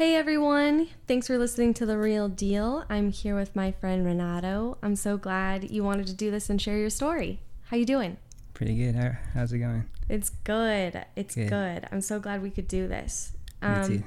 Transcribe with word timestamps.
Hey 0.00 0.16
everyone, 0.16 0.88
thanks 1.06 1.26
for 1.26 1.36
listening 1.36 1.74
to 1.74 1.84
The 1.84 1.98
Real 1.98 2.26
Deal. 2.26 2.86
I'm 2.88 3.12
here 3.12 3.36
with 3.36 3.54
my 3.54 3.70
friend 3.70 4.02
Renato. 4.02 4.78
I'm 4.82 4.96
so 4.96 5.18
glad 5.18 5.70
you 5.70 5.84
wanted 5.84 6.06
to 6.06 6.14
do 6.14 6.30
this 6.30 6.48
and 6.48 6.58
share 6.58 6.78
your 6.78 6.88
story. 6.88 7.40
How 7.64 7.76
you 7.76 7.84
doing? 7.84 8.16
Pretty 8.54 8.78
good. 8.78 8.94
How, 8.94 9.10
how's 9.34 9.52
it 9.52 9.58
going? 9.58 9.84
It's 10.08 10.30
good. 10.30 11.04
It's 11.16 11.34
good. 11.34 11.50
good. 11.50 11.86
I'm 11.92 12.00
so 12.00 12.18
glad 12.18 12.40
we 12.40 12.48
could 12.48 12.66
do 12.66 12.88
this. 12.88 13.32
Um, 13.60 13.80
Me 13.82 13.98
too. 13.98 14.04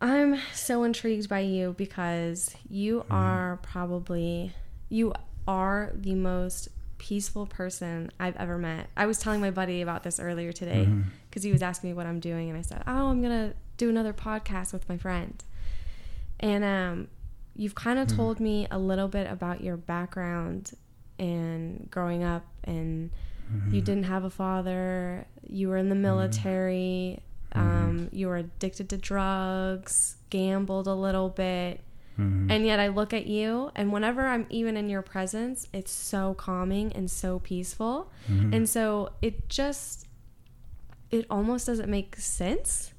I'm 0.00 0.40
so 0.54 0.84
intrigued 0.84 1.28
by 1.28 1.40
you 1.40 1.74
because 1.76 2.56
you 2.70 3.00
mm-hmm. 3.00 3.12
are 3.12 3.58
probably 3.58 4.54
you 4.88 5.12
are 5.46 5.92
the 5.96 6.14
most 6.14 6.68
peaceful 6.96 7.44
person 7.44 8.10
I've 8.18 8.36
ever 8.36 8.56
met. 8.56 8.88
I 8.96 9.04
was 9.04 9.18
telling 9.18 9.42
my 9.42 9.50
buddy 9.50 9.82
about 9.82 10.02
this 10.02 10.18
earlier 10.18 10.50
today 10.50 10.86
because 11.28 11.42
mm-hmm. 11.42 11.48
he 11.48 11.52
was 11.52 11.62
asking 11.62 11.90
me 11.90 11.94
what 11.94 12.06
I'm 12.06 12.20
doing, 12.20 12.48
and 12.48 12.58
I 12.58 12.62
said, 12.62 12.84
"Oh, 12.86 13.08
I'm 13.08 13.20
gonna 13.20 13.52
do 13.78 13.88
another 13.88 14.12
podcast 14.12 14.74
with 14.74 14.88
my 14.88 14.98
friend." 14.98 15.42
And 16.40 16.62
um, 16.62 17.08
you've 17.56 17.74
kind 17.74 17.98
of 17.98 18.08
mm-hmm. 18.08 18.16
told 18.16 18.40
me 18.40 18.68
a 18.70 18.78
little 18.78 19.08
bit 19.08 19.30
about 19.30 19.62
your 19.62 19.76
background 19.76 20.72
and 21.18 21.90
growing 21.90 22.22
up, 22.22 22.44
and 22.64 23.10
mm-hmm. 23.50 23.74
you 23.74 23.80
didn't 23.80 24.04
have 24.04 24.24
a 24.24 24.30
father. 24.30 25.26
You 25.48 25.70
were 25.70 25.78
in 25.78 25.88
the 25.88 25.94
mm-hmm. 25.94 26.02
military. 26.02 27.22
Mm-hmm. 27.54 27.60
Um, 27.60 28.08
you 28.12 28.28
were 28.28 28.36
addicted 28.36 28.90
to 28.90 28.98
drugs, 28.98 30.16
gambled 30.28 30.86
a 30.86 30.94
little 30.94 31.30
bit 31.30 31.80
Mm-hmm. 32.18 32.50
And 32.50 32.66
yet 32.66 32.80
I 32.80 32.88
look 32.88 33.12
at 33.12 33.26
you, 33.26 33.70
and 33.76 33.92
whenever 33.92 34.26
I'm 34.26 34.46
even 34.50 34.76
in 34.76 34.88
your 34.88 35.02
presence, 35.02 35.68
it's 35.72 35.92
so 35.92 36.34
calming 36.34 36.92
and 36.92 37.10
so 37.10 37.38
peaceful. 37.38 38.10
Mm-hmm. 38.28 38.54
And 38.54 38.68
so 38.68 39.12
it 39.22 39.48
just, 39.48 40.08
it 41.10 41.26
almost 41.30 41.66
doesn't 41.66 41.88
make 41.88 42.16
sense. 42.16 42.92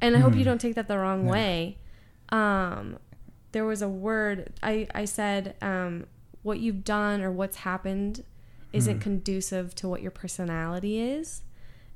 And 0.00 0.16
I 0.16 0.20
hope 0.20 0.34
you 0.34 0.42
mm. 0.42 0.44
don't 0.44 0.60
take 0.60 0.74
that 0.76 0.88
the 0.88 0.98
wrong 0.98 1.26
yeah. 1.26 1.30
way. 1.30 1.78
Um, 2.30 2.98
there 3.52 3.64
was 3.64 3.82
a 3.82 3.88
word 3.88 4.52
I, 4.62 4.86
I 4.94 5.04
said, 5.04 5.56
um, 5.60 6.06
what 6.42 6.60
you've 6.60 6.84
done 6.84 7.20
or 7.20 7.30
what's 7.30 7.58
happened 7.58 8.24
isn't 8.72 8.98
mm. 8.98 9.02
conducive 9.02 9.74
to 9.76 9.88
what 9.88 10.00
your 10.00 10.10
personality 10.10 11.00
is. 11.00 11.42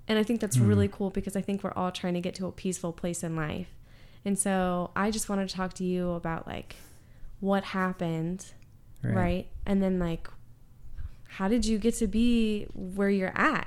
And 0.06 0.18
I 0.18 0.22
think 0.22 0.40
that's 0.40 0.56
mm. 0.56 0.68
really 0.68 0.88
cool 0.88 1.10
because 1.10 1.36
I 1.36 1.40
think 1.40 1.62
we're 1.62 1.72
all 1.72 1.90
trying 1.90 2.14
to 2.14 2.20
get 2.20 2.34
to 2.36 2.46
a 2.46 2.52
peaceful 2.52 2.92
place 2.92 3.22
in 3.22 3.36
life. 3.36 3.68
And 4.24 4.38
so 4.38 4.90
I 4.96 5.10
just 5.10 5.28
wanted 5.28 5.48
to 5.48 5.54
talk 5.54 5.74
to 5.74 5.84
you 5.84 6.10
about 6.10 6.46
like 6.46 6.76
what 7.40 7.64
happened, 7.64 8.46
right? 9.02 9.14
right? 9.14 9.46
And 9.64 9.82
then 9.82 9.98
like 9.98 10.28
how 11.28 11.48
did 11.48 11.66
you 11.66 11.78
get 11.78 11.94
to 11.94 12.06
be 12.06 12.66
where 12.74 13.10
you're 13.10 13.36
at? 13.36 13.66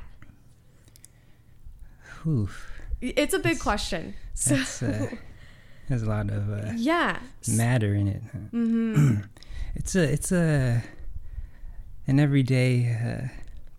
Oof. 2.26 2.77
It's 3.02 3.34
a 3.34 3.40
big 3.40 3.60
question. 3.60 4.16
So 4.34 4.56
uh, 4.56 5.08
there's 5.90 6.04
a 6.04 6.10
lot 6.10 6.30
of 6.30 6.52
uh, 6.52 6.72
yeah 6.76 7.20
matter 7.48 7.94
in 7.94 8.08
it. 8.08 8.22
Mm-hmm. 8.54 9.18
it's 9.76 9.96
a 9.96 10.04
it's 10.04 10.32
a 10.32 10.84
an 12.08 12.20
everyday 12.20 12.92
uh, 12.94 13.28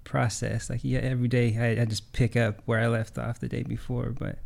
process. 0.05 0.71
Like 0.71 0.81
yeah, 0.83 1.01
every 1.01 1.29
day 1.29 1.57
I, 1.59 1.83
I 1.83 1.85
just 1.85 2.13
pick 2.13 2.37
up 2.37 2.63
where 2.67 2.81
I 2.81 2.87
left 2.87 3.19
off 3.19 3.41
the 3.41 3.49
day 3.49 3.63
before, 3.63 4.11
but 4.11 4.39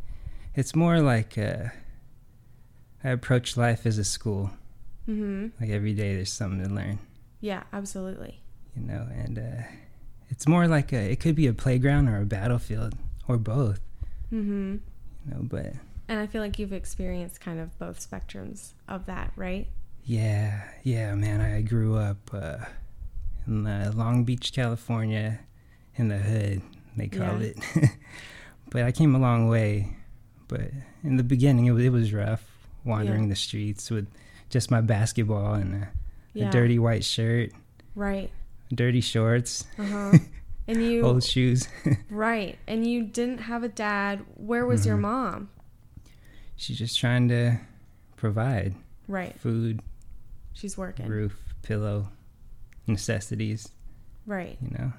it's 0.54 0.74
more 0.74 1.00
like 1.00 1.36
uh, 1.38 1.68
I 3.04 3.10
approach 3.10 3.56
life 3.56 3.86
as 3.86 3.98
a 3.98 4.04
school. 4.04 4.50
Mm-hmm. 5.08 5.48
Like 5.60 5.70
every 5.70 5.94
day, 5.94 6.14
there's 6.14 6.32
something 6.32 6.62
to 6.62 6.72
learn. 6.72 6.98
Yeah, 7.40 7.64
absolutely. 7.72 8.40
You 8.76 8.82
know, 8.82 9.08
and 9.12 9.38
uh, 9.38 9.62
it's 10.30 10.46
more 10.46 10.68
like 10.68 10.92
a. 10.92 11.10
It 11.10 11.20
could 11.20 11.34
be 11.34 11.46
a 11.46 11.52
playground 11.52 12.08
or 12.08 12.20
a 12.20 12.26
battlefield 12.26 12.94
or 13.28 13.36
both. 13.36 13.80
Mm-hmm. 14.32 14.76
You 15.26 15.34
know, 15.34 15.40
but. 15.42 15.72
And 16.08 16.18
I 16.20 16.26
feel 16.26 16.42
like 16.42 16.58
you've 16.58 16.72
experienced 16.72 17.40
kind 17.40 17.60
of 17.60 17.78
both 17.78 17.98
spectrums 17.98 18.72
of 18.88 19.06
that, 19.06 19.32
right? 19.36 19.68
Yeah, 20.04 20.62
yeah, 20.82 21.14
man. 21.14 21.40
I 21.40 21.62
grew 21.62 21.96
up 21.96 22.30
uh, 22.32 22.58
in 23.46 23.66
uh, 23.66 23.92
Long 23.94 24.24
Beach, 24.24 24.52
California, 24.52 25.40
in 25.96 26.08
the 26.08 26.18
hood. 26.18 26.62
They 26.96 27.08
call 27.08 27.40
yeah. 27.40 27.48
it. 27.48 27.58
but 28.70 28.82
I 28.82 28.92
came 28.92 29.14
a 29.14 29.18
long 29.18 29.48
way. 29.48 29.96
But 30.48 30.70
in 31.04 31.16
the 31.16 31.22
beginning, 31.22 31.66
it 31.66 31.70
was, 31.70 31.84
it 31.84 31.90
was 31.90 32.12
rough 32.12 32.44
wandering 32.84 33.24
yeah. 33.24 33.28
the 33.30 33.36
streets 33.36 33.90
with 33.90 34.08
just 34.50 34.70
my 34.70 34.80
basketball 34.80 35.54
and 35.54 35.84
a, 35.84 35.88
yeah. 36.34 36.48
a 36.48 36.50
dirty 36.50 36.78
white 36.78 37.04
shirt. 37.04 37.50
Right. 37.94 38.30
Dirty 38.74 39.00
shorts. 39.00 39.64
Uh-huh. 39.78 40.18
And 40.66 40.82
you 40.82 41.02
old 41.02 41.24
shoes. 41.24 41.68
right. 42.10 42.58
And 42.66 42.86
you 42.86 43.02
didn't 43.02 43.38
have 43.38 43.62
a 43.62 43.68
dad. 43.68 44.24
Where 44.36 44.64
was 44.64 44.80
mm-hmm. 44.80 44.88
your 44.88 44.96
mom? 44.98 45.50
She's 46.56 46.78
just 46.78 46.98
trying 46.98 47.28
to 47.28 47.58
provide. 48.16 48.74
Right. 49.08 49.38
Food. 49.40 49.80
She's 50.52 50.78
working. 50.78 51.08
Roof, 51.08 51.36
pillow, 51.62 52.08
necessities. 52.86 53.68
Right. 54.26 54.56
You 54.62 54.70
know. 54.78 54.92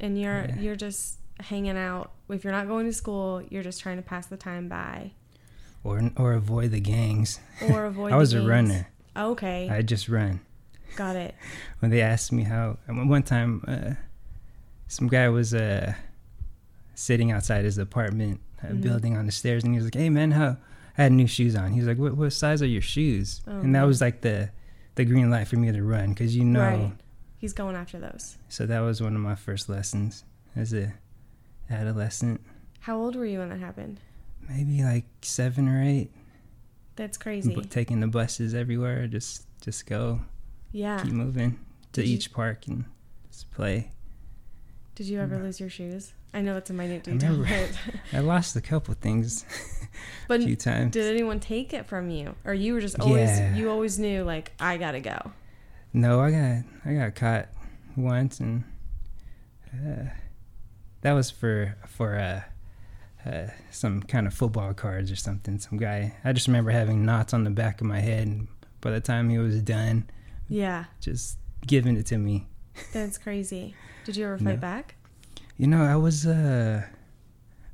And 0.00 0.20
you're 0.20 0.46
yeah. 0.48 0.58
you're 0.60 0.76
just 0.76 1.18
hanging 1.40 1.76
out. 1.76 2.12
If 2.28 2.44
you're 2.44 2.52
not 2.52 2.68
going 2.68 2.86
to 2.86 2.92
school, 2.92 3.42
you're 3.48 3.64
just 3.64 3.80
trying 3.80 3.96
to 3.96 4.02
pass 4.02 4.26
the 4.26 4.36
time 4.36 4.68
by 4.68 5.12
or 5.84 6.10
or 6.16 6.34
avoid 6.34 6.70
the 6.70 6.80
gangs. 6.80 7.40
Or 7.70 7.84
avoid. 7.86 8.12
I 8.12 8.16
was 8.16 8.32
a 8.32 8.46
runner. 8.46 8.88
Okay. 9.16 9.68
I 9.70 9.82
just 9.82 10.08
run. 10.08 10.40
Got 10.96 11.16
it. 11.16 11.34
when 11.80 11.90
they 11.90 12.00
asked 12.00 12.32
me 12.32 12.44
how, 12.44 12.78
one 12.86 13.22
time, 13.22 13.64
uh, 13.66 13.94
some 14.88 15.08
guy 15.08 15.28
was 15.28 15.54
uh, 15.54 15.94
sitting 16.94 17.30
outside 17.30 17.64
his 17.64 17.78
apartment 17.78 18.40
uh, 18.62 18.66
mm-hmm. 18.66 18.80
building 18.80 19.16
on 19.16 19.26
the 19.26 19.32
stairs, 19.32 19.64
and 19.64 19.74
he 19.74 19.78
was 19.78 19.86
like, 19.86 19.94
"Hey 19.94 20.10
man, 20.10 20.32
how?" 20.32 20.56
I 20.96 21.02
had 21.02 21.12
new 21.12 21.28
shoes 21.28 21.54
on. 21.54 21.72
He 21.72 21.78
was 21.78 21.86
like, 21.88 21.98
"What, 21.98 22.16
what 22.16 22.32
size 22.32 22.60
are 22.60 22.66
your 22.66 22.82
shoes?" 22.82 23.40
Oh, 23.46 23.60
and 23.60 23.74
that 23.74 23.84
was 23.84 24.00
like 24.00 24.22
the 24.22 24.50
the 24.96 25.04
green 25.04 25.30
light 25.30 25.46
for 25.46 25.56
me 25.56 25.70
to 25.70 25.82
run 25.82 26.10
because 26.10 26.34
you 26.34 26.44
know 26.44 26.60
right. 26.60 26.92
he's 27.36 27.52
going 27.52 27.76
after 27.76 28.00
those. 28.00 28.36
So 28.48 28.66
that 28.66 28.80
was 28.80 29.00
one 29.00 29.14
of 29.14 29.20
my 29.20 29.36
first 29.36 29.68
lessons 29.68 30.24
as 30.56 30.72
a 30.72 30.94
adolescent. 31.70 32.40
How 32.80 32.96
old 32.96 33.14
were 33.14 33.26
you 33.26 33.38
when 33.38 33.50
that 33.50 33.60
happened? 33.60 34.00
maybe 34.48 34.82
like 34.82 35.04
seven 35.22 35.68
or 35.68 35.82
eight. 35.82 36.10
That's 36.96 37.18
crazy. 37.18 37.54
But 37.54 37.70
taking 37.70 38.00
the 38.00 38.06
buses 38.06 38.54
everywhere, 38.54 39.06
just 39.06 39.46
just 39.60 39.86
go. 39.86 40.20
Yeah. 40.72 41.02
Keep 41.02 41.12
moving 41.12 41.58
to 41.92 42.00
Did 42.02 42.08
each 42.08 42.28
you, 42.28 42.34
park 42.34 42.66
and 42.66 42.84
just 43.30 43.50
play. 43.50 43.92
Did 44.98 45.06
you 45.06 45.20
ever 45.20 45.38
lose 45.38 45.60
your 45.60 45.70
shoes? 45.70 46.12
I 46.34 46.40
know 46.40 46.54
that's 46.54 46.70
a 46.70 46.72
minute 46.72 47.04
detail. 47.04 47.46
I, 47.46 47.68
I 48.14 48.18
lost 48.18 48.56
a 48.56 48.60
couple 48.60 48.94
things. 48.94 49.44
but 50.26 50.40
a 50.40 50.44
few 50.44 50.56
times. 50.56 50.92
Did 50.92 51.14
anyone 51.14 51.38
take 51.38 51.72
it 51.72 51.86
from 51.86 52.10
you, 52.10 52.34
or 52.44 52.52
you 52.52 52.74
were 52.74 52.80
just 52.80 52.98
always 52.98 53.28
yeah. 53.28 53.54
you 53.54 53.70
always 53.70 54.00
knew 54.00 54.24
like 54.24 54.50
I 54.58 54.76
gotta 54.76 54.98
go? 54.98 55.30
No, 55.92 56.18
I 56.20 56.32
got 56.32 56.64
I 56.84 56.94
got 56.94 57.14
caught 57.14 57.48
once, 57.96 58.40
and 58.40 58.64
uh, 59.72 60.10
that 61.02 61.12
was 61.12 61.30
for 61.30 61.76
for. 61.86 62.16
Uh, 62.16 62.40
uh, 63.24 63.48
some 63.70 64.02
kind 64.02 64.26
of 64.26 64.34
football 64.34 64.72
cards 64.74 65.12
or 65.12 65.16
something. 65.16 65.58
Some 65.58 65.78
guy. 65.78 66.16
I 66.24 66.32
just 66.32 66.48
remember 66.48 66.70
having 66.70 67.04
knots 67.04 67.34
on 67.34 67.44
the 67.44 67.50
back 67.50 67.80
of 67.80 67.86
my 67.86 68.00
head. 68.00 68.26
And 68.26 68.48
by 68.80 68.90
the 68.90 69.00
time 69.00 69.28
he 69.28 69.38
was 69.38 69.60
done, 69.60 70.08
yeah, 70.48 70.86
just 71.00 71.38
giving 71.66 71.96
it 71.96 72.06
to 72.06 72.18
me. 72.18 72.48
That's 72.92 73.18
crazy. 73.18 73.74
Did 74.04 74.16
you 74.16 74.26
ever 74.26 74.38
fight 74.38 74.54
no. 74.54 74.56
back? 74.56 74.94
You 75.56 75.66
know, 75.66 75.82
I 75.82 75.96
was 75.96 76.26
uh, 76.26 76.82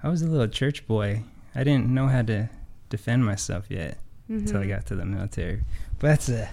I 0.03 0.09
was 0.09 0.22
a 0.22 0.26
little 0.26 0.48
church 0.48 0.87
boy. 0.87 1.22
I 1.54 1.65
didn't 1.65 1.87
know 1.87 2.09
how 2.09 2.22
to 2.22 2.48
defend 2.88 3.25
myself 3.25 3.66
yet 3.69 3.98
mm-hmm. 4.28 4.47
until 4.47 4.60
I 4.60 4.66
got 4.66 4.87
to 4.87 4.97
the 4.97 5.04
military. 5.04 5.62
But 5.98 6.09
that's 6.09 6.28
a 6.28 6.50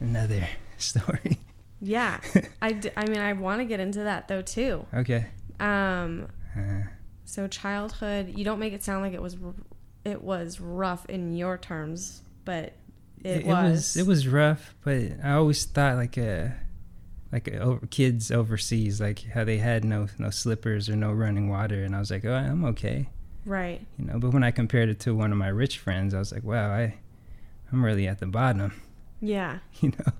another 0.00 0.48
story. 0.78 1.38
Yeah, 1.80 2.20
I, 2.62 2.72
d- 2.72 2.90
I 2.96 3.06
mean 3.06 3.18
I 3.18 3.32
want 3.32 3.60
to 3.60 3.64
get 3.64 3.80
into 3.80 4.04
that 4.04 4.28
though 4.28 4.42
too. 4.42 4.86
Okay. 4.94 5.26
Um. 5.60 6.28
Uh, 6.56 6.82
so 7.24 7.48
childhood, 7.48 8.34
you 8.36 8.44
don't 8.44 8.58
make 8.58 8.72
it 8.72 8.82
sound 8.82 9.02
like 9.02 9.14
it 9.14 9.22
was 9.22 9.36
it 10.04 10.22
was 10.22 10.60
rough 10.60 11.06
in 11.06 11.34
your 11.34 11.58
terms, 11.58 12.22
but 12.44 12.74
it, 13.24 13.38
it 13.38 13.46
was. 13.46 13.70
was. 13.70 13.96
It 13.96 14.06
was 14.06 14.28
rough, 14.28 14.74
but 14.84 15.00
I 15.22 15.32
always 15.32 15.64
thought 15.64 15.96
like 15.96 16.16
a 16.16 16.44
uh, 16.44 16.50
like 17.32 17.52
over, 17.54 17.86
kids 17.86 18.30
overseas, 18.30 19.00
like 19.00 19.22
how 19.30 19.44
they 19.44 19.58
had 19.58 19.84
no 19.84 20.06
no 20.18 20.30
slippers 20.30 20.88
or 20.88 20.96
no 20.96 21.12
running 21.12 21.48
water, 21.48 21.82
and 21.82 21.96
I 21.96 21.98
was 21.98 22.10
like, 22.10 22.24
oh, 22.24 22.34
I'm 22.34 22.64
okay. 22.66 23.08
Right. 23.44 23.84
You 23.98 24.04
know, 24.04 24.18
but 24.18 24.32
when 24.32 24.44
I 24.44 24.50
compared 24.50 24.88
it 24.88 25.00
to 25.00 25.14
one 25.14 25.32
of 25.32 25.38
my 25.38 25.48
rich 25.48 25.78
friends, 25.78 26.14
I 26.14 26.18
was 26.18 26.32
like, 26.32 26.44
wow, 26.44 26.70
I 26.70 26.94
I'm 27.72 27.84
really 27.84 28.06
at 28.06 28.20
the 28.20 28.26
bottom. 28.26 28.80
Yeah. 29.20 29.58
You 29.80 29.90
know. 29.90 30.12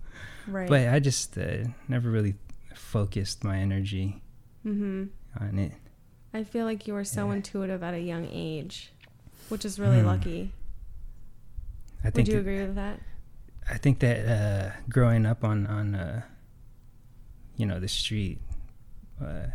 Right. 0.48 0.68
But 0.68 0.88
I 0.88 0.98
just 0.98 1.38
uh, 1.38 1.64
never 1.86 2.10
really 2.10 2.34
focused 2.74 3.44
my 3.44 3.58
energy 3.58 4.20
mm-hmm. 4.66 5.04
on 5.40 5.58
it. 5.58 5.72
I 6.34 6.42
feel 6.42 6.64
like 6.64 6.88
you 6.88 6.94
were 6.94 7.04
so 7.04 7.28
yeah. 7.28 7.34
intuitive 7.34 7.82
at 7.82 7.94
a 7.94 8.00
young 8.00 8.26
age, 8.32 8.92
which 9.50 9.64
is 9.64 9.78
really 9.78 9.98
mm. 9.98 10.06
lucky. 10.06 10.52
I 12.00 12.10
think 12.10 12.26
Would 12.26 12.28
you 12.28 12.34
that, 12.34 12.40
agree 12.40 12.60
with 12.62 12.74
that? 12.74 12.98
I 13.70 13.78
think 13.78 14.00
that 14.00 14.26
uh, 14.26 14.70
growing 14.88 15.26
up 15.26 15.44
on 15.44 15.66
on 15.68 15.94
uh, 15.94 16.22
you 17.56 17.66
know 17.66 17.78
the 17.80 17.88
street, 17.88 18.38
uh, 19.20 19.46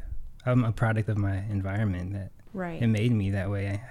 I'm 0.46 0.64
a 0.64 0.72
product 0.72 1.10
of 1.10 1.18
my 1.18 1.38
environment. 1.50 2.14
That 2.14 2.32
right. 2.54 2.82
It 2.82 2.88
made 2.88 3.12
me 3.12 3.32
that 3.32 3.50
way. 3.50 3.82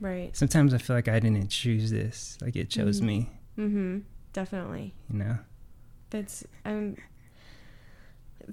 Right. 0.00 0.36
Sometimes 0.36 0.72
I 0.74 0.78
feel 0.78 0.94
like 0.96 1.08
I 1.08 1.18
didn't 1.18 1.48
choose 1.48 1.90
this. 1.90 2.38
Like 2.40 2.54
it 2.56 2.70
chose 2.70 3.00
Mhm. 3.00 3.04
me. 3.04 3.30
Mm-hmm. 3.58 3.98
Definitely. 4.32 4.94
You 5.10 5.18
know. 5.18 5.38
That's 6.10 6.44
um. 6.64 6.96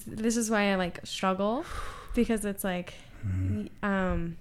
This 0.08 0.36
is 0.36 0.50
why 0.50 0.72
I 0.72 0.76
like 0.76 1.00
struggle, 1.06 1.64
because 2.16 2.46
it's 2.46 2.64
like, 2.64 2.94
Mm. 3.26 3.70
um. 3.84 4.38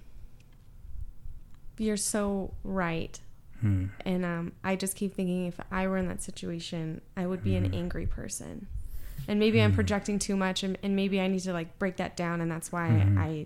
You're 1.77 1.97
so 1.97 2.53
right, 2.63 3.19
Hmm. 3.59 3.87
and 4.05 4.23
um, 4.23 4.53
I 4.63 4.75
just 4.77 4.95
keep 4.95 5.13
thinking 5.13 5.47
if 5.47 5.59
I 5.71 5.87
were 5.87 5.97
in 5.97 6.07
that 6.07 6.21
situation, 6.21 7.01
I 7.17 7.27
would 7.27 7.43
be 7.43 7.55
an 7.57 7.69
Mhm. 7.69 7.75
angry 7.75 8.05
person, 8.05 8.67
and 9.27 9.39
maybe 9.39 9.61
I'm 9.61 9.71
Mhm. 9.71 9.75
projecting 9.75 10.19
too 10.19 10.35
much, 10.35 10.63
and, 10.63 10.77
and 10.83 10.95
maybe 10.95 11.19
I 11.19 11.27
need 11.27 11.39
to 11.41 11.53
like 11.53 11.77
break 11.79 11.97
that 11.97 12.15
down, 12.15 12.41
and 12.41 12.49
that's 12.51 12.71
why 12.71 12.89
Mhm. 12.89 13.17
I. 13.17 13.45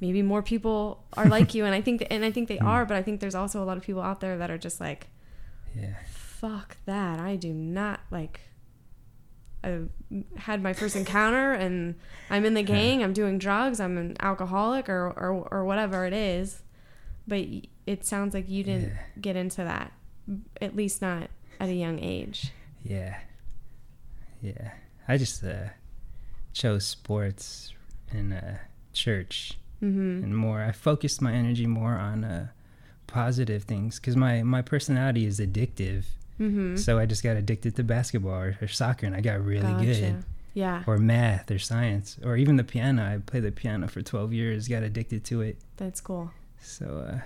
Maybe 0.00 0.22
more 0.22 0.42
people 0.42 1.04
are 1.16 1.26
like 1.26 1.54
you, 1.54 1.64
and 1.64 1.74
I 1.74 1.80
think, 1.80 2.06
and 2.10 2.24
I 2.24 2.30
think 2.30 2.48
they 2.48 2.58
Mm. 2.58 2.66
are, 2.66 2.86
but 2.86 2.96
I 2.96 3.02
think 3.02 3.20
there's 3.20 3.34
also 3.34 3.62
a 3.62 3.66
lot 3.66 3.76
of 3.76 3.82
people 3.82 4.00
out 4.02 4.20
there 4.20 4.38
that 4.38 4.48
are 4.50 4.58
just 4.58 4.80
like, 4.80 5.08
Yeah. 5.74 5.94
fuck 6.06 6.76
that. 6.86 7.18
I 7.18 7.34
do 7.36 7.52
not 7.52 8.00
like. 8.10 8.40
I 9.64 9.80
had 10.36 10.62
my 10.62 10.72
first 10.72 10.94
encounter, 10.94 11.52
and 11.52 11.96
I'm 12.30 12.44
in 12.44 12.54
the 12.54 12.62
gang. 12.62 13.02
I'm 13.02 13.12
doing 13.12 13.38
drugs. 13.38 13.80
I'm 13.80 13.98
an 13.98 14.16
alcoholic, 14.20 14.88
or 14.88 15.08
or 15.08 15.48
or 15.50 15.64
whatever 15.64 16.06
it 16.06 16.12
is. 16.12 16.62
But 17.26 17.44
it 17.84 18.06
sounds 18.06 18.34
like 18.34 18.48
you 18.48 18.62
didn't 18.62 18.90
Yeah. 18.90 18.98
get 19.20 19.34
into 19.36 19.64
that, 19.64 19.92
at 20.62 20.76
least 20.76 21.02
not 21.02 21.28
at 21.58 21.68
a 21.68 21.74
young 21.74 21.98
age. 21.98 22.52
Yeah. 22.84 23.18
Yeah. 24.40 24.72
I 25.06 25.16
just 25.16 25.42
uh, 25.44 25.68
chose 26.52 26.84
sports 26.86 27.72
and 28.10 28.32
uh, 28.34 28.58
church 28.92 29.54
Mm-hmm. 29.80 30.24
and 30.24 30.36
more. 30.36 30.60
I 30.60 30.72
focused 30.72 31.22
my 31.22 31.32
energy 31.32 31.64
more 31.64 31.92
on 31.92 32.24
uh, 32.24 32.48
positive 33.06 33.62
things 33.62 34.00
because 34.00 34.16
my, 34.16 34.42
my 34.42 34.60
personality 34.60 35.24
is 35.24 35.38
addictive. 35.38 36.04
Mm-hmm. 36.40 36.74
So 36.74 36.98
I 36.98 37.06
just 37.06 37.22
got 37.22 37.36
addicted 37.36 37.76
to 37.76 37.84
basketball 37.84 38.32
or, 38.34 38.58
or 38.60 38.66
soccer 38.66 39.06
and 39.06 39.14
I 39.14 39.20
got 39.20 39.44
really 39.44 39.72
good. 39.84 40.24
Yeah, 40.54 40.82
Or 40.88 40.98
math 40.98 41.48
or 41.52 41.60
science 41.60 42.18
or 42.24 42.36
even 42.36 42.56
the 42.56 42.64
piano. 42.64 43.04
I 43.04 43.18
played 43.18 43.44
the 43.44 43.52
piano 43.52 43.86
for 43.86 44.02
12 44.02 44.32
years, 44.32 44.66
got 44.66 44.82
addicted 44.82 45.24
to 45.26 45.42
it. 45.42 45.58
that's 45.76 46.00
cool. 46.00 46.32
So, 46.60 47.06
uh, 47.08 47.20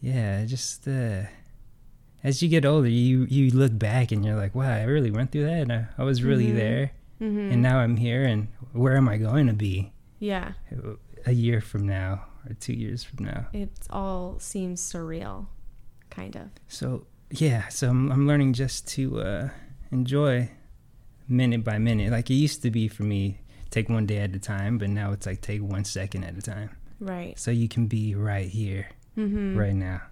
yeah, 0.00 0.44
just 0.46 0.88
uh, 0.88 1.22
as 2.28 2.42
you 2.42 2.48
get 2.48 2.64
older, 2.64 2.88
you 2.88 3.24
you 3.36 3.44
look 3.62 3.74
back 3.78 4.10
and 4.12 4.24
you're 4.24 4.36
like, 4.44 4.54
wow, 4.54 4.72
I 4.82 4.84
really 4.84 5.10
went 5.10 5.30
through 5.30 5.44
that. 5.50 5.62
And 5.64 5.72
I, 5.72 5.80
I 5.98 6.02
was 6.10 6.22
really 6.22 6.50
Mhm. 6.50 6.56
there, 6.64 6.84
Mm-hmm. 7.20 7.52
and 7.52 7.62
now 7.62 7.76
I'm 7.78 7.96
here. 7.96 8.24
And 8.32 8.48
where 8.72 8.96
am 8.96 9.08
I 9.08 9.16
going 9.16 9.46
to 9.46 9.54
be 9.68 9.92
yeah, 10.18 10.52
a 11.24 11.32
year 11.32 11.60
from 11.60 11.86
now 11.86 12.10
or 12.48 12.54
two 12.54 12.72
years 12.84 13.00
from 13.08 13.24
now? 13.32 13.46
it 13.52 13.70
all 13.90 14.38
seems 14.38 14.80
surreal, 14.92 15.46
kind 16.10 16.34
of. 16.36 16.46
So 16.68 17.06
yeah, 17.30 17.68
so 17.68 17.88
I'm 17.90 18.10
I'm 18.12 18.26
learning 18.26 18.52
just 18.54 18.86
to 18.96 19.02
uh, 19.20 19.48
enjoy 19.92 20.50
minute 21.28 21.64
by 21.64 21.78
minute. 21.78 22.10
Like 22.12 22.30
it 22.30 22.34
used 22.46 22.62
to 22.62 22.70
be 22.70 22.88
for 22.88 23.04
me, 23.04 23.40
take 23.70 23.88
one 23.88 24.06
day 24.06 24.18
at 24.18 24.34
a 24.34 24.38
time, 24.38 24.78
but 24.78 24.90
now 24.90 25.12
it's 25.12 25.26
like 25.26 25.40
take 25.40 25.62
one 25.62 25.84
second 25.84 26.24
at 26.24 26.36
a 26.36 26.42
time. 26.42 26.70
Right. 27.00 27.38
So 27.38 27.50
you 27.50 27.68
can 27.68 27.86
be 27.86 28.14
right 28.14 28.48
here, 28.48 28.88
Mm-hmm. 29.16 29.56
right 29.56 29.74
now. 29.74 30.02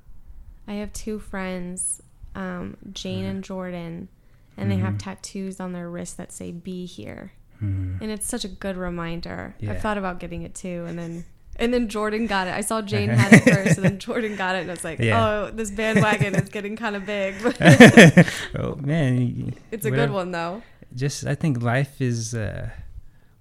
I 0.67 0.75
have 0.81 0.93
two 0.95 1.19
friends, 1.19 2.01
um, 2.35 2.77
Jane 2.93 3.25
and 3.25 3.43
Jordan, 3.45 4.09
and 4.57 4.71
they 4.71 4.77
Mhm. 4.77 4.81
have 4.83 4.99
tattoos 4.99 5.61
on 5.61 5.73
their 5.73 5.89
wrists 5.91 6.15
that 6.17 6.33
say 6.33 6.53
"Be 6.53 6.87
here," 6.87 7.33
Hmm. 7.59 7.97
and 8.01 8.11
it's 8.11 8.27
such 8.27 8.45
a 8.45 8.49
good 8.49 8.77
reminder. 8.77 9.55
Yeah. 9.61 9.73
I've 9.73 9.81
thought 9.81 9.99
about 9.99 10.21
getting 10.21 10.43
it 10.43 10.55
too, 10.55 10.85
and 10.89 10.99
then 10.99 11.25
and 11.57 11.73
then 11.73 11.89
Jordan 11.89 12.27
got 12.27 12.49
it. 12.49 12.55
I 12.55 12.63
saw 12.63 12.83
Jane 12.83 13.11
had 13.11 13.33
it 13.33 13.45
first, 13.55 13.77
and 13.79 13.85
then 13.85 13.99
Jordan 14.01 14.35
got 14.35 14.57
it, 14.57 14.63
and 14.63 14.71
it's 14.71 14.83
like, 14.83 14.99
Yeah. 14.99 15.25
oh, 15.25 15.51
this 15.53 15.71
bandwagon 15.71 16.35
is 16.35 16.49
getting 16.49 16.75
kind 16.75 16.97
of 16.97 17.07
big. 17.07 17.35
oh 18.59 18.75
man, 18.77 19.55
it's 19.71 19.87
a 19.87 19.91
whatever- 19.91 20.09
good 20.09 20.11
one 20.15 20.31
though. 20.33 20.63
Just 20.95 21.27
I 21.27 21.35
think 21.37 21.63
life 21.63 22.01
is 22.01 22.35
uh, 22.35 22.71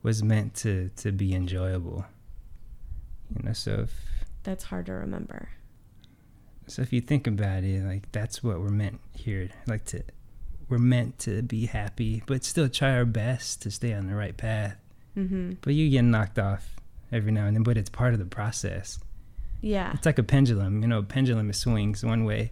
was 0.04 0.22
meant 0.24 0.54
to 0.56 0.90
to 0.98 1.12
be 1.12 1.34
enjoyable. 1.34 2.06
You 3.36 3.44
know, 3.48 3.54
so 3.54 3.72
if 3.81 3.94
That's 4.44 4.66
hard 4.66 4.86
to 4.88 4.94
remember. 4.94 5.50
So 6.68 6.81
if 6.81 6.94
you 6.94 7.01
think 7.01 7.27
about 7.27 7.63
it, 7.63 7.83
like 7.83 8.12
that's 8.12 8.44
what 8.44 8.60
we're 8.60 8.69
meant 8.69 9.00
here, 9.13 9.50
like 9.68 9.86
to 9.86 10.04
we're 10.69 10.77
meant 10.77 11.19
to 11.19 11.42
be 11.42 11.65
happy, 11.65 12.24
but 12.25 12.44
still 12.44 12.69
try 12.69 12.95
our 12.95 13.06
best 13.06 13.62
to 13.63 13.71
stay 13.71 13.94
on 13.94 14.07
the 14.07 14.15
right 14.15 14.36
path. 14.36 14.75
Mm-hmm. 15.18 15.54
But 15.62 15.74
you 15.75 15.89
get 15.89 16.01
knocked 16.04 16.39
off 16.39 16.75
every 17.12 17.31
now 17.31 17.45
and 17.45 17.56
then, 17.56 17.63
but 17.63 17.77
it's 17.77 17.89
part 17.89 18.13
of 18.13 18.19
the 18.19 18.25
process. 18.25 18.98
Yeah. 19.62 19.92
It's 19.94 20.06
like 20.06 20.18
a 20.19 20.24
pendulum, 20.24 20.81
you 20.81 20.88
know, 20.88 21.00
a 21.00 21.04
pendulum 21.04 21.51
swings 21.54 22.04
one 22.04 22.25
way, 22.25 22.51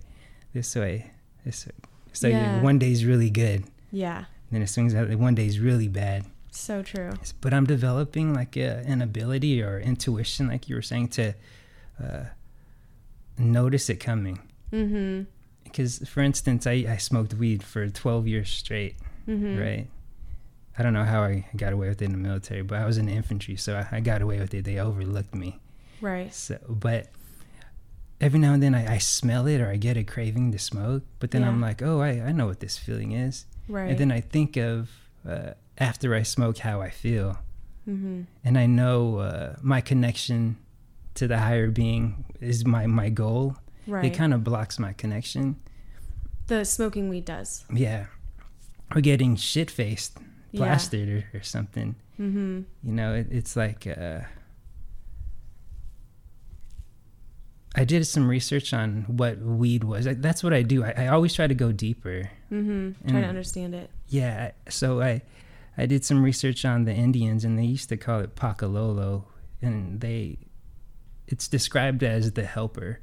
this 0.53 0.75
way, 0.75 1.11
this 1.45 1.65
way. 1.65 1.71
So 2.13 2.27
Yeah. 2.27 2.61
one 2.61 2.77
day's 2.79 3.05
really 3.05 3.29
good, 3.29 3.63
Yeah. 3.91 4.17
And 4.17 4.25
then 4.51 4.61
it 4.61 4.67
swings 4.67 4.93
out. 4.93 5.09
One 5.15 5.33
day's 5.33 5.59
really 5.59 5.87
bad. 5.87 6.25
So 6.51 6.83
true. 6.83 7.11
But 7.39 7.53
I'm 7.53 7.65
developing 7.65 8.33
like 8.33 8.57
a, 8.57 8.83
an 8.85 9.01
ability 9.01 9.63
or 9.63 9.79
intuition, 9.79 10.47
like 10.49 10.67
you 10.67 10.75
were 10.75 10.81
saying, 10.81 11.07
to 11.09 11.33
uh, 12.03 12.25
notice 13.41 13.89
it 13.89 13.97
coming. 13.97 14.39
Mm-hmm. 14.71 15.23
Because, 15.63 15.99
for 16.09 16.21
instance, 16.21 16.67
I, 16.67 16.85
I 16.89 16.97
smoked 16.97 17.33
weed 17.33 17.63
for 17.63 17.87
12 17.89 18.27
years 18.27 18.49
straight, 18.49 18.95
Mm-hmm. 19.27 19.59
right? 19.59 19.87
I 20.77 20.83
don't 20.83 20.93
know 20.93 21.03
how 21.03 21.21
I 21.21 21.45
got 21.55 21.73
away 21.73 21.89
with 21.89 22.01
it 22.01 22.05
in 22.05 22.11
the 22.11 22.17
military, 22.17 22.61
but 22.63 22.79
I 22.79 22.85
was 22.85 22.97
in 22.97 23.05
the 23.05 23.13
infantry, 23.13 23.55
so 23.55 23.75
I, 23.91 23.97
I 23.97 23.99
got 23.99 24.21
away 24.21 24.39
with 24.39 24.53
it. 24.53 24.65
They 24.65 24.79
overlooked 24.79 25.35
me. 25.35 25.59
Right. 26.01 26.33
So, 26.33 26.57
but 26.67 27.07
every 28.19 28.39
now 28.39 28.53
and 28.53 28.63
then 28.63 28.73
I, 28.73 28.95
I 28.95 28.97
smell 28.97 29.47
it 29.47 29.59
or 29.61 29.69
I 29.69 29.75
get 29.75 29.97
a 29.97 30.03
craving 30.03 30.51
to 30.53 30.59
smoke, 30.59 31.03
but 31.19 31.31
then 31.31 31.41
Yeah. 31.41 31.49
I'm 31.49 31.61
like, 31.61 31.81
oh, 31.81 32.01
I, 32.01 32.21
I 32.21 32.31
know 32.31 32.47
what 32.47 32.59
this 32.61 32.77
feeling 32.77 33.11
is. 33.11 33.45
Right. 33.67 33.89
And 33.91 33.97
then 33.99 34.11
I 34.11 34.21
think 34.21 34.57
of 34.57 34.89
uh, 35.27 35.51
after 35.77 36.15
I 36.15 36.23
smoke 36.23 36.59
how 36.59 36.81
I 36.81 36.89
feel. 36.89 37.37
mm-hmm. 37.87 38.21
And 38.43 38.57
I 38.57 38.65
know 38.65 39.17
uh, 39.19 39.55
my 39.61 39.81
connection 39.81 40.57
to 41.15 41.27
the 41.27 41.37
higher 41.37 41.69
being 41.69 42.25
is 42.39 42.65
my, 42.65 42.87
my 42.87 43.09
goal. 43.09 43.55
Right. 43.87 44.05
It 44.05 44.11
kind 44.11 44.33
of 44.33 44.43
blocks 44.43 44.79
my 44.79 44.93
connection. 44.93 45.57
the 46.47 46.63
smoking 46.65 47.09
weed 47.09 47.25
does. 47.25 47.65
Yeah. 47.73 48.05
Or 48.95 49.01
getting 49.01 49.35
shit 49.35 49.71
faced, 49.71 50.17
Yeah. 50.51 50.59
plastered 50.59 51.09
or, 51.09 51.37
or 51.39 51.43
something. 51.43 51.95
Mm-hmm. 52.19 52.61
You 52.83 52.91
know, 52.93 53.13
it, 53.15 53.27
it's 53.31 53.55
like 53.55 53.87
uh, 53.87 54.21
I 57.73 57.85
did 57.85 58.05
some 58.05 58.27
research 58.27 58.73
on 58.73 59.03
what 59.07 59.39
weed 59.39 59.83
was. 59.85 60.05
Like, 60.05 60.21
That's 60.21 60.43
what 60.43 60.53
I 60.53 60.61
do. 60.61 60.83
I, 60.83 60.93
I 60.97 61.07
always 61.07 61.33
try 61.33 61.47
to 61.47 61.53
go 61.55 61.71
deeper. 61.71 62.29
Mm-hmm. 62.51 63.07
Trying 63.09 63.23
to 63.23 63.27
understand 63.29 63.73
it. 63.75 63.89
Yeah. 64.09 64.51
So 64.69 65.01
I 65.01 65.21
I 65.77 65.85
did 65.85 66.03
some 66.03 66.21
research 66.21 66.65
on 66.65 66.83
the 66.83 66.93
Indians, 66.93 67.45
and 67.45 67.57
they 67.57 67.63
used 67.63 67.87
to 67.89 67.97
call 67.97 68.19
it 68.19 68.35
pakalolo, 68.35 69.23
and 69.61 70.01
they 70.01 70.37
it's 71.31 71.47
described 71.47 72.03
as 72.03 72.31
the 72.33 72.43
helper. 72.45 72.99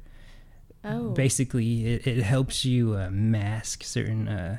Oh. 0.83 1.09
Basically, 1.09 1.85
it, 1.95 2.07
it 2.07 2.23
helps 2.23 2.63
you 2.63 2.95
uh, 2.95 3.09
mask 3.11 3.83
certain 3.83 4.27
uh, 4.29 4.57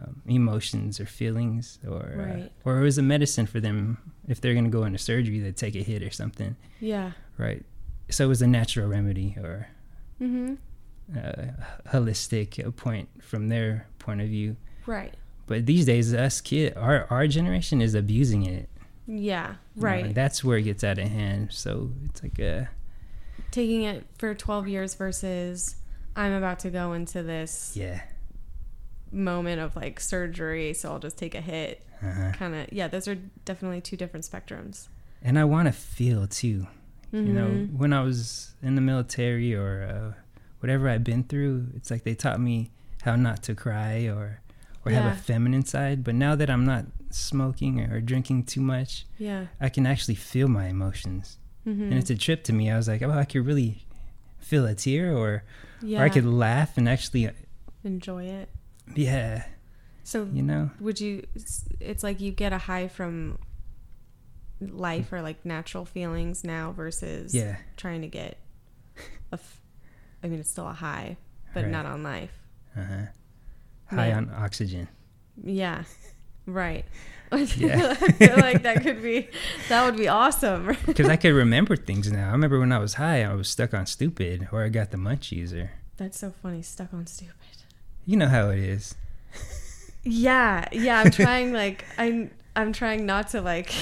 um, 0.00 0.22
emotions 0.26 0.98
or 0.98 1.06
feelings, 1.06 1.78
or 1.86 2.14
Right. 2.16 2.44
uh, 2.44 2.68
or 2.68 2.78
it 2.78 2.82
was 2.82 2.98
a 2.98 3.02
medicine 3.02 3.46
for 3.46 3.60
them 3.60 3.98
if 4.26 4.40
they're 4.40 4.54
gonna 4.54 4.68
go 4.68 4.82
into 4.84 4.98
surgery, 4.98 5.38
they 5.38 5.52
take 5.52 5.76
a 5.76 5.82
hit 5.82 6.02
or 6.02 6.10
something, 6.10 6.56
yeah. 6.80 7.12
right? 7.38 7.64
So 8.10 8.24
it 8.24 8.28
was 8.28 8.42
a 8.42 8.46
natural 8.46 8.88
remedy 8.88 9.36
or 9.38 9.68
Mm-hmm. 10.20 10.54
uh, 11.16 11.90
holistic 11.92 12.64
uh, 12.66 12.70
point 12.70 13.08
from 13.22 13.48
their 13.48 13.86
point 13.98 14.20
of 14.22 14.28
view. 14.28 14.56
Right. 14.86 15.14
But 15.46 15.66
these 15.66 15.84
days, 15.86 16.12
us 16.14 16.40
kid, 16.40 16.74
our 16.76 17.06
our 17.10 17.26
generation 17.28 17.80
is 17.80 17.94
abusing 17.94 18.44
it. 18.46 18.68
Yeah. 19.06 19.48
you 19.76 19.82
know, 19.82 19.88
Right. 19.88 20.14
that's 20.14 20.42
where 20.42 20.58
it 20.58 20.62
gets 20.62 20.82
out 20.82 20.98
of 20.98 21.06
hand. 21.08 21.52
So 21.52 21.90
it's 22.06 22.22
like 22.22 22.38
a 22.40 22.68
Taking 23.50 23.82
it 23.82 24.04
for 24.18 24.34
12 24.34 24.68
years 24.68 24.94
versus 24.94 25.76
I'm 26.14 26.32
about 26.32 26.58
to 26.60 26.70
go 26.70 26.92
into 26.92 27.22
this 27.22 27.72
yeah, 27.76 28.02
moment 29.12 29.60
of 29.60 29.76
like 29.76 30.00
surgery, 30.00 30.74
so 30.74 30.92
I'll 30.92 30.98
just 30.98 31.16
take 31.16 31.34
a 31.34 31.40
hit. 31.40 31.82
uh-huh. 32.02 32.32
Kind 32.32 32.54
of. 32.54 32.72
Yeah. 32.72 32.88
Those 32.88 33.08
are 33.08 33.14
definitely 33.44 33.80
two 33.80 33.96
different 33.96 34.24
spectrums. 34.26 34.88
and 35.22 35.38
I 35.38 35.44
want 35.44 35.66
to 35.66 35.72
feel 35.72 36.26
too. 36.26 36.66
You 37.12 37.22
know, 37.22 37.46
Mhm. 37.46 37.72
when 37.78 37.92
I 37.94 38.02
was 38.02 38.54
in 38.62 38.74
the 38.74 38.80
military 38.82 39.54
or 39.54 39.82
uh, 39.82 40.20
whatever 40.60 40.88
I've 40.88 41.04
been 41.04 41.22
through, 41.24 41.68
it's 41.74 41.90
like 41.90 42.02
they 42.04 42.14
taught 42.14 42.38
me 42.40 42.70
how 43.02 43.16
not 43.16 43.42
to 43.44 43.54
cry 43.54 44.06
or 44.08 44.40
or 44.84 44.92
have 44.92 45.10
a 45.12 45.16
feminine 45.16 45.64
side. 45.64 46.04
But 46.04 46.14
now 46.14 46.34
that 46.36 46.48
I'm 46.50 46.64
not 46.66 46.84
smoking 47.10 47.80
or 47.80 48.00
drinking 48.00 48.44
too 48.44 48.60
much, 48.60 49.06
Yeah. 49.18 49.46
I 49.60 49.68
can 49.70 49.86
actually 49.86 50.14
feel 50.16 50.46
my 50.48 50.66
emotions, 50.68 51.38
Mm-hmm. 51.66 51.82
and 51.82 51.94
it's 51.94 52.10
a 52.10 52.16
trip 52.16 52.44
to 52.44 52.52
me. 52.52 52.70
I 52.70 52.76
was 52.76 52.86
like, 52.88 53.02
oh, 53.02 53.10
I 53.10 53.24
could 53.24 53.44
really 53.44 53.84
feel 54.38 54.64
a 54.66 54.74
tear, 54.74 55.12
or 55.16 55.42
yeah. 55.82 56.00
or 56.00 56.04
I 56.04 56.08
could 56.08 56.24
laugh 56.24 56.76
and 56.78 56.88
actually, 56.88 57.28
enjoy 57.82 58.24
it. 58.24 58.48
yeah, 58.94 59.44
So 60.04 60.28
you 60.32 60.42
know, 60.42 60.70
would 60.80 61.00
you 61.00 61.26
it's 61.80 62.02
like 62.04 62.20
you 62.20 62.30
get 62.30 62.52
a 62.52 62.58
high 62.58 62.86
from 62.88 63.38
life 64.60 65.12
or 65.12 65.20
like 65.22 65.44
natural 65.44 65.84
feelings 65.84 66.44
now 66.44 66.72
versus 66.72 67.34
yeah. 67.34 67.56
trying 67.76 68.00
to 68.02 68.08
get 68.08 68.38
a 69.32 69.34
f- 69.34 69.60
I 70.22 70.28
mean, 70.28 70.40
it's 70.40 70.50
still 70.50 70.68
a 70.68 70.72
high, 70.72 71.16
but 71.52 71.64
Right. 71.64 71.70
not 71.72 71.84
on 71.86 72.02
life. 72.02 72.32
Uh-huh. 72.76 73.06
High 73.86 74.08
Man. 74.10 74.30
on 74.30 74.34
oxygen. 74.44 74.88
Yeah, 75.42 75.84
right. 76.46 76.84
Yeah. 77.56 77.96
I 78.00 78.12
feel 78.12 78.36
like 78.36 78.62
that 78.62 78.82
could 78.82 79.02
be, 79.02 79.28
that 79.68 79.84
would 79.84 79.96
be 79.96 80.08
awesome. 80.08 80.76
Because 80.86 81.08
I 81.08 81.16
could 81.16 81.34
remember 81.34 81.76
things 81.76 82.10
now. 82.10 82.28
I 82.28 82.32
remember 82.32 82.58
when 82.60 82.72
I 82.72 82.78
was 82.78 82.94
high, 82.94 83.22
I 83.24 83.34
was 83.34 83.48
stuck 83.48 83.74
on 83.74 83.86
stupid, 83.86 84.48
or 84.52 84.62
I 84.64 84.68
got 84.68 84.90
the 84.90 84.96
munchies, 84.96 85.52
or 85.52 85.70
That's 85.96 86.18
so 86.18 86.32
funny. 86.42 86.62
Stuck 86.62 86.92
on 86.94 87.06
stupid. 87.06 87.34
you 88.04 88.16
know 88.16 88.28
how 88.28 88.50
it 88.50 88.58
is. 88.60 88.94
Yeah, 90.04 90.66
yeah. 90.70 91.00
I'm 91.00 91.10
trying 91.10 91.52
like 91.52 91.84
I'm 91.98 92.30
I'm 92.54 92.72
trying 92.72 93.06
not 93.06 93.28
to 93.30 93.40
like 93.40 93.72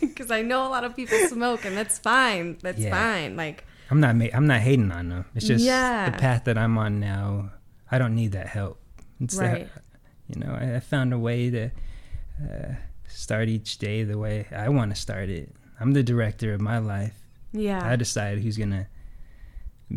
because 0.00 0.30
I 0.32 0.42
know 0.42 0.66
a 0.66 0.70
lot 0.70 0.82
of 0.84 0.96
people 0.96 1.16
smoke 1.28 1.64
and 1.64 1.76
that's 1.76 1.98
fine. 1.98 2.58
That's 2.60 2.78
Yeah. 2.80 2.90
fine. 2.90 3.36
Like 3.36 3.64
I'm 3.90 4.00
not 4.00 4.16
ma- 4.16 4.32
I'm 4.34 4.46
not 4.48 4.60
hating 4.62 4.90
on 4.90 5.10
them. 5.10 5.24
It's 5.34 5.46
just 5.46 5.64
Yeah. 5.64 6.10
the 6.10 6.18
path 6.18 6.44
that 6.44 6.58
I'm 6.58 6.76
on 6.76 6.98
now. 6.98 7.50
I 7.90 7.98
don't 7.98 8.14
need 8.16 8.32
that 8.32 8.48
help. 8.48 8.80
It's 9.20 9.36
Right. 9.36 9.68
you 10.26 10.40
know, 10.40 10.58
I, 10.60 10.76
I 10.76 10.80
found 10.80 11.12
a 11.14 11.18
way 11.18 11.50
to 11.50 11.70
uh, 12.42 12.74
start 13.08 13.48
each 13.48 13.78
day 13.78 14.02
the 14.04 14.18
way 14.18 14.46
I 14.54 14.68
want 14.68 14.94
to 14.94 15.00
start 15.00 15.28
it. 15.28 15.54
I'm 15.80 15.92
the 15.92 16.02
director 16.02 16.52
of 16.54 16.60
my 16.60 16.78
life. 16.78 17.14
yeah, 17.52 17.84
I 17.86 17.96
decide 17.96 18.38
who's 18.38 18.56
gonna 18.56 18.86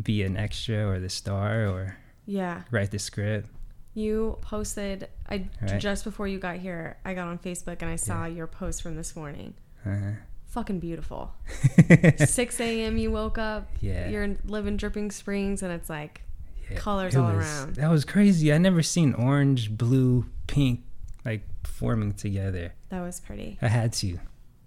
be 0.03 0.23
an 0.23 0.37
extra 0.37 0.85
or 0.87 0.99
the 0.99 1.09
star 1.09 1.67
or 1.67 1.97
yeah. 2.25 2.63
write 2.71 2.91
the 2.91 2.99
script. 2.99 3.49
You 3.93 4.37
posted 4.41 5.07
I 5.29 5.47
Right. 5.61 5.79
just 5.79 6.03
before 6.03 6.27
you 6.27 6.37
got 6.39 6.57
here. 6.57 6.97
I 7.03 7.13
got 7.15 7.27
on 7.27 7.39
Facebook 7.39 7.81
and 7.81 7.89
I 7.89 7.95
saw 7.95 8.25
your 8.25 8.45
post 8.47 8.81
from 8.83 8.95
this 8.95 9.15
morning. 9.15 9.55
Uh-huh. 9.85 10.11
Fucking 10.49 10.79
beautiful. 10.79 11.33
6 12.17 12.59
a.m. 12.61 12.97
You 12.97 13.11
woke 13.11 13.37
up. 13.37 13.69
Yeah. 13.81 14.09
You're 14.09 14.35
living 14.45 14.77
Dripping 14.77 15.11
Springs 15.11 15.63
and 15.63 15.71
it's 15.73 15.89
like 15.89 16.21
Yeah, 16.69 16.77
colors 16.77 17.15
it 17.15 17.19
all 17.19 17.33
was- 17.33 17.45
around. 17.45 17.75
That 17.75 17.89
was 17.89 18.05
crazy. 18.05 18.53
I 18.53 18.57
never 18.59 18.83
seen 18.83 19.13
orange, 19.15 19.75
blue, 19.77 20.25
pink 20.47 20.81
like 21.27 21.43
forming 21.65 22.13
together. 22.13 22.73
that 22.89 23.01
was 23.01 23.19
pretty. 23.19 23.57
I 23.61 23.67
had 23.67 23.93
to. 23.93 24.19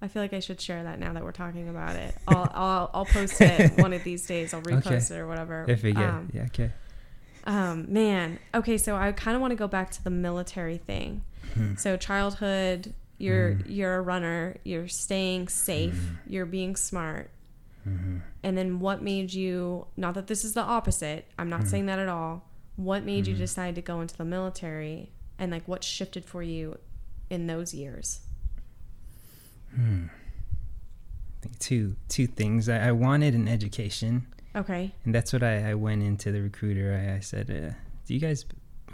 I 0.02 0.08
feel 0.08 0.22
like 0.22 0.32
I 0.32 0.40
should 0.40 0.60
share 0.60 0.82
that 0.84 0.98
now 0.98 1.12
that 1.12 1.22
we're 1.22 1.32
talking 1.32 1.68
about 1.68 1.94
it. 1.96 2.14
I'll 2.28 2.50
I'll, 2.54 2.90
I'll 2.94 3.04
post 3.04 3.40
it 3.40 3.72
one 3.78 3.92
of 3.92 4.02
these 4.04 4.26
days. 4.26 4.54
I'll 4.54 4.62
repost 4.72 4.86
Okay. 4.86 5.14
it 5.16 5.18
or 5.18 5.26
whatever. 5.26 5.66
I 5.68 5.74
forget. 5.74 6.08
Um, 6.08 6.30
yeah. 6.32 6.44
Okay. 6.44 6.70
Um, 7.44 7.86
man. 7.92 8.38
Okay, 8.54 8.76
so 8.78 8.96
I 8.96 9.12
kind 9.12 9.34
of 9.34 9.40
want 9.40 9.50
to 9.52 9.56
go 9.56 9.68
back 9.68 9.90
to 9.92 10.04
the 10.04 10.10
military 10.10 10.76
thing. 10.78 11.24
Hmm. 11.54 11.74
So 11.76 11.96
childhood, 11.96 12.92
you're 13.18 13.52
Mm. 13.54 13.62
you're 13.68 13.96
a 13.96 14.00
runner. 14.02 14.56
You're 14.64 14.88
staying 14.88 15.48
safe. 15.48 15.94
Mm. 15.94 16.16
You're 16.26 16.46
being 16.46 16.76
smart. 16.76 17.30
hmm 17.84 18.18
And 18.42 18.56
then 18.56 18.80
what 18.80 19.02
made 19.02 19.32
you? 19.34 19.86
Not 19.96 20.14
that 20.14 20.26
this 20.26 20.44
is 20.44 20.52
the 20.54 20.62
opposite. 20.62 21.26
I'm 21.38 21.48
not 21.50 21.62
Mm. 21.62 21.68
saying 21.68 21.86
that 21.86 21.98
at 21.98 22.08
all. 22.08 22.46
What 22.76 23.04
made 23.04 23.26
you 23.26 23.34
Mhm. 23.34 23.38
decide 23.38 23.74
to 23.74 23.82
go 23.82 24.00
into 24.00 24.16
the 24.16 24.24
military? 24.24 25.10
And 25.40 25.50
like, 25.50 25.66
what 25.66 25.82
shifted 25.82 26.24
for 26.24 26.42
you 26.42 26.78
in 27.30 27.46
those 27.48 27.72
years? 27.74 28.20
Hmm. 29.74 30.06
I 31.38 31.42
think 31.42 31.58
two 31.58 31.96
two 32.08 32.26
things. 32.26 32.68
I, 32.68 32.88
I 32.88 32.92
wanted 32.92 33.34
an 33.34 33.48
education, 33.48 34.26
Okay. 34.54 34.92
and 35.04 35.14
that's 35.14 35.32
what 35.32 35.42
I, 35.42 35.70
I 35.70 35.74
went 35.74 36.02
into 36.02 36.30
the 36.32 36.42
recruiter. 36.42 36.92
I, 36.94 37.16
I 37.16 37.20
said, 37.20 37.50
uh, 37.50 37.74
"Do 38.06 38.12
you 38.14 38.20
guys 38.20 38.44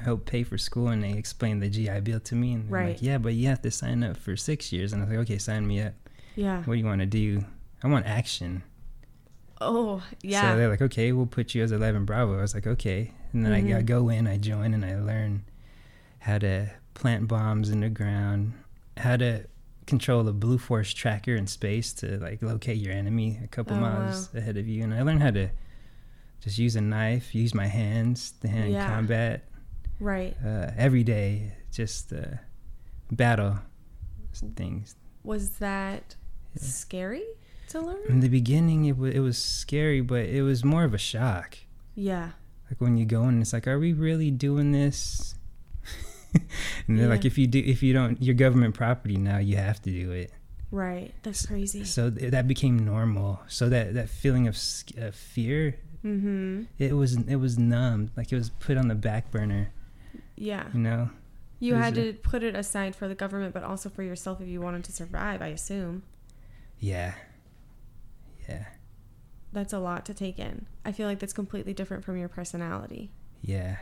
help 0.04 0.26
pay 0.26 0.44
for 0.44 0.56
school?" 0.56 0.88
And 0.88 1.02
they 1.02 1.12
explained 1.14 1.60
the 1.62 1.68
GI 1.68 2.00
Bill 2.00 2.20
to 2.20 2.34
me, 2.36 2.52
and 2.52 2.66
they're 2.68 2.72
Right. 2.72 2.88
like, 2.90 3.02
"Yeah, 3.02 3.18
but 3.18 3.34
you 3.34 3.48
have 3.48 3.62
to 3.62 3.70
sign 3.72 4.04
up 4.04 4.16
for 4.16 4.36
six 4.36 4.72
years." 4.72 4.92
And 4.92 5.02
I 5.02 5.06
was 5.06 5.10
like, 5.16 5.22
"Okay, 5.24 5.38
sign 5.38 5.66
me 5.66 5.82
up. 5.82 5.94
Yeah. 6.36 6.58
What 6.62 6.74
do 6.74 6.78
you 6.78 6.86
want 6.86 7.00
to 7.00 7.06
do? 7.06 7.44
I 7.82 7.88
want 7.88 8.06
action." 8.06 8.62
Oh, 9.60 10.02
yeah. 10.22 10.52
So 10.52 10.56
they're 10.56 10.68
like, 10.68 10.82
"Okay, 10.82 11.10
we'll 11.10 11.26
put 11.26 11.52
you 11.54 11.64
as 11.64 11.72
11 11.72 12.04
Bravo." 12.04 12.38
I 12.38 12.42
was 12.42 12.54
like, 12.54 12.66
"Okay," 12.68 13.10
and 13.32 13.44
then 13.44 13.52
I, 13.52 13.58
I 13.58 13.82
Mhm. 13.82 13.86
go 13.86 14.08
in, 14.10 14.28
I 14.28 14.36
join, 14.36 14.72
and 14.74 14.84
I 14.84 15.00
learn 15.00 15.42
how 16.20 16.38
to 16.38 16.70
plant 16.94 17.28
bombs 17.28 17.70
in 17.70 17.80
the 17.80 17.88
ground, 17.88 18.52
how 18.96 19.16
to 19.16 19.44
control 19.86 20.24
the 20.24 20.32
Blue 20.32 20.58
Force 20.58 20.92
tracker 20.92 21.34
in 21.36 21.46
space 21.46 21.92
to 21.94 22.18
like 22.18 22.42
locate 22.42 22.78
your 22.78 22.92
enemy 22.92 23.38
a 23.44 23.46
couple 23.46 23.76
Oh, 23.76 23.80
miles 23.80 24.34
ahead 24.34 24.56
of 24.56 24.66
you, 24.66 24.82
and 24.82 24.92
I 24.94 25.02
learned 25.02 25.22
how 25.22 25.30
to 25.32 25.48
just 26.40 26.58
use 26.58 26.76
a 26.76 26.80
knife, 26.80 27.34
use 27.34 27.54
my 27.54 27.66
hands 27.66 28.32
to 28.42 28.48
hand 28.48 28.72
Yeah. 28.72 28.86
combat 28.88 29.44
right. 30.00 30.36
uh, 30.44 30.70
every 30.76 31.04
day, 31.04 31.52
just 31.72 32.12
uh, 32.12 32.36
battle 33.12 33.58
things. 34.56 34.96
Was 35.24 35.58
that 35.58 36.16
Yeah. 36.54 36.62
scary 36.62 37.24
to 37.68 37.80
learn? 37.80 38.02
In 38.08 38.20
the 38.20 38.28
beginning, 38.28 38.84
it 38.86 38.96
was 38.96 39.14
it 39.14 39.20
was 39.20 39.38
scary, 39.38 40.00
but 40.00 40.26
it 40.26 40.42
was 40.42 40.64
more 40.64 40.84
of 40.84 40.94
a 40.94 40.98
shock. 40.98 41.58
Yeah. 41.94 42.32
like 42.70 42.80
when 42.80 42.96
you 42.96 43.06
go 43.06 43.28
in, 43.28 43.40
it's 43.40 43.52
like 43.52 43.68
are 43.68 43.78
we 43.78 43.92
really 43.92 44.30
doing 44.32 44.72
this 44.72 45.35
and 46.88 46.98
they're 46.98 47.08
like 47.08 47.24
if 47.24 47.36
you 47.38 47.46
do 47.46 47.58
if 47.64 47.82
you 47.82 47.92
don't 47.92 48.20
your 48.22 48.34
government 48.34 48.74
property 48.74 49.16
now 49.16 49.38
you 49.38 49.56
have 49.56 49.80
to 49.82 49.90
do 49.90 50.12
it 50.12 50.32
Right. 50.72 51.14
That's 51.22 51.46
crazy. 51.46 51.84
so 51.84 52.10
th- 52.10 52.32
that 52.32 52.48
became 52.48 52.84
normal 52.84 53.40
so 53.46 53.68
that 53.68 53.94
that 53.94 54.08
feeling 54.08 54.46
of 54.48 54.56
uh, 55.00 55.10
fear 55.12 55.76
Mm-hmm. 56.04 56.64
it 56.78 56.92
was 56.92 57.16
it 57.16 57.36
was 57.36 57.58
numb 57.58 58.10
like 58.16 58.30
it 58.30 58.36
was 58.36 58.50
put 58.50 58.76
on 58.76 58.86
the 58.88 58.94
back 58.94 59.30
burner 59.32 59.70
Yeah. 60.36 60.64
you 60.72 60.78
know 60.80 61.10
You 61.58 61.74
had 61.74 61.96
it- 61.98 62.22
to 62.22 62.28
put 62.30 62.42
it 62.44 62.54
aside 62.54 62.94
for 62.94 63.08
the 63.08 63.14
government, 63.16 63.54
but 63.54 63.64
also 63.64 63.88
for 63.88 64.02
yourself 64.04 64.40
if 64.40 64.46
you 64.46 64.60
wanted 64.60 64.84
to 64.84 64.92
survive, 64.92 65.40
I 65.42 65.48
assume. 65.48 66.02
yeah 66.78 67.14
yeah 68.48 68.66
That's 69.52 69.72
a 69.72 69.78
lot 69.78 70.04
to 70.06 70.14
take 70.14 70.38
in. 70.38 70.66
I 70.84 70.92
feel 70.92 71.08
like 71.08 71.18
that's 71.18 71.32
completely 71.32 71.72
different 71.72 72.04
from 72.04 72.16
your 72.18 72.28
personality. 72.28 73.10
yeah 73.42 73.76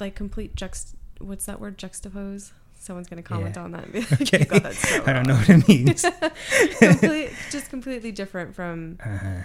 Like 0.00 0.14
complete 0.14 0.56
juxt 0.56 0.94
what's 1.20 1.46
that 1.46 1.60
word? 1.60 1.78
Juxtapose? 1.78 2.52
Someone's 2.78 3.08
gonna 3.08 3.22
comment 3.22 3.56
Yeah. 3.56 3.62
on 3.64 3.70
that 3.72 3.92
like, 3.94 4.20
okay 4.22 4.44
got 4.44 4.62
that 4.62 4.74
so 4.74 5.02
i 5.06 5.12
don't 5.12 5.26
know 5.26 5.34
what 5.34 5.48
it 5.48 5.66
means 5.66 6.04
Complete, 6.78 7.30
just 7.50 7.68
completely 7.70 8.12
different 8.12 8.54
from 8.54 8.98
uh-huh. 9.04 9.42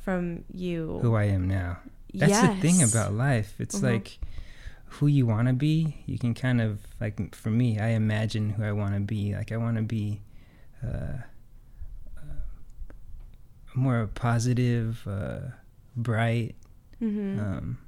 from 0.00 0.44
you. 0.52 0.98
who 1.00 1.14
i 1.14 1.24
am 1.24 1.46
now 1.48 1.78
That's 2.12 2.40
the 2.42 2.54
thing 2.60 2.82
about 2.82 3.14
life. 3.14 3.54
It's 3.58 3.78
Mhm. 3.80 3.82
like 3.92 4.18
who 5.00 5.06
you 5.06 5.24
want 5.26 5.48
to 5.48 5.54
be. 5.54 5.96
You 6.04 6.18
can 6.18 6.34
kind 6.34 6.60
of 6.60 6.80
like 7.00 7.34
for 7.34 7.48
me, 7.48 7.78
I 7.78 7.90
imagine 7.96 8.50
who 8.50 8.62
I 8.64 8.72
want 8.72 8.92
to 8.94 9.00
be. 9.00 9.34
Like 9.34 9.50
I 9.52 9.56
want 9.56 9.76
to 9.78 9.82
be 9.82 10.20
uh, 10.84 11.22
uh, 12.18 12.20
more 13.74 14.06
positive, 14.14 15.06
uh, 15.08 15.56
bright, 15.96 16.54
hmm 16.98 17.38
um, 17.40 17.78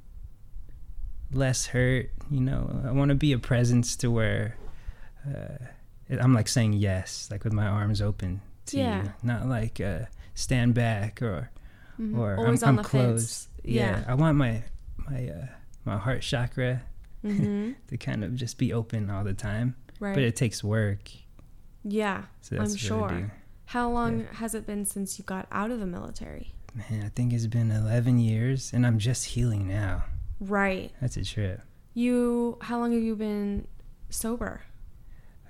less 1.32 1.66
hurt. 1.66 2.10
You 2.30 2.40
know, 2.40 2.82
I 2.86 2.92
want 2.92 3.10
to 3.10 3.14
be 3.14 3.32
a 3.32 3.38
presence 3.38 3.96
to 3.96 4.10
where 4.10 4.56
uh, 5.26 5.64
I'm 6.20 6.34
like 6.34 6.48
saying 6.48 6.74
yes, 6.74 7.28
like 7.30 7.44
with 7.44 7.52
my 7.52 7.66
arms 7.66 8.00
open 8.02 8.40
to 8.66 8.78
Yeah. 8.78 9.02
you, 9.04 9.12
not 9.22 9.46
like 9.48 9.80
uh, 9.80 10.06
stand 10.34 10.74
back 10.74 11.22
or 11.22 11.50
Mhm. 12.00 12.18
or 12.18 12.36
always 12.38 12.62
I'm, 12.62 12.78
I'm 12.78 12.84
closed. 12.84 13.28
fence. 13.28 13.48
Yeah. 13.64 14.04
I 14.08 14.14
want 14.14 14.36
my 14.36 14.64
my 14.96 15.28
uh, 15.28 15.46
my 15.84 15.96
heart 15.96 16.22
chakra 16.22 16.82
hmm 17.22 17.72
to 17.88 17.96
kind 17.96 18.24
of 18.24 18.34
just 18.34 18.58
be 18.58 18.72
open 18.72 19.10
all 19.10 19.22
the 19.24 19.32
time, 19.34 19.76
Right. 20.00 20.14
but 20.14 20.22
it 20.24 20.34
takes 20.36 20.62
work. 20.64 21.10
yeah. 21.84 22.24
So 22.40 22.56
that's 22.56 22.72
I'm 22.72 22.76
sure. 22.76 23.32
How 23.66 23.90
long 23.90 24.24
has 24.34 24.54
it 24.54 24.66
been 24.66 24.84
since 24.84 25.18
you 25.18 25.24
got 25.24 25.46
out 25.50 25.70
of 25.70 25.80
the 25.80 25.86
military? 25.86 26.52
Man, 26.74 27.02
I 27.04 27.08
think 27.08 27.32
it's 27.32 27.46
been 27.46 27.70
11 27.70 28.18
years, 28.18 28.72
and 28.74 28.86
I'm 28.86 28.98
just 28.98 29.24
healing 29.26 29.66
now. 29.68 30.04
Right. 30.48 30.92
That's 31.00 31.16
a 31.16 31.24
trip. 31.24 31.60
You. 31.94 32.58
How 32.62 32.78
long 32.78 32.92
have 32.92 33.02
you 33.02 33.16
been 33.16 33.66
sober? 34.10 34.62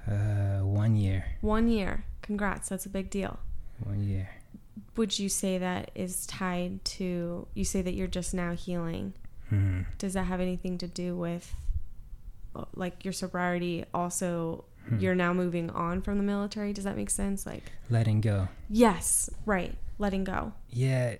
Uh, 0.06 0.58
one 0.60 0.96
year, 0.96 1.24
One 1.40 1.68
year. 1.68 2.04
Congrats. 2.22 2.68
That's 2.68 2.84
a 2.86 2.90
big 2.90 3.10
deal. 3.10 3.38
one 3.82 4.02
year. 4.04 4.28
Would 4.96 5.18
you 5.18 5.28
say 5.28 5.58
that 5.58 5.90
is 5.94 6.26
tied 6.26 6.84
to? 6.96 7.46
You 7.54 7.64
say 7.64 7.82
that 7.82 7.94
you're 7.94 8.06
just 8.06 8.34
now 8.34 8.52
healing. 8.52 9.14
Hmm. 9.48 9.82
Does 9.98 10.12
that 10.14 10.24
have 10.24 10.40
anything 10.40 10.78
to 10.78 10.86
do 10.86 11.16
with, 11.16 11.52
uh, 12.54 12.64
like 12.74 13.04
your 13.04 13.12
sobriety? 13.12 13.84
Also, 13.94 14.64
Hmm. 14.88 14.98
you're 15.00 15.14
now 15.14 15.32
moving 15.32 15.70
on 15.70 16.02
from 16.02 16.18
the 16.18 16.22
military. 16.24 16.72
Does 16.72 16.84
that 16.84 16.96
make 16.96 17.10
sense? 17.10 17.46
Like, 17.46 17.72
Letting 17.90 18.20
go. 18.20 18.48
yes, 18.68 19.30
right. 19.46 19.74
Letting 19.98 20.24
go. 20.24 20.52
Yeah, 20.70 21.16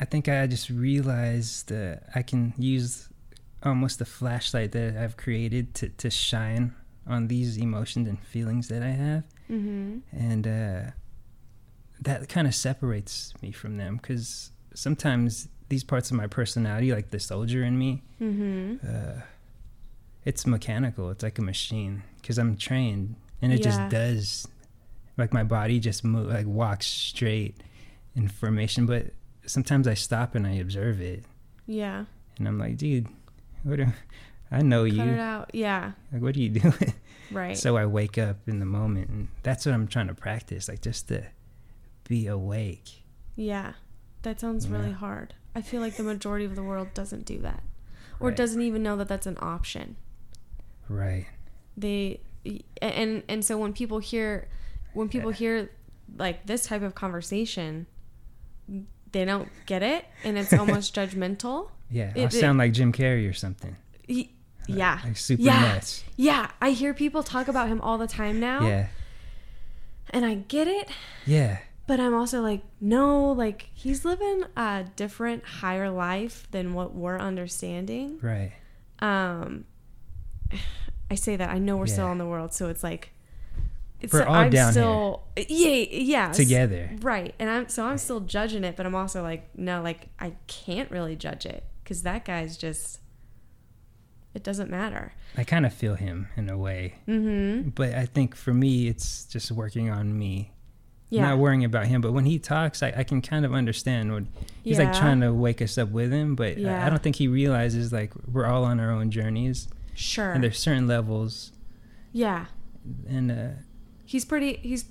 I 0.00 0.04
think 0.06 0.28
I 0.28 0.46
just 0.46 0.70
realized 0.70 1.68
that 1.68 2.04
I 2.14 2.22
can 2.22 2.54
use 2.58 3.08
almost 3.62 3.98
the 3.98 4.04
flashlight 4.06 4.72
that 4.72 4.96
I've 4.96 5.16
created 5.18 5.74
to, 5.74 5.88
to 5.90 6.08
shine 6.10 6.74
on 7.06 7.28
these 7.28 7.58
emotions 7.58 8.08
and 8.08 8.18
feelings 8.24 8.68
that 8.68 8.82
I 8.82 8.90
have. 8.90 9.24
Mm-hmm. 9.50 9.98
and 10.12 10.46
uh, 10.46 10.90
that 12.02 12.28
kind 12.28 12.46
of 12.46 12.54
separates 12.54 13.34
me 13.42 13.50
from 13.52 13.76
them 13.78 13.96
because 13.96 14.52
sometimes 14.74 15.48
these 15.68 15.82
parts 15.84 16.10
of 16.12 16.16
my 16.16 16.28
personality 16.28 16.92
like 16.92 17.10
the 17.10 17.18
soldier 17.20 17.64
in 17.64 17.76
me 17.76 18.02
Mm-hmm. 18.20 18.76
uh, 18.88 19.22
it's 20.24 20.46
mechanical 20.46 21.10
it's 21.10 21.22
like 21.24 21.38
a 21.38 21.42
machine 21.42 22.02
because 22.20 22.38
i'm 22.38 22.56
trained 22.56 23.16
and 23.42 23.52
it 23.52 23.58
Yeah. 23.58 23.64
just 23.64 23.88
does 23.88 24.46
like 25.16 25.32
my 25.32 25.42
body 25.42 25.80
just 25.80 26.04
move 26.04 26.28
like 26.28 26.46
walks 26.46 26.86
straight 26.86 27.56
in 28.14 28.28
formation 28.28 28.86
but 28.86 29.06
sometimes 29.50 29.86
i 29.88 29.94
stop 29.94 30.34
and 30.34 30.46
i 30.46 30.52
observe 30.52 31.00
it 31.00 31.24
Yeah. 31.66 32.04
And 32.38 32.48
I'm 32.48 32.58
like, 32.58 32.76
dude, 32.78 33.06
what? 33.64 33.80
Are, 33.80 33.94
I 34.50 34.62
know 34.62 34.84
Cut 34.86 34.94
you. 34.94 35.02
it 35.02 35.18
out. 35.18 35.50
Yeah. 35.54 35.92
Like, 36.10 36.22
what 36.22 36.34
are 36.36 36.40
you 36.40 36.48
doing? 36.48 36.94
Right. 37.30 37.56
So 37.56 37.76
I 37.76 37.84
wake 37.86 38.16
up 38.18 38.48
in 38.48 38.58
the 38.60 38.64
moment, 38.66 39.08
and 39.10 39.28
that's 39.42 39.66
what 39.66 39.74
I'm 39.74 39.86
trying 39.86 40.08
to 40.08 40.14
practice, 40.14 40.66
like 40.68 40.80
just 40.80 41.08
to 41.08 41.22
be 42.08 42.26
awake. 42.26 43.04
yeah. 43.36 43.74
That 44.22 44.40
sounds 44.40 44.68
really 44.68 44.92
hard. 44.92 45.34
I 45.54 45.60
feel 45.62 45.80
like 45.82 45.96
the 45.96 46.02
majority 46.02 46.44
of 46.46 46.54
the 46.56 46.62
world 46.62 46.88
doesn't 46.94 47.24
do 47.26 47.38
that, 47.40 47.62
or 48.20 48.28
Right. 48.28 48.36
doesn't 48.36 48.62
even 48.62 48.82
know 48.82 48.96
that 48.96 49.08
that's 49.08 49.26
an 49.26 49.36
option. 49.40 49.96
Right. 50.88 51.26
They 51.76 52.20
and 52.82 53.22
and 53.28 53.44
so 53.44 53.58
when 53.58 53.72
people 53.74 53.98
hear 53.98 54.48
when 54.94 55.08
people 55.08 55.30
Yeah. 55.30 55.36
hear 55.36 55.70
like 56.16 56.46
this 56.46 56.64
type 56.66 56.82
of 56.82 56.94
conversation, 56.94 57.86
they 59.12 59.24
don't 59.24 59.48
get 59.66 59.82
it, 59.82 60.04
and 60.24 60.38
it's 60.38 60.52
almost 60.60 60.94
judgmental. 60.94 61.70
Yeah. 61.90 62.12
It- 62.14 62.32
sound 62.32 62.58
like 62.58 62.72
Jim 62.72 62.92
Carrey 62.92 63.28
or 63.28 63.32
something. 63.32 63.76
Y- 64.08 64.28
Yeah. 64.66 65.00
Like 65.04 65.16
super 65.16 65.42
Yeah. 65.42 65.60
nuts. 65.60 66.04
Yeah, 66.16 66.50
I 66.60 66.70
hear 66.70 66.94
people 66.94 67.22
talk 67.22 67.48
about 67.48 67.68
him 67.68 67.80
all 67.80 67.98
the 67.98 68.06
time 68.06 68.38
now, 68.38 68.66
Yeah. 68.66 68.86
and 70.10 70.24
I 70.24 70.34
get 70.34 70.68
it, 70.68 70.88
Yeah. 71.26 71.58
but 71.88 71.98
I'm 71.98 72.14
also 72.14 72.40
like, 72.40 72.62
no, 72.80 73.32
like 73.32 73.68
he's 73.74 74.04
living 74.04 74.44
a 74.56 74.84
different, 74.96 75.44
higher 75.44 75.90
life 75.90 76.46
than 76.52 76.74
what 76.74 76.94
we're 76.94 77.18
understanding. 77.18 78.18
Right. 78.22 78.52
Um, 79.00 79.64
I 81.10 81.16
say 81.16 81.34
that 81.36 81.50
I 81.50 81.58
know 81.58 81.76
we're 81.76 81.86
still 81.88 82.12
in 82.12 82.18
the 82.18 82.26
world, 82.26 82.54
so 82.54 82.68
it's 82.68 82.84
like 82.84 83.10
it's 84.00 84.12
We're 84.12 84.24
all 84.24 84.34
I'm 84.34 84.50
down 84.50 84.72
still 84.72 85.22
yeah 85.36 85.68
yeah 85.90 86.32
Together. 86.32 86.90
right, 87.02 87.34
and 87.38 87.48
I'm 87.50 87.68
so 87.68 87.84
I'm 87.84 87.98
still 87.98 88.20
judging 88.20 88.64
it, 88.64 88.76
but 88.76 88.86
I'm 88.86 88.94
also 88.94 89.22
like 89.22 89.48
no, 89.58 89.82
like 89.82 90.08
I 90.18 90.34
can't 90.46 90.90
really 90.90 91.16
judge 91.16 91.44
it 91.46 91.64
because 91.82 92.02
that 92.02 92.24
guy's 92.24 92.56
just 92.56 93.00
it 94.34 94.42
doesn't 94.44 94.70
matter. 94.70 95.12
I 95.36 95.42
kind 95.44 95.66
of 95.66 95.74
feel 95.74 95.96
him 95.96 96.28
in 96.36 96.48
a 96.48 96.56
way. 96.56 96.94
Mm-hmm. 97.08 97.70
But 97.70 97.94
I 97.94 98.06
think 98.06 98.36
for 98.36 98.54
me, 98.54 98.86
it's 98.86 99.24
just 99.24 99.50
working 99.50 99.90
on 99.90 100.16
me. 100.16 100.52
Yeah. 101.08 101.22
Not 101.30 101.38
worrying 101.38 101.64
about 101.64 101.86
him. 101.86 102.00
But 102.00 102.12
when 102.12 102.24
he 102.26 102.38
talks, 102.38 102.84
I, 102.84 102.92
I 102.96 103.02
can 103.02 103.20
kind 103.20 103.44
of 103.44 103.52
understand 103.52 104.12
what 104.12 104.22
he's 104.62 104.78
like 104.78 104.92
trying 104.92 105.20
to 105.22 105.32
wake 105.34 105.60
us 105.60 105.76
up 105.78 105.88
with 105.88 106.12
him. 106.12 106.36
But 106.36 106.58
I- 106.58 106.86
I 106.86 106.90
don't 106.90 107.02
think 107.02 107.16
he 107.16 107.26
realizes 107.26 107.92
like 107.92 108.12
we're 108.30 108.46
all 108.46 108.62
on 108.64 108.78
our 108.78 108.92
own 108.92 109.10
journeys. 109.10 109.66
Sure. 109.94 110.30
And 110.32 110.44
there's 110.44 110.60
certain 110.60 110.86
levels. 110.86 111.50
yeah. 112.12 112.46
And 113.08 113.30
uh, 113.32 113.48
He's 114.10 114.24
pretty. 114.24 114.54
He's. 114.54 114.86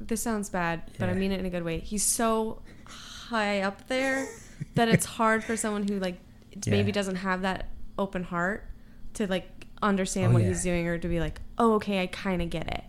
This 0.00 0.20
sounds 0.20 0.50
bad, 0.50 0.82
but 0.98 1.08
I 1.08 1.14
mean 1.14 1.30
it 1.30 1.38
in 1.38 1.46
a 1.46 1.50
good 1.50 1.62
way. 1.62 1.78
He's 1.78 2.02
so 2.02 2.62
high 3.28 3.60
up 3.60 3.86
there 3.86 4.26
that 4.74 4.88
it's 4.88 5.04
hard 5.18 5.44
for 5.44 5.56
someone 5.56 5.86
who 5.86 6.00
like 6.00 6.18
maybe 6.66 6.90
doesn't 6.90 7.14
have 7.16 7.42
that 7.42 7.68
open 7.96 8.24
heart 8.24 8.66
to 9.14 9.28
like 9.28 9.48
understand 9.80 10.30
Oh, 10.30 10.34
what 10.34 10.42
yeah. 10.42 10.48
he's 10.48 10.64
doing 10.64 10.88
or 10.88 10.98
to 10.98 11.06
be 11.08 11.20
like, 11.20 11.40
oh, 11.58 11.74
okay, 11.74 12.02
I 12.02 12.08
kind 12.08 12.42
of 12.42 12.50
get 12.50 12.66
it. 12.66 12.82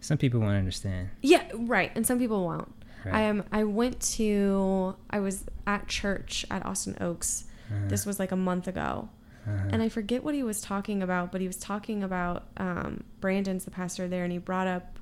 some 0.00 0.16
people 0.16 0.40
won't 0.40 0.56
understand. 0.56 1.10
Yeah, 1.20 1.44
right. 1.54 1.92
And 1.94 2.06
some 2.06 2.18
people 2.18 2.44
won't. 2.46 2.72
Right. 3.04 3.14
I 3.14 3.20
am. 3.22 3.44
I 3.52 3.64
went 3.64 4.00
to. 4.16 4.96
I 5.10 5.20
was 5.20 5.44
at 5.66 5.86
church 5.86 6.46
at 6.50 6.64
Austin 6.64 6.96
Oaks. 7.02 7.44
Uh-huh. 7.70 7.88
This 7.88 8.06
was 8.06 8.18
like 8.18 8.32
a 8.32 8.36
month 8.36 8.66
ago, 8.66 9.10
Uh-huh. 9.46 9.68
and 9.70 9.82
I 9.82 9.90
forget 9.90 10.24
what 10.24 10.34
he 10.34 10.42
was 10.42 10.62
talking 10.62 11.02
about, 11.02 11.30
but 11.30 11.42
he 11.42 11.46
was 11.46 11.58
talking 11.58 12.02
about 12.02 12.44
um, 12.56 13.04
Brandon's 13.20 13.66
the 13.66 13.70
pastor 13.70 14.08
there, 14.08 14.24
and 14.24 14.32
he 14.32 14.38
brought 14.38 14.66
up 14.66 14.97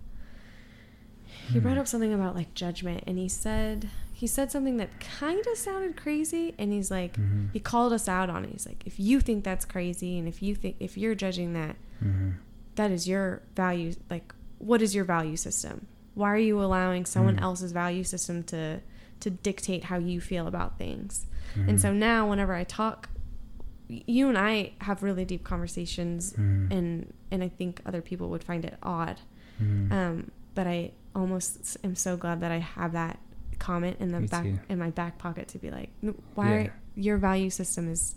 he 1.52 1.58
brought 1.60 1.74
Hmm. 1.74 1.80
up 1.80 1.86
something 1.88 2.12
about 2.12 2.34
like 2.34 2.54
judgment, 2.54 3.04
and 3.06 3.18
he 3.18 3.28
said 3.28 3.88
he 4.12 4.26
said 4.26 4.50
something 4.50 4.78
that 4.78 4.98
kind 4.98 5.44
of 5.46 5.58
sounded 5.58 5.94
crazy, 5.96 6.54
and 6.58 6.72
he's 6.72 6.90
like 6.90 7.16
Mhm. 7.18 7.50
he 7.52 7.60
called 7.60 7.92
us 7.92 8.08
out 8.08 8.30
on 8.30 8.44
it. 8.44 8.50
He's 8.52 8.66
like, 8.66 8.82
if 8.86 8.98
you 8.98 9.20
think 9.20 9.44
that's 9.44 9.64
crazy, 9.66 10.18
and 10.18 10.26
if 10.26 10.42
you 10.42 10.54
think 10.54 10.76
if 10.80 10.96
you're 10.96 11.14
judging 11.14 11.52
that, 11.52 11.76
Mhm. 12.02 12.34
that 12.76 12.90
is 12.90 13.06
your 13.06 13.42
value. 13.54 13.92
Like, 14.08 14.34
what 14.58 14.80
is 14.80 14.94
your 14.94 15.04
value 15.04 15.36
system? 15.36 15.86
Why 16.14 16.30
are 16.32 16.38
you 16.38 16.62
allowing 16.62 17.04
someone 17.04 17.36
Mm. 17.36 17.42
else's 17.42 17.72
value 17.72 18.04
system 18.04 18.42
to 18.44 18.80
to 19.20 19.30
dictate 19.30 19.84
how 19.84 19.98
you 19.98 20.20
feel 20.20 20.46
about 20.46 20.78
things? 20.78 21.26
And 21.56 21.80
so 21.80 21.92
now, 21.92 22.28
whenever 22.28 22.52
I 22.54 22.64
talk, 22.64 23.08
you 23.88 24.28
and 24.28 24.36
I 24.36 24.72
have 24.82 25.02
really 25.02 25.24
deep 25.24 25.42
conversations, 25.44 26.32
Mhm. 26.34 26.70
and 26.70 27.12
and 27.30 27.42
I 27.42 27.48
think 27.48 27.80
other 27.84 28.00
people 28.02 28.30
would 28.30 28.44
find 28.44 28.64
it 28.64 28.76
odd. 28.82 29.20
Um, 29.90 30.30
but 30.54 30.66
I 30.66 30.92
almost 31.16 31.76
am 31.82 31.94
so 31.96 32.16
glad 32.16 32.40
that 32.40 32.52
I 32.52 32.58
have 32.58 32.92
that 32.92 33.18
comment 33.58 33.96
in 34.00 34.12
the 34.12 34.20
Me 34.20 34.26
back 34.26 34.44
too. 34.44 34.58
in 34.68 34.78
my 34.78 34.90
back 34.90 35.18
pocket 35.18 35.48
to 35.48 35.58
be 35.58 35.70
like, 35.70 35.90
why 36.34 36.46
Yeah. 36.50 36.56
are, 36.66 36.74
your 36.94 37.16
value 37.16 37.50
system 37.50 37.90
is 37.90 38.14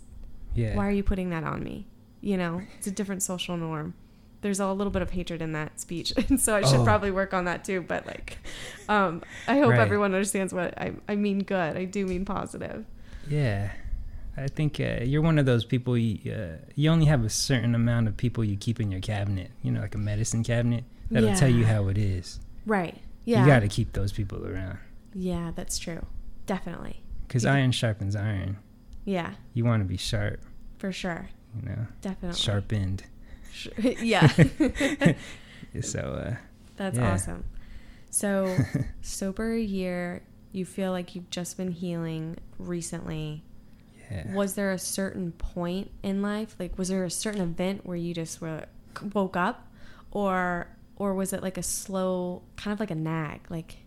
yeah. 0.54 0.74
why 0.76 0.86
are 0.86 0.90
you 0.92 1.02
putting 1.02 1.30
that 1.30 1.44
on 1.44 1.62
me? 1.64 1.86
You 2.20 2.36
know, 2.36 2.60
it's 2.78 2.86
a 2.86 2.90
different 2.90 3.22
social 3.22 3.56
norm. 3.56 3.94
There's 4.42 4.60
a 4.60 4.72
little 4.72 4.90
bit 4.90 5.02
of 5.02 5.10
hatred 5.10 5.42
in 5.42 5.52
that 5.52 5.78
speech, 5.80 6.12
and 6.28 6.40
so 6.40 6.54
I 6.56 6.62
should 6.62 6.80
Oh. 6.80 6.84
probably 6.84 7.10
work 7.10 7.32
on 7.34 7.44
that 7.46 7.64
too. 7.64 7.82
But 7.86 8.06
like, 8.06 8.38
um, 8.88 9.22
I 9.48 9.58
hope 9.58 9.70
Right. 9.70 9.80
everyone 9.80 10.12
understands 10.14 10.52
what 10.54 10.78
I, 10.78 10.92
I 11.08 11.16
mean. 11.16 11.40
Good. 11.40 11.76
I 11.76 11.84
do 11.86 12.06
mean 12.06 12.24
positive. 12.24 12.84
Yeah, 13.28 13.70
I 14.36 14.48
think 14.48 14.80
uh, 14.80 15.02
you're 15.04 15.22
one 15.22 15.38
of 15.38 15.46
those 15.46 15.64
people. 15.64 15.96
You, 15.96 16.32
uh, 16.32 16.56
you 16.74 16.90
only 16.90 17.06
have 17.06 17.24
a 17.24 17.28
certain 17.30 17.74
amount 17.74 18.08
of 18.08 18.16
people 18.16 18.42
you 18.44 18.56
keep 18.56 18.80
in 18.80 18.90
your 18.90 19.00
cabinet. 19.00 19.50
You 19.62 19.72
know, 19.72 19.80
like 19.82 19.94
a 19.94 19.98
medicine 19.98 20.42
cabinet 20.42 20.84
that'll 21.10 21.34
tell 21.36 21.50
you 21.50 21.64
how 21.66 21.88
it 21.88 21.98
is. 21.98 22.40
Right. 22.70 22.96
Yeah. 23.24 23.40
You 23.42 23.46
got 23.48 23.60
to 23.60 23.68
keep 23.68 23.92
those 23.94 24.12
people 24.12 24.46
around 24.46 24.78
Yeah, 25.12 25.50
that's 25.56 25.76
true. 25.78 26.06
Definitely. 26.46 27.02
because 27.26 27.42
You- 27.44 27.50
iron 27.50 27.72
sharpens 27.72 28.14
iron. 28.14 28.58
Yeah, 29.04 29.32
You 29.54 29.64
want 29.64 29.80
to 29.82 29.88
be 29.88 29.96
sharp. 29.96 30.40
for 30.78 30.92
sure. 30.92 31.28
You 31.56 31.68
know, 31.68 31.86
Definitely. 32.00 32.38
sharpened. 32.38 33.02
Sh- 33.52 33.68
yeah. 34.02 34.28
So 35.82 36.00
uh, 36.00 36.36
That's 36.76 36.96
Yeah. 36.98 37.12
awesome. 37.12 37.44
So, 38.10 38.56
sober 39.02 39.52
a 39.52 39.60
year, 39.60 40.22
you 40.52 40.64
feel 40.64 40.90
like 40.92 41.14
you've 41.14 41.30
just 41.30 41.56
been 41.56 41.70
healing 41.72 42.36
recently. 42.58 43.44
yeah. 44.10 44.32
Was 44.34 44.54
there 44.54 44.72
a 44.72 44.78
certain 44.78 45.30
point 45.32 45.90
in 46.02 46.20
life? 46.22 46.56
Like, 46.58 46.76
was 46.78 46.88
there 46.88 47.04
a 47.04 47.10
certain 47.10 47.40
event 47.40 47.86
where 47.86 47.96
you 47.96 48.12
just 48.14 48.40
were, 48.40 48.66
woke 49.14 49.36
up? 49.36 49.68
Or, 50.10 50.66
or 51.00 51.14
was 51.14 51.32
it 51.32 51.42
like 51.42 51.56
a 51.58 51.62
slow, 51.62 52.42
kind 52.56 52.72
of 52.74 52.78
like 52.78 52.90
a 52.90 52.94
nag? 52.94 53.40
Like, 53.48 53.78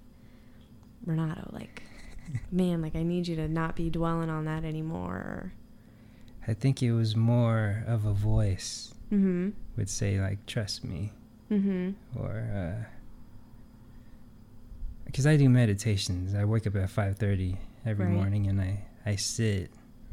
Renato, 1.05 1.49
like, 1.53 1.83
man, 2.51 2.81
like, 2.81 2.95
I 2.95 3.03
need 3.03 3.27
you 3.27 3.35
to 3.37 3.47
not 3.47 3.75
be 3.75 3.89
dwelling 3.89 4.29
on 4.31 4.45
that 4.45 4.63
anymore. 4.65 5.53
I 6.47 6.53
think 6.53 6.81
it 6.81 6.91
was 6.91 7.15
more 7.15 7.83
of 7.87 8.05
a 8.05 8.13
voice 8.13 8.93
Mm 9.11 9.21
hmm. 9.21 9.49
would 9.77 9.89
say 9.89 10.19
like, 10.19 10.43
"Trust 10.47 10.83
me," 10.83 11.11
Mm 11.51 11.61
hmm. 11.63 12.19
or 12.19 12.87
because 15.05 15.27
I 15.27 15.37
do 15.37 15.49
meditations. 15.49 16.33
I 16.33 16.45
wake 16.45 16.65
up 16.65 16.75
at 16.75 16.89
five 16.89 17.17
thirty 17.17 17.57
every 17.85 18.05
Right. 18.07 18.15
morning 18.15 18.47
and 18.47 18.59
I 18.59 18.85
I 19.05 19.15
sit 19.17 19.69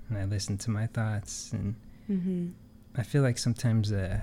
and 0.08 0.18
I 0.18 0.24
listen 0.24 0.58
to 0.58 0.70
my 0.70 0.86
thoughts 0.86 1.52
and 1.52 1.74
Mm 2.10 2.22
hmm. 2.22 2.48
I 2.96 3.02
feel 3.04 3.22
like 3.22 3.38
sometimes 3.38 3.90
uh, 3.92 4.20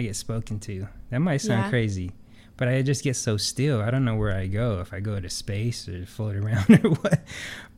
I 0.00 0.04
get 0.04 0.16
spoken 0.16 0.58
to. 0.60 0.88
That 1.10 1.18
might 1.20 1.42
sound 1.42 1.64
Yeah. 1.64 1.70
crazy, 1.70 2.12
but 2.56 2.68
I 2.68 2.80
just 2.80 3.04
get 3.04 3.16
so 3.16 3.36
still. 3.36 3.82
I 3.82 3.90
don't 3.90 4.04
know 4.06 4.16
where 4.16 4.34
I 4.34 4.46
go 4.46 4.80
if 4.80 4.92
I 4.94 5.00
go 5.00 5.20
to 5.20 5.28
space 5.28 5.86
or 5.88 6.06
float 6.06 6.36
around 6.36 6.70
or 6.84 6.90
what. 6.90 7.22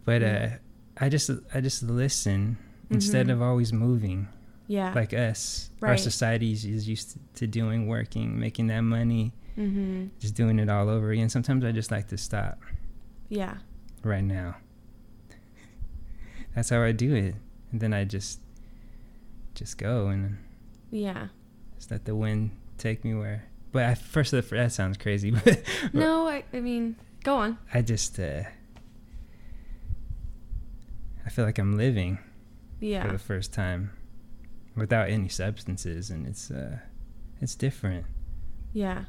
But 0.04 0.22
uh, 0.22 0.48
I 0.98 1.08
just 1.08 1.30
I 1.52 1.60
just 1.60 1.82
listen 1.82 2.58
instead 2.90 3.26
Mhm. 3.26 3.32
of 3.32 3.42
always 3.42 3.72
moving 3.72 4.28
Yeah. 4.68 4.92
like 4.94 5.12
us. 5.12 5.70
Our 5.82 5.96
society 5.96 6.52
is 6.52 6.86
used 6.88 7.18
to 7.34 7.46
doing, 7.48 7.88
working, 7.88 8.38
making 8.38 8.68
that 8.68 8.82
money, 8.82 9.32
mm 9.58 9.72
hmm. 9.72 10.06
just 10.20 10.34
doing 10.36 10.58
it 10.60 10.68
all 10.68 10.88
over 10.88 11.10
again. 11.10 11.28
Sometimes 11.28 11.64
I 11.64 11.72
just 11.72 11.90
like 11.90 12.06
to 12.08 12.16
stop 12.16 12.60
Yeah. 13.28 13.56
right 14.04 14.22
now. 14.24 14.56
That's 16.54 16.70
how 16.70 16.82
I 16.82 16.92
do 16.92 17.14
it, 17.14 17.34
and 17.72 17.80
then 17.80 17.92
I 17.92 18.04
just 18.04 18.38
just 19.54 19.76
go 19.78 20.06
and 20.08 20.38
Yeah. 20.90 21.28
Just 21.82 21.90
let 21.90 22.04
the 22.04 22.14
wind 22.14 22.52
take 22.78 23.04
me 23.04 23.12
where. 23.12 23.42
But 23.72 23.86
I, 23.86 23.94
first, 23.96 24.30
that 24.30 24.70
sounds 24.72 24.96
crazy, 24.96 25.30
but 25.44 25.64
No, 25.92 26.28
I, 26.28 26.44
I 26.52 26.60
mean, 26.60 26.94
go 27.24 27.34
on. 27.34 27.58
I 27.74 27.82
just 27.82 28.20
uh, 28.20 28.44
I 31.26 31.30
feel 31.30 31.44
like 31.44 31.58
I'm 31.58 31.76
living 31.76 32.18
Yeah. 32.78 33.04
for 33.04 33.10
the 33.12 33.18
first 33.18 33.52
time 33.52 33.90
without 34.76 35.08
any 35.10 35.28
substances, 35.28 36.08
and 36.08 36.24
it's 36.24 36.52
uh, 36.52 36.78
it's 37.40 37.56
different, 37.56 38.06
Yeah. 38.72 39.06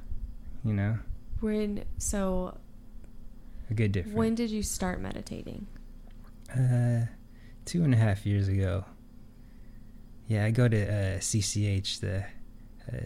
you 0.65 0.73
know, 0.73 0.97
When 1.41 1.83
so 1.99 2.57
a 3.69 3.75
good 3.75 3.91
different. 3.91 4.17
when 4.17 4.33
did 4.33 4.49
you 4.49 4.63
start 4.63 4.99
meditating? 4.99 5.67
Uh, 6.51 7.05
two 7.65 7.83
and 7.83 7.93
a 7.93 7.97
half 7.97 8.25
years 8.25 8.47
ago. 8.47 8.85
Yeah, 10.27 10.45
I 10.45 10.49
go 10.49 10.67
to 10.67 10.81
uh, 10.87 11.19
CCH, 11.19 11.99
the 11.99 12.25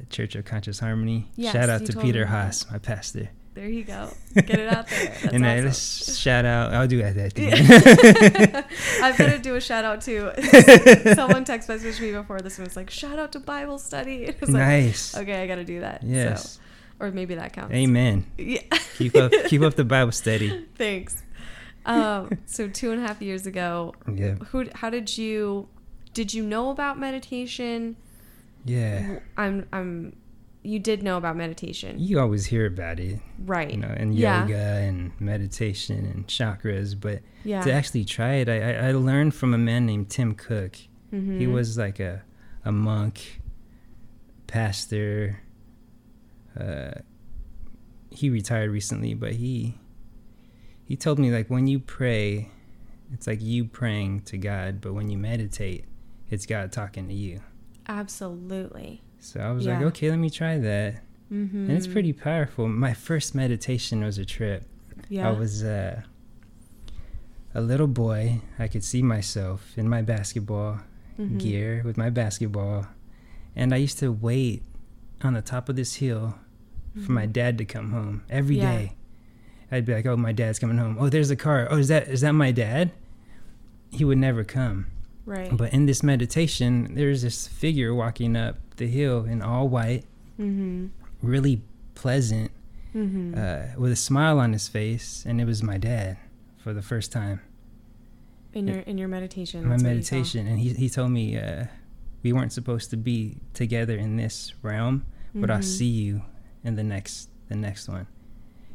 Church 0.10 0.36
of 0.36 0.46
Conscious 0.46 0.80
Harmony. 0.80 1.30
Yes, 1.36 1.54
Shout 1.54 1.70
out 1.70 1.86
to 1.86 1.98
Peter 2.00 2.26
Haas, 2.26 2.70
my 2.72 2.78
pastor. 2.80 3.30
There 3.54 3.68
you 3.68 3.84
go. 3.84 4.10
Get 4.36 4.52
it 4.52 4.68
out 4.72 4.88
there. 4.88 5.06
That's 5.08 5.24
and 5.34 5.44
I 5.46 5.58
awesome. 5.58 5.70
just 5.70 6.20
shout 6.20 6.46
out. 6.46 6.74
I'll 6.76 6.88
do 6.88 6.98
that. 7.02 7.18
at 7.18 7.34
the 7.36 7.42
Yeah. 7.42 7.56
end. 7.56 8.66
I've 9.04 9.18
got 9.18 9.32
to 9.32 9.40
do 9.40 9.56
a 9.56 9.62
shout 9.62 9.84
out 9.84 10.02
too. 10.02 10.32
Someone 11.16 11.44
text 11.44 11.68
messaged 11.68 12.00
me 12.00 12.12
before 12.12 12.40
this 12.40 12.60
one 12.60 12.66
was 12.66 12.76
like, 12.76 12.92
shout 12.92 13.18
out 13.18 13.32
to 13.32 13.40
Bible 13.40 13.80
study. 13.80 14.32
Was 14.42 14.50
nice. 14.52 15.16
like, 15.16 15.24
okay, 15.24 15.42
I 15.42 15.48
got 15.48 15.56
to 15.56 15.64
do 15.64 15.80
that. 15.80 16.04
Yes. 16.04 16.60
So, 17.00 17.06
or 17.08 17.12
maybe 17.12 17.34
that 17.36 17.54
counts. 17.54 17.74
Amen. 17.74 18.26
Yeah. 18.38 18.62
Keep 18.98 19.16
up. 19.16 19.32
keep 19.48 19.62
up 19.64 19.74
the 19.76 19.86
Bible 19.86 20.12
study. 20.12 20.66
Thanks. 20.76 21.24
Um, 21.86 22.38
so 22.46 22.68
two 22.68 22.92
and 22.92 23.04
a 23.04 23.08
half 23.08 23.22
years 23.24 23.48
ago, 23.48 23.96
Yeah. 24.14 24.36
who? 24.36 24.66
How 24.76 24.90
did 24.92 25.18
you? 25.18 25.68
Did 26.14 26.34
you 26.34 26.44
know 26.44 26.70
about 26.70 27.00
meditation? 27.00 27.96
Yeah. 28.68 29.20
I'm. 29.38 29.68
I'm. 29.74 30.16
You 30.64 30.80
did 30.80 31.02
know 31.02 31.16
about 31.16 31.38
meditation, 31.38 31.96
You 31.98 32.20
always 32.20 32.46
hear 32.46 32.66
about 32.66 33.00
it, 33.00 33.20
right? 33.46 33.72
you 33.72 33.78
know, 33.78 33.88
and 33.96 34.14
Yeah. 34.14 34.42
yoga 34.42 34.58
and 34.58 35.12
meditation 35.20 36.06
and 36.06 36.28
chakras, 36.28 37.00
but 37.00 37.22
yeah. 37.46 37.62
to 37.62 37.72
actually 37.72 38.04
try 38.04 38.34
it, 38.36 38.50
I, 38.50 38.90
I 38.90 38.92
learned 38.92 39.34
from 39.34 39.54
a 39.54 39.58
man 39.58 39.86
named 39.86 40.10
Tim 40.10 40.34
Cook. 40.36 40.76
Mhm. 41.14 41.40
He 41.40 41.48
was 41.48 41.78
like 41.78 42.02
a 42.02 42.22
a 42.66 42.72
monk, 42.74 43.40
pastor. 44.48 45.40
Uh, 46.60 46.92
he 48.10 48.30
retired 48.30 48.72
recently, 48.72 49.14
but 49.14 49.34
he 49.34 49.78
he 50.84 50.96
told 50.98 51.18
me 51.20 51.32
like 51.32 51.50
when 51.50 51.68
you 51.68 51.80
pray, 51.80 52.50
it's 53.14 53.28
like 53.28 53.42
you 53.42 53.64
praying 53.66 54.22
to 54.22 54.38
God, 54.38 54.82
but 54.82 54.94
when 54.94 55.10
you 55.10 55.18
meditate, 55.18 55.86
it's 56.30 56.46
God 56.46 56.72
talking 56.74 57.08
to 57.08 57.14
you. 57.14 57.40
Absolutely. 57.88 59.02
So 59.20 59.40
I 59.40 59.52
was 59.52 59.66
like, 59.66 59.82
okay, 59.82 60.10
let 60.10 60.20
me 60.20 60.30
try 60.30 60.58
that, 60.58 61.02
Mm-hmm. 61.32 61.70
and 61.70 61.72
it's 61.72 61.88
pretty 61.88 62.14
powerful. 62.14 62.68
My 62.70 62.94
first 62.94 63.36
meditation 63.36 64.02
was 64.04 64.18
a 64.18 64.24
trip. 64.26 64.64
Yeah. 65.10 65.28
I 65.28 65.32
was 65.34 65.62
uh, 65.64 66.02
a 67.54 67.60
little 67.62 67.88
boy. 67.88 68.40
I 68.58 68.68
could 68.70 68.84
see 68.84 69.02
myself 69.02 69.74
in 69.78 69.90
my 69.90 70.02
basketball 70.02 70.80
Mhm. 71.20 71.38
gear 71.40 71.82
with 71.84 71.98
my 71.98 72.10
basketball, 72.10 72.88
and 73.56 73.74
I 73.74 73.78
used 73.78 74.00
to 74.00 74.12
wait 74.12 74.64
on 75.22 75.34
the 75.34 75.42
top 75.42 75.68
of 75.68 75.76
this 75.76 75.96
hill 75.96 76.36
for 77.06 77.12
my 77.12 77.28
Mhm. 77.28 77.34
dad 77.34 77.58
to 77.58 77.66
come 77.66 77.92
home 77.92 78.24
every 78.30 78.58
Yeah. 78.58 78.72
day. 78.78 78.94
I'd 79.72 79.86
be 79.86 79.94
like, 79.94 80.06
"Oh, 80.06 80.16
my 80.16 80.32
dad's 80.32 80.60
coming 80.60 80.78
home. 80.78 80.96
Oh, 81.00 81.10
there's 81.10 81.30
a 81.30 81.36
car. 81.36 81.68
Oh, 81.70 81.78
is 81.78 81.90
that 81.90 82.08
is 82.08 82.22
that 82.22 82.32
my 82.34 82.52
dad?" 82.52 82.92
He 83.90 84.06
would 84.06 84.18
never 84.18 84.44
come. 84.46 84.88
Right. 85.28 85.56
But 85.56 85.74
in 85.74 85.86
this 85.86 86.02
meditation, 86.02 86.96
there's 86.96 87.22
this 87.22 87.48
figure 87.48 87.94
walking 87.94 88.36
up 88.36 88.56
the 88.78 88.88
hill 88.88 89.26
in 89.26 89.42
all 89.42 89.68
white, 89.68 90.06
mm-hmm. 90.40 90.88
really 91.22 91.62
pleasant, 91.96 92.52
Mm-hmm. 92.96 93.34
uh, 93.38 93.80
with 93.80 93.92
a 93.92 93.96
smile 93.98 94.40
on 94.40 94.54
his 94.54 94.68
face, 94.68 95.24
and 95.28 95.40
it 95.40 95.46
was 95.46 95.62
my 95.62 95.78
dad 95.78 96.18
for 96.58 96.74
the 96.74 96.82
first 96.82 97.12
time. 97.12 97.42
in 98.54 98.66
your 98.68 98.80
in 98.80 98.98
your 98.98 99.08
meditation. 99.10 99.64
my 99.68 99.72
that's 99.72 99.84
what 99.84 99.90
you 99.96 100.02
saw. 100.04 100.16
meditation, 100.16 100.48
and 100.48 100.60
he 100.60 100.70
he 100.74 100.90
told 100.90 101.12
me 101.12 101.38
uh, 101.38 101.66
we 102.24 102.34
weren't 102.34 102.54
supposed 102.54 102.90
to 102.92 102.98
be 102.98 103.38
together 103.54 103.96
in 103.98 104.16
this 104.16 104.54
realm, 104.64 105.04
but 105.36 105.52
I'll 105.52 105.60
Mhm. 105.60 105.78
see 105.78 105.86
you 106.06 106.22
in 106.64 106.76
the 106.76 106.84
next 106.84 107.30
the 107.50 107.56
next 107.56 107.88
one. 107.88 108.08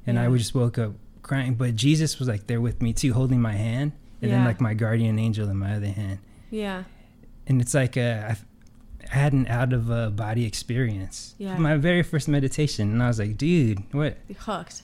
And 0.07 0.19
I 0.19 0.23
Yeah. 0.25 0.29
would 0.29 0.39
just 0.39 0.55
woke 0.55 0.79
up 0.79 0.93
crying, 1.23 1.55
but 1.55 1.75
Jesus 1.75 2.19
was 2.21 2.29
like 2.29 2.47
there 2.47 2.61
with 2.61 2.81
me 2.83 2.93
too, 2.93 3.15
holding 3.15 3.41
my 3.41 3.55
hand, 3.55 3.93
and 4.21 4.31
then 4.31 4.45
like 4.45 4.61
my 4.61 4.75
guardian 4.75 5.19
angel 5.19 5.49
in 5.49 5.57
my 5.57 5.75
other 5.75 5.89
hand. 6.03 6.19
Yeah. 6.53 6.85
And 7.49 7.61
it's 7.61 7.75
like 7.75 7.97
uh, 7.97 8.35
I 8.35 8.37
had 9.09 9.33
an 9.33 9.47
out 9.49 9.73
of 9.73 9.91
uh, 9.91 10.11
body 10.11 10.45
experience. 10.45 11.35
Yeah. 11.39 11.57
My 11.59 11.77
very 11.77 12.03
first 12.05 12.29
meditation, 12.29 12.93
and 12.93 13.03
I 13.03 13.09
was 13.09 13.19
like, 13.19 13.37
dude, 13.37 13.83
what? 13.93 14.19
Hooked. 14.39 14.83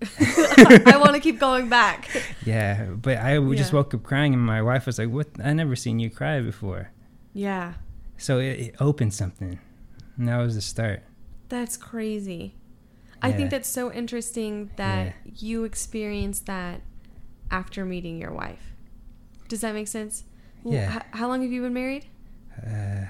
I 0.20 0.96
want 1.00 1.14
to 1.14 1.20
keep 1.20 1.40
going 1.40 1.68
back. 1.68 2.08
Yeah, 2.44 2.84
but 2.90 3.18
I 3.18 3.38
just 3.56 3.72
Yeah. 3.72 3.76
woke 3.78 3.94
up 3.94 4.04
crying, 4.04 4.32
and 4.34 4.42
my 4.44 4.62
wife 4.62 4.86
was 4.86 4.98
like, 5.00 5.08
"What? 5.08 5.26
I 5.42 5.52
never 5.54 5.74
seen 5.74 5.98
you 5.98 6.08
cry 6.08 6.40
before." 6.40 6.92
Yeah. 7.34 7.74
So 8.16 8.38
it, 8.38 8.60
it 8.60 8.74
opened 8.78 9.12
something, 9.14 9.58
and 10.16 10.28
that 10.28 10.36
was 10.36 10.54
the 10.54 10.60
start. 10.60 11.02
That's 11.48 11.76
crazy. 11.76 12.54
I 13.20 13.32
think 13.32 13.50
that's 13.50 13.68
so 13.68 13.90
interesting 13.92 14.70
that 14.76 15.14
you 15.24 15.64
experienced 15.64 16.46
that 16.46 16.82
after 17.50 17.84
meeting 17.84 18.18
your 18.20 18.30
wife. 18.32 18.74
Does 19.48 19.62
that 19.62 19.74
make 19.74 19.88
sense? 19.88 20.22
Yeah. 20.72 20.96
h- 20.96 21.02
how 21.12 21.28
long 21.28 21.42
have 21.42 21.50
you 21.52 21.62
been 21.62 21.74
married? 21.74 22.06
Uh, 22.64 23.06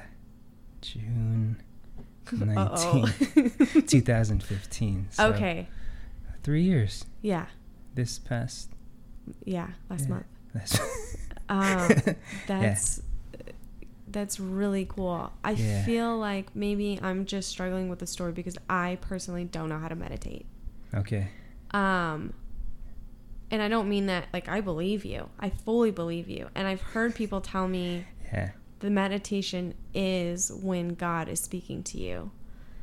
June 0.81 1.57
Uh-oh. 2.33 3.11
19, 3.35 3.83
2015. 3.87 5.07
So 5.11 5.33
okay. 5.33 5.69
three 6.43 6.63
years. 6.63 7.05
Yeah. 7.23 7.47
This 7.95 8.19
past. 8.19 8.71
Yeah. 9.45 9.69
Last 9.91 10.05
Yeah. 10.05 10.09
month. 10.09 10.27
That's 10.55 10.81
Um, 11.51 12.15
that's 12.47 13.03
that's 14.11 14.39
really 14.41 14.85
cool. 14.87 15.33
I 15.45 15.53
Yeah. 15.53 15.85
feel 15.85 16.19
like 16.19 16.55
maybe 16.55 16.99
I'm 17.03 17.25
just 17.27 17.49
struggling 17.49 17.89
with 17.89 17.99
the 18.01 18.07
story 18.07 18.33
because 18.33 18.57
I 18.69 18.99
personally 19.01 19.45
don't 19.45 19.69
know 19.71 19.79
how 19.79 19.89
to 19.89 19.95
meditate. 19.95 20.45
okay. 20.95 21.29
Um, 21.73 22.33
and 23.51 23.63
I 23.63 23.69
don't 23.69 23.89
mean 23.89 24.07
that 24.07 24.27
like 24.33 24.49
I 24.49 24.61
believe 24.61 25.05
you. 25.05 25.29
I 25.41 25.51
fully 25.51 25.91
believe 25.91 26.29
you. 26.29 26.49
And 26.55 26.67
I've 26.69 26.81
heard 26.83 27.15
people 27.15 27.41
tell 27.41 27.67
me 27.69 28.05
Yeah. 28.33 28.51
the 28.81 28.91
meditation 28.91 29.75
is 29.95 30.51
when 30.53 30.95
God 30.95 31.29
is 31.29 31.41
speaking 31.41 31.83
to 31.85 31.99
you. 31.99 32.31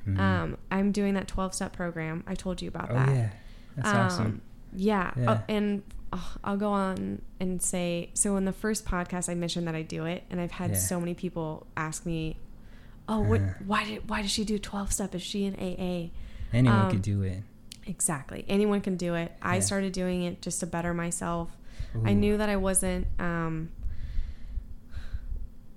Mhm. 0.08 0.19
Um, 0.19 0.58
I'm 0.71 0.91
doing 0.91 1.13
that 1.15 1.28
12 1.28 1.54
step 1.54 1.73
program. 1.73 2.23
I 2.28 2.36
told 2.36 2.62
you 2.62 2.67
about 2.69 2.89
oh 2.91 2.95
that. 2.95 3.10
yeah, 3.10 3.30
that's 3.75 3.89
awesome. 3.89 4.25
Um, 4.25 4.41
Yeah. 4.73 5.12
Yeah. 5.17 5.32
Uh, 5.32 5.41
and 5.49 5.84
uh, 6.13 6.19
I'll 6.43 6.58
go 6.58 6.71
on 6.71 7.21
and 7.39 7.62
say 7.62 8.10
so 8.13 8.36
in 8.38 8.45
the 8.45 8.54
first 8.54 8.86
podcast 8.86 9.30
I 9.30 9.36
mentioned 9.36 9.67
that 9.67 9.75
I 9.75 9.82
do 9.82 10.06
it 10.06 10.23
and 10.30 10.39
I've 10.41 10.51
had 10.51 10.71
Yeah. 10.71 10.78
so 10.78 10.99
many 10.99 11.13
people 11.13 11.65
ask 11.78 12.06
me, 12.06 12.38
"Oh, 13.08 13.19
what 13.21 13.41
Uh-huh. 13.41 13.54
why 13.65 13.86
did 13.86 14.10
why 14.10 14.21
does 14.21 14.32
she 14.32 14.43
do 14.45 14.58
12 14.60 14.91
step? 14.93 15.15
Is 15.15 15.21
she 15.21 15.45
in 15.45 15.56
AA?" 15.56 16.12
Anyone 16.54 16.80
um, 16.86 16.91
could 16.91 17.01
do 17.01 17.21
it. 17.23 17.43
Exactly. 17.88 18.45
Anyone 18.48 18.82
can 18.82 18.95
do 18.98 19.13
it. 19.15 19.32
I 19.41 19.60
started 19.60 19.93
doing 19.93 20.24
it 20.24 20.41
just 20.41 20.60
to 20.62 20.65
better 20.65 20.93
myself. 20.93 21.50
I 22.04 22.13
knew 22.13 22.38
that 22.38 22.50
I 22.50 22.56
wasn't 22.58 23.08
um 23.19 23.69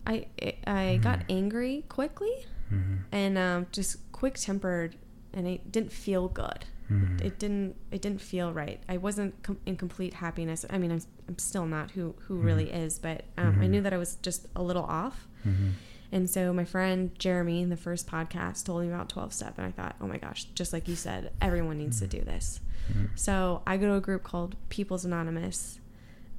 I 0.06 0.26
I 0.66 0.98
got 1.02 1.20
Mhm. 1.20 1.24
angry 1.30 1.84
quickly 1.88 2.46
Mhm. 2.72 2.98
and 3.12 3.38
um, 3.38 3.66
just 3.72 4.10
quick 4.12 4.34
tempered 4.34 4.96
and 5.32 5.46
it 5.46 5.70
didn't 5.70 5.92
feel 5.92 6.28
good 6.28 6.64
Mhm. 6.90 7.20
it 7.20 7.38
didn't 7.38 7.76
it 7.90 8.00
didn't 8.02 8.20
feel 8.22 8.52
right 8.52 8.80
i 8.88 8.96
wasn't 8.96 9.40
com- 9.42 9.58
in 9.66 9.76
complete 9.76 10.14
happiness 10.14 10.64
i 10.70 10.78
mean 10.78 10.90
i'm, 10.90 11.00
I'm 11.28 11.38
still 11.38 11.66
not 11.66 11.90
who 11.92 12.14
who 12.26 12.36
really 12.36 12.70
is 12.72 12.98
but 12.98 13.24
um, 13.36 13.60
i 13.60 13.66
knew 13.66 13.82
that 13.82 13.92
i 13.92 13.98
was 13.98 14.16
just 14.16 14.46
a 14.56 14.62
little 14.62 14.84
off 14.84 15.28
Mhm. 15.46 15.72
And 16.12 16.28
so 16.28 16.52
my 16.52 16.64
friend 16.64 17.10
jeremy 17.18 17.60
in 17.62 17.68
the 17.68 17.76
first 17.76 18.06
podcast 18.06 18.64
told 18.64 18.82
me 18.82 18.88
about 18.88 19.08
12 19.08 19.32
step 19.32 19.54
and 19.58 19.66
i 19.66 19.70
thought 19.70 19.94
oh 20.00 20.06
my 20.06 20.16
gosh 20.18 20.44
just 20.54 20.72
like 20.72 20.88
you 20.88 20.94
said 20.96 21.30
everyone 21.40 21.76
needs 21.78 21.98
to 22.00 22.06
do 22.06 22.20
this 22.22 22.60
Mhm. 22.92 23.10
so 23.14 23.62
i 23.66 23.76
go 23.76 23.86
to 23.86 23.94
a 23.94 24.00
group 24.00 24.22
called 24.22 24.56
people's 24.70 25.04
anonymous 25.04 25.78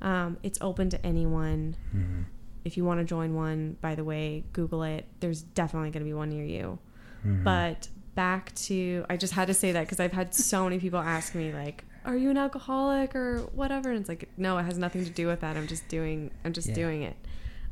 um, 0.01 0.37
it's 0.43 0.57
open 0.61 0.89
to 0.89 1.05
anyone 1.05 1.75
Mhm. 1.95 2.25
if 2.65 2.77
you 2.77 2.83
want 2.85 2.99
to 2.99 3.05
join 3.05 3.35
one 3.35 3.77
by 3.81 3.93
the 3.95 4.03
way 4.03 4.43
google 4.53 4.81
it 4.83 5.05
there's 5.19 5.41
definitely 5.41 5.91
going 5.91 6.03
to 6.03 6.09
be 6.09 6.13
one 6.13 6.29
near 6.29 6.45
you 6.45 6.79
Mhm. 7.25 7.43
but 7.43 7.89
back 8.15 8.53
to, 8.55 9.05
I 9.09 9.15
just 9.15 9.31
had 9.33 9.47
to 9.47 9.53
say 9.53 9.71
that 9.71 9.81
because 9.81 9.99
I've 10.01 10.11
had 10.11 10.33
so 10.33 10.65
many 10.65 10.77
people 10.77 10.99
ask 10.99 11.33
me, 11.35 11.53
like, 11.53 11.85
are 12.03 12.17
you 12.17 12.29
an 12.29 12.37
alcoholic 12.37 13.15
or 13.15 13.43
whatever? 13.53 13.91
And 13.91 13.99
it's 14.01 14.09
like, 14.09 14.27
no, 14.35 14.57
it 14.57 14.63
has 14.63 14.77
nothing 14.77 15.05
to 15.05 15.09
do 15.09 15.25
with 15.27 15.39
that. 15.39 15.55
I'm 15.55 15.67
just 15.67 15.87
doing, 15.87 16.29
I'm 16.43 16.51
just 16.51 16.67
Yeah. 16.69 16.75
doing 16.75 17.03
it. 17.03 17.15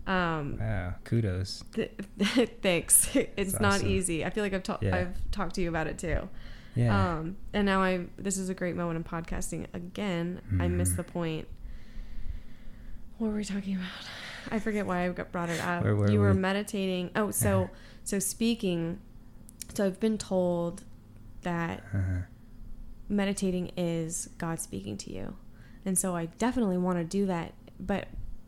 Um, 0.07 0.57
wow, 0.59 0.95
kudos. 1.03 1.63
th- 1.73 1.91
thanks. 2.61 3.09
It's 3.15 3.51
That's 3.51 3.59
not 3.61 3.73
awesome. 3.75 3.87
easy. 3.89 4.23
I 4.25 4.29
feel 4.29 4.43
like 4.43 4.53
I've, 4.53 4.63
ta- 4.63 4.79
Yeah. 4.81 4.95
I've 4.95 5.31
talked 5.31 5.55
to 5.55 5.61
you 5.61 5.69
about 5.69 5.87
it 5.87 5.97
too. 5.97 6.29
Yeah. 6.75 7.17
Um, 7.17 7.35
and 7.53 7.65
now 7.65 7.81
I, 7.81 8.05
this 8.17 8.37
is 8.37 8.49
a 8.49 8.53
great 8.53 8.75
moment 8.75 8.97
in 8.97 9.03
podcasting 9.03 9.65
again. 9.73 10.41
I 10.59 10.67
missed 10.67 10.93
Mhm. 10.93 10.97
the 10.97 11.03
point. 11.03 11.47
What 13.17 13.29
were 13.31 13.35
we 13.37 13.43
talking 13.45 13.75
about? 13.75 13.87
I 14.51 14.59
forget 14.59 14.85
why 14.85 15.05
I 15.05 15.09
got 15.09 15.31
brought 15.31 15.49
it 15.49 15.59
up. 15.59 15.83
Where 15.83 15.95
were 15.95 16.09
you 16.11 16.19
were 16.19 16.31
we? 16.33 16.37
meditating. 16.39 17.11
Oh, 17.15 17.31
so 17.31 17.63
Uh-huh. 17.63 17.73
so 18.03 18.19
speaking. 18.19 18.99
So 19.73 19.85
I've 19.85 19.99
been 19.99 20.17
told 20.17 20.83
that 21.41 21.79
uh-huh. 21.93 22.21
meditating 23.09 23.71
is 23.75 24.29
God 24.37 24.59
speaking 24.61 24.97
to 24.97 25.11
you, 25.11 25.35
and 25.85 25.97
so 25.97 26.15
I 26.15 26.27
definitely 26.27 26.77
want 26.77 26.97
to 26.99 27.03
do 27.03 27.25
that. 27.25 27.53
But 27.79 28.07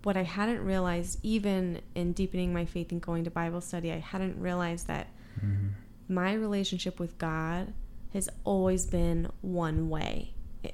what 0.09 0.17
I 0.17 0.23
hadn't 0.23 0.65
realized, 0.65 1.19
even 1.21 1.81
in 1.93 2.13
deepening 2.13 2.51
my 2.51 2.65
faith 2.65 2.91
and 2.91 2.99
going 2.99 3.25
to 3.25 3.29
Bible 3.29 3.61
study, 3.61 3.91
I 3.91 3.99
hadn't 3.99 4.41
realized 4.41 4.87
that 4.87 5.05
Mhm. 5.39 5.73
my 6.07 6.33
relationship 6.33 6.99
with 6.99 7.15
God 7.19 7.73
has 8.13 8.27
always 8.43 8.87
been 8.87 9.29
one 9.41 9.87
way 9.87 10.33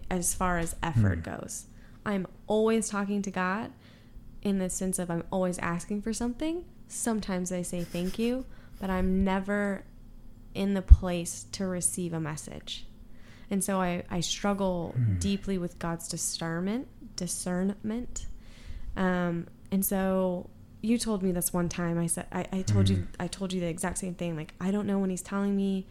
as 0.09 0.33
far 0.33 0.57
as 0.57 0.77
effort 0.81 1.17
Hmm. 1.17 1.35
goes. 1.35 1.65
I'm 2.05 2.25
always 2.47 2.87
talking 2.87 3.21
to 3.23 3.29
God 3.29 3.71
in 4.41 4.57
the 4.59 4.69
sense 4.69 4.99
of 4.99 5.11
I'm 5.11 5.23
always 5.33 5.57
asking 5.59 6.01
for 6.03 6.13
something. 6.13 6.63
Sometimes 6.87 7.51
I 7.51 7.61
say 7.61 7.83
thank 7.83 8.17
you, 8.17 8.45
but 8.79 8.89
I'm 8.89 9.25
never 9.25 9.83
in 10.53 10.75
the 10.75 10.81
place 10.81 11.43
to 11.51 11.65
receive 11.67 12.13
a 12.13 12.21
message. 12.21 12.87
And 13.51 13.61
so 13.61 13.81
I, 13.81 14.03
I 14.09 14.21
struggle 14.21 14.93
Hmm. 14.95 15.17
deeply 15.19 15.57
with 15.57 15.77
God's 15.77 16.07
discernment, 16.07 16.87
discernment. 17.17 18.27
Um, 18.97 19.47
and 19.71 19.83
so 19.85 20.49
you 20.81 20.97
told 20.97 21.23
me 21.23 21.31
this 21.31 21.51
one 21.53 21.67
time. 21.69 21.97
I 21.99 22.07
said 22.07 22.27
I, 22.31 22.45
I 22.51 22.61
told 22.61 22.89
you 22.89 22.97
Mhm. 22.97 23.07
I 23.19 23.27
told 23.27 23.53
you 23.53 23.59
the 23.59 23.67
exact 23.67 23.97
same 23.97 24.13
thing. 24.15 24.35
Like 24.35 24.53
I 24.61 24.71
don't 24.71 24.85
know 24.87 24.99
when 24.99 25.09
he's 25.09 25.21
telling 25.21 25.55
me 25.55 25.87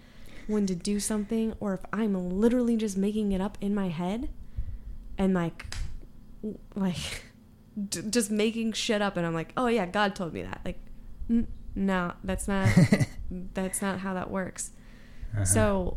when 0.46 0.66
to 0.66 0.74
do 0.74 1.00
something 1.00 1.54
or 1.60 1.74
if 1.74 1.80
I'm 1.92 2.14
literally 2.30 2.76
just 2.76 2.96
making 2.96 3.32
it 3.32 3.40
up 3.40 3.56
in 3.60 3.74
my 3.74 3.88
head 3.88 4.28
and 5.18 5.34
like 5.34 5.74
like 6.74 7.24
d- 7.88 8.02
just 8.10 8.30
making 8.30 8.72
shit 8.72 9.02
up 9.02 9.16
and 9.16 9.26
I'm 9.26 9.34
like, 9.34 9.52
"Oh 9.56 9.66
yeah, 9.66 9.86
God 9.86 10.14
told 10.14 10.32
me 10.32 10.42
that." 10.42 10.60
Like 10.64 10.78
n- 11.30 11.48
no, 11.74 12.12
that's 12.22 12.46
not 12.46 12.68
that's 13.54 13.82
not 13.82 13.98
how 14.00 14.14
that 14.14 14.30
works. 14.30 14.70
Uh-huh. 15.34 15.44
So 15.44 15.96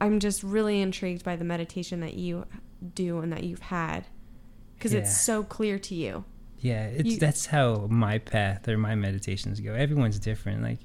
I'm 0.00 0.18
just 0.20 0.42
really 0.42 0.80
intrigued 0.80 1.22
by 1.24 1.36
the 1.36 1.44
meditation 1.44 2.00
that 2.00 2.14
you 2.14 2.46
do 2.94 3.18
and 3.18 3.32
that 3.32 3.44
you've 3.44 3.60
had 3.60 4.06
because 4.74 4.92
Yeah. 4.92 5.00
it's 5.00 5.20
so 5.20 5.42
clear 5.44 5.78
to 5.80 5.94
you. 5.94 6.24
Yeah, 6.62 6.84
it's 6.86 7.10
you- 7.10 7.18
that's 7.18 7.44
how 7.46 7.86
my 7.90 8.16
path 8.18 8.66
or 8.68 8.78
my 8.78 8.94
meditations 8.94 9.60
go. 9.60 9.74
Everyone's 9.74 10.18
different. 10.18 10.62
Like 10.62 10.78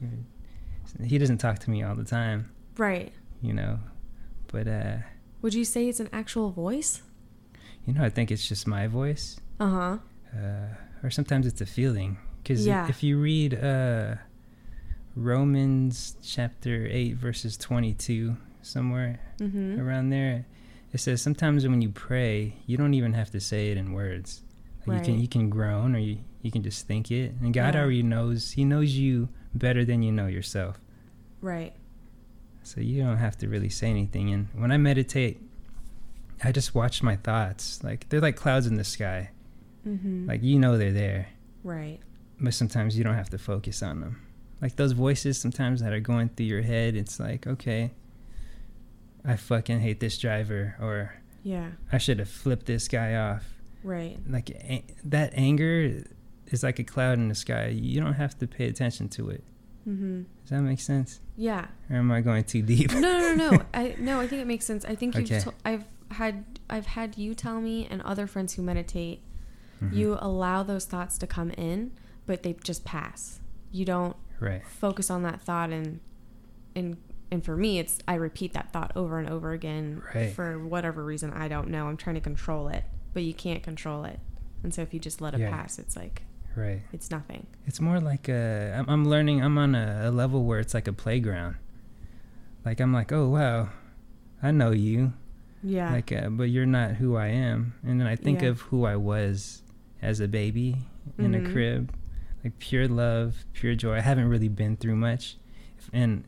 he 1.12 1.18
doesn't 1.18 1.38
talk 1.38 1.60
to 1.60 1.70
me 1.70 1.84
all 1.84 1.96
the 1.96 2.04
time, 2.20 2.52
Right. 2.78 3.14
you 3.42 3.54
know. 3.54 3.80
But 4.52 4.68
uh 4.68 4.98
Would 5.42 5.54
you 5.54 5.64
say 5.66 5.88
it's 5.88 6.00
an 6.02 6.10
actual 6.12 6.50
voice? 6.52 7.02
you 7.86 7.94
know, 7.94 8.04
I 8.04 8.10
think 8.10 8.32
it's 8.32 8.48
just 8.50 8.68
my 8.68 8.86
voice. 8.88 9.40
Uh-huh. 9.60 9.98
uh, 10.36 10.68
or 11.04 11.10
sometimes 11.10 11.48
it's 11.48 11.62
a 11.62 11.66
feeling. 11.66 12.18
Because 12.44 12.66
Yeah. 12.68 12.88
if 12.90 13.02
you 13.04 13.18
read 13.20 13.54
uh, 13.56 14.16
Romans 15.16 16.16
chapter 16.22 16.88
8, 16.90 17.16
verses 17.16 17.58
22, 17.58 18.38
somewhere 18.62 19.20
Mhm. 19.40 19.80
around 19.80 20.10
there, 20.10 20.46
it 20.94 21.00
says 21.00 21.22
sometimes 21.22 21.68
when 21.68 21.82
you 21.82 21.90
pray, 21.90 22.58
you 22.66 22.78
don't 22.78 22.94
even 22.94 23.14
have 23.14 23.32
to 23.32 23.40
say 23.40 23.72
it 23.72 23.78
in 23.78 23.94
words. 23.94 24.44
Like 24.88 25.00
You 25.00 25.06
can 25.14 25.20
you 25.22 25.28
can 25.28 25.50
groan 25.50 25.96
or 25.96 26.00
you, 26.00 26.18
you 26.42 26.52
can 26.52 26.64
just 26.64 26.88
think 26.88 27.12
it. 27.12 27.34
And 27.42 27.54
God 27.54 27.74
Yeah. 27.76 27.82
already 27.82 28.04
knows. 28.04 28.52
He 28.52 28.64
knows 28.66 28.96
you 28.96 29.30
better 29.54 29.84
than 29.86 30.02
you 30.04 30.12
know 30.12 30.28
yourself. 30.28 30.80
Right. 31.42 31.74
So 32.64 32.82
you 32.82 33.04
don't 33.04 33.18
have 33.18 33.38
to 33.40 33.48
really 33.48 33.70
say 33.70 33.90
anything. 33.90 34.32
And 34.34 34.48
when 34.56 34.72
I 34.72 34.78
meditate, 34.78 35.42
I 36.44 36.52
just 36.52 36.76
watch 36.76 37.02
my 37.04 37.16
thoughts. 37.16 37.84
Like 37.84 38.10
they're 38.10 38.22
like 38.22 38.36
clouds 38.36 38.68
in 38.68 38.76
the 38.76 38.84
sky. 38.84 39.32
Mhm. 39.88 40.28
Like 40.28 40.44
you 40.44 40.60
know 40.60 40.78
they're 40.78 40.92
there. 40.94 41.28
right. 41.64 42.00
but 42.40 42.54
sometimes 42.54 42.96
you 42.98 43.04
don't 43.04 43.16
have 43.16 43.32
to 43.32 43.38
focus 43.40 43.82
on 43.82 44.00
them. 44.00 44.22
Like 44.62 44.76
those 44.76 44.92
voices 44.92 45.40
sometimes 45.40 45.82
that 45.82 45.92
are 45.92 46.00
going 46.00 46.30
through 46.30 46.46
your 46.46 46.62
head, 46.62 46.96
it's 46.96 47.20
like, 47.20 47.48
okay, 47.48 47.92
I 49.26 49.36
fucking 49.36 49.80
hate 49.80 50.00
this 50.00 50.18
driver, 50.20 50.76
or 50.80 51.16
Yeah. 51.44 51.72
I 51.92 51.98
should 51.98 52.20
have 52.20 52.30
flipped 52.30 52.68
this 52.68 52.88
guy 52.88 53.16
off. 53.16 53.57
Right. 53.84 54.18
Like 54.30 54.50
a- 54.50 54.86
that 55.06 55.34
anger 55.36 56.04
is 56.48 56.64
like 56.64 56.80
a 56.80 56.84
cloud 56.84 57.18
in 57.20 57.28
the 57.30 57.36
sky. 57.36 57.68
You 57.68 58.02
don't 58.02 58.14
have 58.14 58.38
to 58.40 58.48
pay 58.48 58.68
attention 58.68 59.10
to 59.10 59.30
it. 59.30 59.44
Mhm. 59.88 60.26
Does 60.42 60.50
that 60.50 60.62
make 60.62 60.80
sense? 60.80 61.22
Yeah. 61.38 61.68
Or 61.90 61.98
am 61.98 62.12
I 62.12 62.22
going 62.22 62.44
too 62.44 62.62
deep? 62.62 62.92
No, 62.92 63.00
no, 63.00 63.34
no, 63.36 63.50
no. 63.52 63.62
I 63.74 63.96
no, 64.00 64.20
I 64.20 64.28
think 64.28 64.42
it 64.42 64.48
makes 64.48 64.66
sense. 64.66 64.84
I 64.86 64.96
think 64.96 65.16
you've 65.16 65.28
to, 65.30 65.54
I've 65.64 65.86
had 66.12 66.44
I've 66.70 66.88
had 66.88 67.18
you 67.18 67.34
tell 67.36 67.62
me 67.62 67.88
and 67.90 68.02
other 68.02 68.28
friends 68.28 68.54
who 68.54 68.62
meditate, 68.64 69.22
Mhm. 69.82 69.94
you 69.96 70.18
allow 70.20 70.64
those 70.64 70.86
thoughts 70.86 71.18
to 71.20 71.28
come 71.28 71.52
in, 71.52 71.92
but 72.26 72.44
they 72.44 72.54
just 72.64 72.84
pass. 72.84 73.40
You 73.72 73.86
don't 73.86 74.16
right. 74.40 74.66
focus 74.66 75.10
on 75.10 75.24
that 75.24 75.42
thought 75.42 75.70
and 75.72 76.00
and 76.76 76.98
and 77.32 77.44
for 77.44 77.56
me 77.58 77.80
it's 77.80 78.00
I 78.08 78.16
repeat 78.16 78.54
that 78.54 78.72
thought 78.74 78.92
over 78.96 79.20
and 79.20 79.30
over 79.30 79.52
again 79.52 80.02
Right. 80.16 80.34
for 80.34 80.58
whatever 80.60 81.04
reason 81.04 81.32
I 81.32 81.48
don't 81.48 81.70
know. 81.70 81.88
I'm 81.88 81.98
trying 81.98 82.16
to 82.16 82.22
control 82.22 82.68
it, 82.70 82.84
but 83.18 83.24
you 83.24 83.34
can't 83.34 83.64
control 83.64 84.04
it. 84.04 84.20
And 84.62 84.72
so 84.72 84.84
if 84.84 84.94
you 84.94 85.00
just 85.00 85.22
let 85.22 85.34
it 85.34 85.40
Yeah. 85.40 85.50
pass, 85.50 85.80
it's 85.80 85.96
like 85.96 86.22
Right. 86.56 86.82
it's 86.94 87.10
nothing. 87.10 87.48
It's 87.66 87.82
more 87.82 88.00
like 88.00 88.30
a, 88.30 88.76
I'm, 88.78 88.88
I'm 88.88 89.06
learning, 89.10 89.42
I'm 89.44 89.58
on 89.58 89.74
a, 89.74 90.02
a 90.06 90.12
level 90.12 90.44
where 90.46 90.60
it's 90.60 90.76
like 90.76 90.88
a 90.88 90.94
playground. 90.94 91.56
Like 92.64 92.80
I'm 92.80 92.94
like, 92.94 93.12
oh 93.12 93.28
wow, 93.30 93.70
I 94.44 94.52
know 94.52 94.70
you. 94.72 95.14
Yeah. 95.64 95.92
like 95.92 96.12
uh, 96.12 96.30
but 96.30 96.46
you're 96.54 96.68
not 96.68 96.92
who 96.92 97.16
i 97.18 97.28
am 97.28 97.74
and 97.84 98.00
then 98.00 98.06
i 98.08 98.16
think 98.16 98.42
Yeah. 98.44 98.50
of 98.50 98.62
who 98.70 98.86
i 98.86 98.96
was 98.96 99.64
as 100.04 100.20
a 100.20 100.28
baby 100.28 100.78
in 101.18 101.32
Mhm. 101.32 101.40
a 101.48 101.52
crib 101.52 101.92
like 102.44 102.60
pure 102.60 102.88
love 102.88 103.44
pure 103.54 103.74
joy 103.74 103.96
i 103.98 104.00
haven't 104.02 104.30
really 104.30 104.50
been 104.50 104.78
through 104.78 104.96
much 104.96 105.36
and 105.92 106.24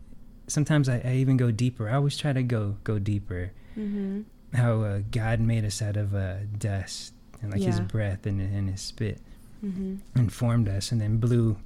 sometimes 0.48 0.90
i, 0.90 0.98
I 1.06 1.14
even 1.22 1.38
go 1.38 1.52
deeper 1.52 1.88
i 1.90 1.94
always 1.94 2.18
try 2.18 2.34
to 2.34 2.42
go 2.42 2.78
go 2.84 2.98
deeper 2.98 3.52
mhm. 3.78 4.26
How 4.54 4.82
uh, 4.82 5.00
god 5.12 5.40
made 5.40 5.64
us 5.66 5.82
out 5.82 5.98
of 5.98 6.16
uh, 6.16 6.36
dust 6.58 7.14
and 7.42 7.52
like 7.52 7.62
his 7.62 7.80
breath 7.80 8.26
and, 8.26 8.42
and 8.42 8.70
his 8.70 8.82
spit 8.82 9.20
Mhm. 9.64 10.00
and 10.16 10.32
formed 10.32 10.70
us 10.70 10.92
and 10.94 11.02
then 11.02 11.18
blew 11.18 11.58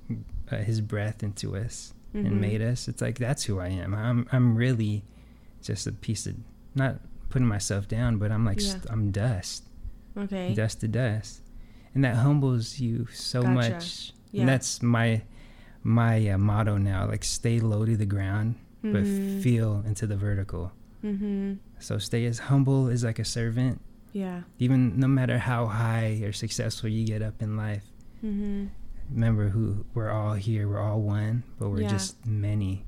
uh, 0.52 0.58
his 0.58 0.82
breath 0.82 1.22
into 1.22 1.56
us 1.56 1.94
Mhm. 2.16 2.26
and 2.28 2.42
made 2.42 2.62
us 2.62 2.88
it's 2.88 3.02
like 3.02 3.18
that's 3.20 3.44
who 3.44 3.60
i 3.60 3.68
am 3.68 3.94
i'm 3.94 4.28
i'm 4.32 4.56
really 4.56 5.04
just 5.62 5.86
a 5.88 5.92
piece 5.92 6.26
of 6.28 6.36
not 6.76 6.96
putting 7.30 7.48
myself 7.48 7.88
down 7.88 8.18
but 8.18 8.32
i'm 8.32 8.46
like 8.46 8.60
Yeah. 8.60 8.70
st- 8.72 8.86
i'm 8.90 9.12
dust 9.12 9.64
Okay. 10.18 10.54
dust 10.56 10.82
to 10.82 10.88
dust 10.88 11.42
and 11.94 12.04
that 12.04 12.16
humbles 12.18 12.80
you 12.80 13.08
so 13.14 13.42
Gotcha. 13.44 13.54
much 13.54 14.14
Yeah. 14.32 14.42
and 14.42 14.50
that's 14.50 14.82
my 14.82 15.22
my 15.84 16.28
uh, 16.30 16.38
motto 16.38 16.78
now 16.78 17.08
like 17.08 17.24
stay 17.24 17.60
low 17.60 17.86
to 17.86 17.96
the 17.96 18.06
ground 18.08 18.56
but 18.82 19.04
Mhm. 19.04 19.42
feel 19.42 19.84
into 19.86 20.08
the 20.08 20.18
vertical 20.18 20.72
Mhm. 21.04 21.58
so 21.80 21.98
stay 21.98 22.26
as 22.26 22.40
humble 22.40 22.88
as 22.88 23.04
like 23.04 23.20
a 23.20 23.26
servant 23.26 23.82
Yeah. 24.14 24.44
even 24.60 24.98
no 25.00 25.08
matter 25.08 25.38
how 25.40 25.68
high 25.68 26.22
or 26.24 26.32
successful 26.32 26.88
you 26.90 27.06
get 27.06 27.22
up 27.22 27.42
in 27.42 27.58
life 27.58 27.84
mm-hmm. 28.24 28.68
remember 29.12 29.50
who 29.50 29.86
we're 29.94 30.10
all 30.12 30.34
here 30.34 30.68
we're 30.68 30.80
all 30.80 31.02
one 31.02 31.44
but 31.60 31.70
we're 31.70 31.82
Yeah. 31.82 31.90
just 31.90 32.26
many 32.26 32.86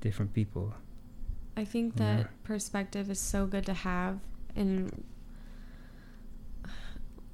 different 0.00 0.32
people 0.32 0.72
I 1.56 1.64
think 1.64 1.94
Yeah. 1.98 2.16
that 2.24 2.42
perspective 2.44 3.10
is 3.10 3.18
so 3.20 3.46
good 3.46 3.66
to 3.66 3.74
have 3.74 4.20
and 4.56 5.04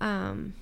um 0.01 0.55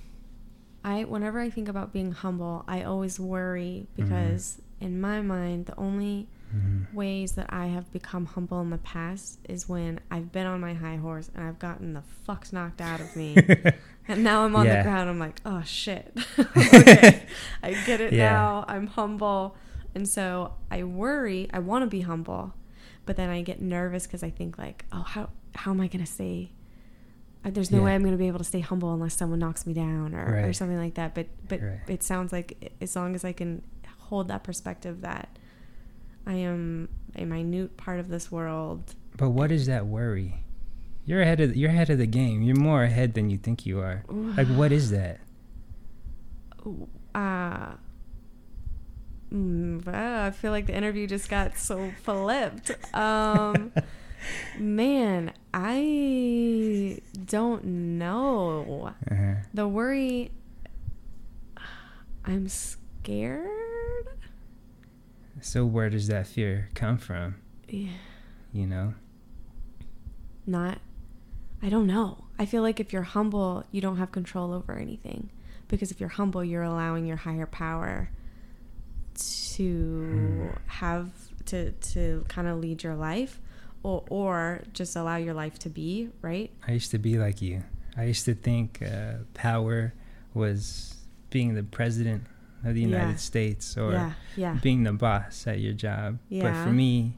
I 0.83 1.05
whenever 1.05 1.39
I 1.39 1.49
think 1.49 1.69
about 1.69 1.93
being 1.93 2.11
humble, 2.11 2.65
I 2.67 2.83
always 2.83 3.19
worry 3.19 3.87
Mm-hmm. 3.97 4.03
because 4.03 4.61
in 4.81 4.99
my 4.99 5.21
mind 5.21 5.67
the 5.67 5.77
only 5.79 6.27
Mhm. 6.55 6.93
ways 6.93 7.31
that 7.33 7.51
I 7.51 7.67
have 7.67 7.91
become 7.91 8.25
humble 8.25 8.61
in 8.61 8.69
the 8.69 8.77
past 8.77 9.39
is 9.49 9.67
when 9.67 9.99
I've 10.11 10.31
been 10.31 10.45
on 10.45 10.61
my 10.61 10.73
high 10.73 10.97
horse 10.97 11.29
and 11.33 11.43
I've 11.47 11.57
gotten 11.59 11.93
the 11.93 12.03
fucks 12.27 12.53
knocked 12.53 12.79
out 12.81 13.01
of 13.01 13.15
me. 13.15 13.35
and 14.07 14.23
now 14.23 14.45
I'm 14.45 14.55
on 14.55 14.65
Yeah. 14.65 14.77
the 14.77 14.83
ground. 14.83 15.09
I'm 15.09 15.19
like, 15.19 15.41
oh 15.45 15.63
shit. 15.63 16.15
okay. 16.39 17.23
I 17.63 17.73
get 17.85 18.01
it 18.01 18.13
Yeah. 18.13 18.31
now. 18.31 18.65
I'm 18.67 18.87
humble. 18.87 19.55
And 19.95 20.07
so 20.07 20.53
I 20.71 20.83
worry. 20.83 21.49
I 21.53 21.59
want 21.59 21.83
to 21.83 21.87
be 21.87 22.01
humble. 22.01 22.53
But 23.05 23.15
then 23.17 23.29
I 23.29 23.41
get 23.41 23.61
nervous 23.61 24.05
because 24.07 24.23
I 24.23 24.29
think, 24.29 24.57
like, 24.57 24.85
oh, 24.91 25.01
how, 25.01 25.29
how 25.55 25.71
am 25.71 25.81
I 25.81 25.87
going 25.87 26.05
to 26.05 26.11
stay? 26.11 26.51
There's 27.43 27.69
no 27.71 27.79
Yeah. 27.79 27.85
way 27.85 27.95
I'm 27.95 28.01
going 28.01 28.13
to 28.13 28.17
be 28.17 28.27
able 28.27 28.37
to 28.37 28.43
stay 28.45 28.61
humble 28.61 28.93
unless 28.93 29.15
someone 29.15 29.39
knocks 29.39 29.65
me 29.67 29.73
down 29.73 30.15
or, 30.15 30.47
or 30.47 30.53
something 30.53 30.77
like 30.77 30.93
that. 30.95 31.13
But 31.13 31.27
but 31.49 31.61
Right. 31.61 31.79
it 31.87 32.01
sounds 32.03 32.31
like 32.31 32.73
as 32.79 32.95
long 32.95 33.15
as 33.15 33.25
I 33.25 33.33
can 33.33 33.61
hold 33.97 34.29
that 34.29 34.43
perspective 34.43 35.01
that 35.01 35.27
I 36.25 36.33
am 36.35 36.89
a 37.15 37.25
minute 37.25 37.75
part 37.77 37.99
of 37.99 38.07
this 38.09 38.31
world. 38.31 38.95
but 39.17 39.29
what 39.29 39.51
is 39.51 39.65
that 39.67 39.85
worry 39.85 40.35
you're 41.05 41.21
ahead 41.21 41.39
of 41.41 41.55
you're 41.55 41.69
ahead 41.69 41.89
of 41.89 41.97
the 41.97 42.07
game 42.07 42.41
you're 42.41 42.55
more 42.55 42.83
ahead 42.83 43.13
than 43.13 43.29
you 43.29 43.37
think 43.37 43.65
you 43.65 43.79
are 43.79 44.03
like 44.37 44.47
what 44.47 44.71
is 44.71 44.89
that 44.91 45.19
Uh, 47.13 47.73
mm, 49.31 49.85
I 49.87 50.31
feel 50.31 50.51
like 50.51 50.65
the 50.65 50.73
interview 50.75 51.05
just 51.07 51.29
got 51.29 51.57
so 51.57 51.91
flipped. 52.03 52.71
Um, 52.95 53.71
man, 54.57 55.33
I 55.53 56.99
don't 57.25 57.65
know. 57.99 58.93
uh-huh. 59.11 59.33
The 59.53 59.67
worry, 59.67 60.31
I'm 62.25 62.47
scared. 62.47 63.62
So 65.43 65.65
where 65.65 65.89
does 65.89 66.07
that 66.07 66.25
fear 66.25 66.69
come 66.73 66.97
from 66.97 67.35
Yeah. 67.69 67.89
you 68.51 68.65
know 68.65 68.93
Not, 70.45 70.79
I 71.61 71.69
don't 71.69 71.87
know. 71.87 72.25
I 72.37 72.45
feel 72.45 72.61
like 72.63 72.79
if 72.79 72.91
you're 72.91 73.03
humble, 73.17 73.63
you 73.71 73.79
don't 73.79 73.95
have 73.97 74.11
control 74.11 74.51
over 74.53 74.73
anything. 74.73 75.29
Because 75.69 75.89
if 75.91 75.99
you're 76.01 76.09
humble, 76.19 76.43
you're 76.43 76.63
allowing 76.63 77.05
your 77.05 77.15
higher 77.17 77.45
power 77.45 78.09
to 79.15 80.09
Hmm. 80.11 80.49
have 80.65 81.11
to 81.45 81.71
to 81.71 82.25
kind 82.27 82.47
of 82.47 82.59
lead 82.59 82.83
your 82.83 82.95
life 82.95 83.39
or 83.83 84.03
or 84.09 84.61
just 84.73 84.95
allow 84.95 85.15
your 85.17 85.33
life 85.33 85.57
to 85.59 85.69
be, 85.69 86.09
right? 86.21 86.51
I 86.67 86.71
used 86.73 86.91
to 86.91 86.97
be 86.99 87.17
like 87.17 87.41
you. 87.41 87.63
I 87.95 88.03
used 88.05 88.25
to 88.25 88.33
think 88.33 88.81
uh, 88.81 89.19
power 89.33 89.93
was 90.33 90.95
being 91.29 91.53
the 91.55 91.63
president 91.63 92.23
of 92.63 92.75
the 92.75 92.81
United 92.81 93.11
Yeah. 93.11 93.15
States 93.17 93.77
or 93.77 93.91
yeah, 93.91 94.13
yeah. 94.35 94.57
being 94.61 94.83
the 94.83 94.93
boss 94.93 95.45
at 95.47 95.59
your 95.59 95.73
job. 95.73 96.19
But 96.31 96.53
for 96.63 96.71
me, 96.71 97.17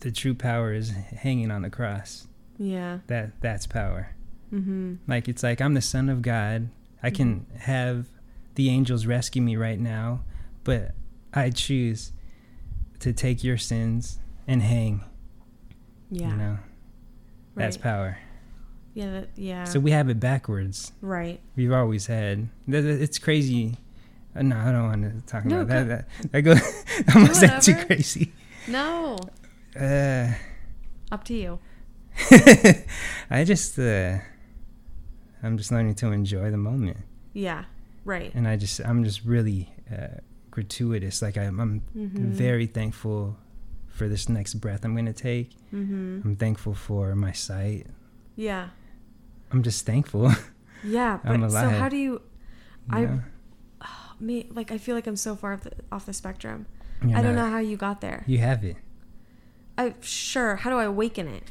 the 0.00 0.10
true 0.10 0.34
power 0.34 0.72
is 0.72 0.90
hanging 0.90 1.50
on 1.50 1.62
the 1.62 1.70
cross. 1.70 2.26
Yeah. 2.58 2.98
That 3.06 3.40
that's 3.40 3.66
power. 3.66 4.14
Mm-hmm. 4.52 4.94
Like 5.06 5.28
it's 5.28 5.42
like 5.42 5.60
I'm 5.60 5.74
the 5.74 5.82
son 5.82 6.08
of 6.08 6.22
God. 6.22 6.68
I 7.02 7.10
can 7.10 7.46
have 7.58 8.06
the 8.54 8.70
angels 8.70 9.06
rescue 9.06 9.42
me 9.42 9.56
right 9.56 9.78
now, 9.78 10.24
but 10.64 10.92
I 11.32 11.50
choose 11.50 12.12
to 13.00 13.12
take 13.12 13.44
your 13.44 13.56
sins 13.56 14.18
and 14.48 14.62
hang. 14.62 15.04
Yeah. 16.10 16.30
You 16.30 16.36
know, 16.36 16.58
that's 17.54 17.76
power. 17.76 18.18
Yeah. 18.94 19.10
That, 19.20 19.28
yeah. 19.36 19.64
So 19.64 19.78
we 19.80 19.90
have 19.92 20.08
it 20.08 20.18
backwards. 20.20 20.92
right. 21.00 21.40
We've 21.56 21.72
always 21.72 22.06
had. 22.06 22.48
It's 22.66 23.18
crazy. 23.18 23.76
Uh, 24.34 24.42
No, 24.42 24.56
I 24.56 24.72
don't 24.72 24.84
want 24.88 25.02
to 25.02 25.26
talk 25.26 25.44
No, 25.44 25.60
about 25.60 25.86
go- 25.86 25.88
that. 25.88 26.08
That, 26.22 26.32
that 26.32 26.42
goes. 26.42 27.14
almost 27.14 27.40
that 27.42 27.62
too 27.62 27.74
crazy. 27.86 28.32
No. 28.66 29.16
Uh, 29.78 30.32
Up 31.12 31.24
to 31.24 31.34
you. 31.34 31.58
I 33.30 33.44
just. 33.44 33.78
Uh, 33.78 34.18
I'm 35.42 35.56
just 35.56 35.70
learning 35.70 35.94
to 35.96 36.10
enjoy 36.10 36.50
the 36.50 36.56
moment, 36.56 36.96
Yeah. 37.32 37.64
Right. 38.04 38.32
and 38.34 38.48
I 38.48 38.56
just. 38.56 38.80
I'm 38.80 39.04
just 39.04 39.24
really 39.24 39.72
uh, 39.92 40.18
gratuitous. 40.50 41.22
Like 41.22 41.36
I'm. 41.38 41.60
I'm 41.60 41.82
Mm-hmm. 41.96 42.32
very 42.32 42.66
thankful 42.66 43.36
for 43.88 44.08
this 44.08 44.28
next 44.28 44.54
breath 44.54 44.84
I'm 44.84 44.94
gonna 44.96 45.12
take. 45.12 45.50
Mm-hmm. 45.72 46.20
I'm 46.24 46.36
thankful 46.36 46.74
for 46.74 47.14
my 47.14 47.32
sight. 47.32 47.86
Yeah. 48.36 48.68
I'm 49.52 49.62
just 49.62 49.86
thankful. 49.86 50.32
Yeah. 50.84 51.18
But 51.24 51.32
I'm 51.32 51.50
so 51.50 51.68
how 51.70 51.88
do 51.88 51.96
you? 51.96 52.22
I- 52.88 53.00
know? 53.04 53.20
Me 54.20 54.46
like 54.50 54.70
I 54.70 54.78
feel 54.78 54.94
like 54.94 55.06
I'm 55.06 55.16
so 55.16 55.34
far 55.34 55.54
off 55.54 55.62
the, 55.62 55.72
off 55.90 56.06
the 56.06 56.12
spectrum. 56.12 56.66
You're 57.04 57.18
I 57.18 57.22
don't 57.22 57.34
not- 57.34 57.46
know 57.46 57.50
how 57.50 57.58
you 57.58 57.76
got 57.76 58.00
there. 58.00 58.24
You 58.28 58.38
have 58.38 58.64
it. 58.64 58.76
I 59.76 59.94
sure. 60.00 60.56
How 60.56 60.70
do 60.70 60.76
I 60.76 60.84
awaken 60.84 61.28
it? 61.28 61.42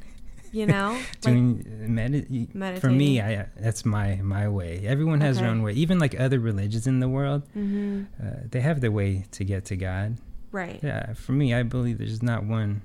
You 0.51 0.65
know. 0.73 0.97
Doing 1.21 1.65
uh, 1.67 1.87
medi- 1.89 2.79
for 2.79 2.89
me, 2.89 3.19
I 3.19 3.35
uh, 3.35 3.45
that's 3.57 3.85
my 3.85 4.15
my 4.23 4.47
way. 4.47 4.83
Everyone 4.85 5.21
has 5.21 5.39
their 5.39 5.49
own 5.49 5.61
way. 5.61 5.73
Even 5.73 5.99
like 5.99 6.17
other 6.19 6.39
religions 6.39 6.87
in 6.87 6.99
the 6.99 7.09
world, 7.09 7.43
mm-hmm. 7.55 8.03
uh, 8.21 8.31
they 8.49 8.61
have 8.61 8.81
their 8.81 8.91
way 8.91 9.25
to 9.31 9.43
get 9.43 9.65
to 9.65 9.75
God. 9.75 10.17
Right. 10.51 10.79
Yeah, 10.81 11.13
for 11.13 11.33
me, 11.33 11.53
I 11.53 11.63
believe 11.63 11.97
there's 11.97 12.23
not 12.23 12.45
one 12.45 12.81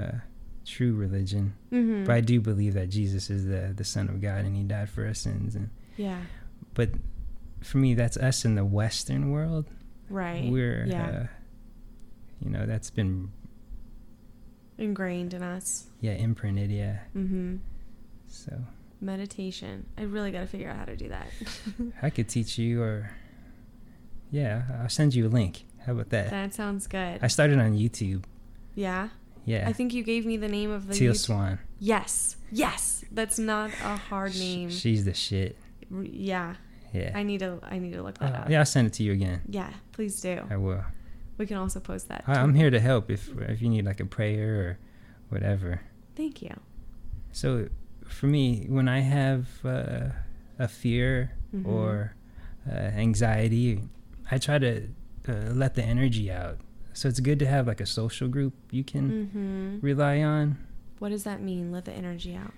uh, 0.00 0.18
true 0.66 0.94
religion, 0.94 1.54
Mm-hmm. 1.72 2.04
but 2.04 2.14
I 2.14 2.20
do 2.20 2.40
believe 2.40 2.74
that 2.74 2.88
Jesus 2.90 3.30
is 3.30 3.44
the 3.46 3.72
the 3.76 3.84
Son 3.84 4.08
of 4.08 4.20
God 4.20 4.44
and 4.44 4.56
He 4.56 4.62
died 4.62 4.88
for 4.90 5.06
our 5.06 5.14
sins. 5.14 5.54
And 5.56 5.70
Yeah. 5.96 6.20
but 6.74 6.90
for 7.62 7.78
me, 7.78 7.94
that's 7.94 8.16
us 8.16 8.44
in 8.44 8.54
the 8.54 8.64
Western 8.64 9.30
world. 9.30 9.66
Right. 10.08 10.50
We're 10.50 10.84
yeah. 10.86 11.06
uh, 11.08 11.26
you 12.40 12.50
know 12.50 12.66
that's 12.66 12.90
been 12.90 13.30
ingrained 14.78 15.34
in 15.34 15.42
us. 15.42 15.86
yeah 16.00 16.12
imprinted 16.12 16.70
yeah. 16.70 16.98
Mm-hmm. 17.16 17.56
So 18.28 18.58
Meditation. 19.02 19.86
I 19.96 20.02
really 20.02 20.30
got 20.30 20.40
to 20.40 20.46
figure 20.46 20.68
out 20.68 20.76
how 20.76 20.84
to 20.84 20.96
do 20.96 21.08
that. 21.08 21.26
I 22.02 22.10
could 22.10 22.28
teach 22.28 22.58
you, 22.58 22.82
or 22.82 23.10
yeah, 24.30 24.62
I'll 24.82 24.90
send 24.90 25.14
you 25.14 25.26
a 25.26 25.30
link. 25.30 25.64
How 25.86 25.92
about 25.92 26.10
that? 26.10 26.28
that 26.30 26.52
sounds 26.52 26.86
good. 26.86 27.18
I 27.22 27.28
started 27.28 27.58
on 27.58 27.72
YouTube. 27.78 28.24
yeah. 28.74 29.08
Yeah, 29.50 29.68
I 29.68 29.72
think 29.72 29.92
you 29.94 30.02
gave 30.02 30.24
me 30.26 30.36
the 30.36 30.48
name 30.48 30.70
of 30.70 30.86
the 30.86 30.94
Teal 30.94 31.12
YouTube- 31.12 31.16
Swan. 31.26 31.58
Yes. 31.78 32.36
Yes. 32.52 33.04
That's 33.12 33.38
not 33.38 33.70
a 33.82 33.96
hard 33.96 34.34
name. 34.36 34.70
She's 34.70 35.04
the 35.04 35.14
shit. 35.14 35.56
Yeah. 36.02 36.54
Yeah. 36.92 37.12
I 37.14 37.22
need 37.22 37.40
to 37.40 37.58
I 37.62 37.78
need 37.78 37.92
to 37.94 38.02
look 38.02 38.18
that 38.18 38.34
Uh, 38.34 38.38
up. 38.38 38.50
yeah, 38.50 38.60
I'll 38.60 38.66
send 38.76 38.86
it 38.88 38.92
to 38.94 39.02
you 39.02 39.12
again. 39.12 39.40
Yeah, 39.48 39.70
please 39.92 40.20
do. 40.20 40.34
I 40.50 40.56
will. 40.56 40.84
We 41.38 41.46
can 41.46 41.56
also 41.56 41.80
post 41.80 42.08
that. 42.08 42.22
I, 42.26 42.34
I'm 42.42 42.54
here 42.54 42.70
to 42.70 42.80
help 42.80 43.10
if 43.10 43.22
if 43.54 43.60
you 43.62 43.68
need 43.68 43.84
like 43.84 44.00
a 44.00 44.06
prayer 44.06 44.48
or 44.62 44.78
whatever. 45.30 45.80
Thank 46.16 46.42
you. 46.42 46.54
So 47.32 47.68
for 48.04 48.26
me, 48.26 48.66
when 48.68 48.88
I 48.88 49.00
have 49.00 49.46
uh, 49.64 50.08
a 50.58 50.68
fear 50.68 51.32
Mhm. 51.54 51.66
or 51.66 52.14
uh, 52.70 52.74
anxiety, 53.06 53.80
I 54.30 54.38
try 54.38 54.58
to 54.58 54.72
uh, 55.28 55.32
let 55.62 55.74
the 55.74 55.82
energy 55.82 56.30
out. 56.30 56.58
So 56.92 57.08
it's 57.08 57.20
good 57.20 57.38
to 57.38 57.46
have 57.46 57.66
like 57.66 57.80
a 57.80 57.86
social 57.86 58.28
group 58.28 58.52
you 58.70 58.84
can 58.84 59.10
Mm-hmm. 59.10 59.80
rely 59.86 60.22
on. 60.22 60.58
What 60.98 61.10
does 61.10 61.24
that 61.24 61.40
mean? 61.40 61.72
Let 61.72 61.84
the 61.84 61.92
energy 61.92 62.34
out. 62.36 62.52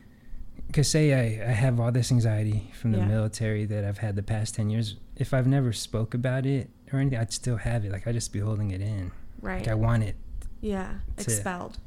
Because 0.67 0.89
say 0.89 1.13
I, 1.43 1.49
I 1.51 1.53
have 1.53 1.79
all 1.79 1.93
this 1.93 2.11
anxiety 2.11 2.71
from 2.75 2.93
the 2.93 2.99
Yeah. 2.99 3.07
military 3.07 3.65
that 3.67 3.85
I've 3.85 3.99
had 3.99 4.17
the 4.17 4.23
past 4.23 4.55
10 4.55 4.71
years. 4.71 4.97
If 5.17 5.33
I've 5.35 5.47
never 5.47 5.73
spoke 5.73 6.15
about 6.15 6.47
it 6.47 6.71
or 6.93 6.99
anything, 6.99 7.19
I'd 7.19 7.33
still 7.33 7.57
have 7.59 7.85
it. 7.85 7.93
Like 7.93 8.07
I'd 8.07 8.15
just 8.15 8.33
be 8.33 8.39
holding 8.41 8.71
it 8.71 8.81
in. 8.81 9.13
Right. 9.41 9.61
Like 9.61 9.69
I 9.69 9.75
want 9.75 10.03
it, 10.05 10.17
yeah. 10.61 10.95
Expelled. 11.19 11.79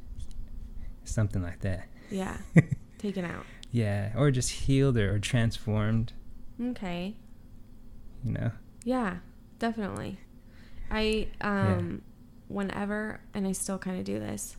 something 1.04 1.42
like 1.42 1.62
that. 1.62 1.88
Yeah. 2.12 2.38
Taken 3.00 3.26
out. 3.26 3.46
Yeah. 3.72 4.12
Or 4.16 4.30
just 4.32 4.50
healed 4.52 4.98
or, 4.98 5.16
or 5.16 5.20
transformed, 5.20 6.14
Okay. 6.62 7.16
you 8.24 8.32
know? 8.34 8.52
Yeah, 8.84 9.18
definitely. 9.60 10.20
I 10.92 11.28
um 11.42 12.02
whenever 12.48 13.20
and 13.34 13.48
I 13.48 13.52
still 13.54 13.78
kind 13.78 13.98
of 14.00 14.06
do 14.06 14.20
this. 14.20 14.58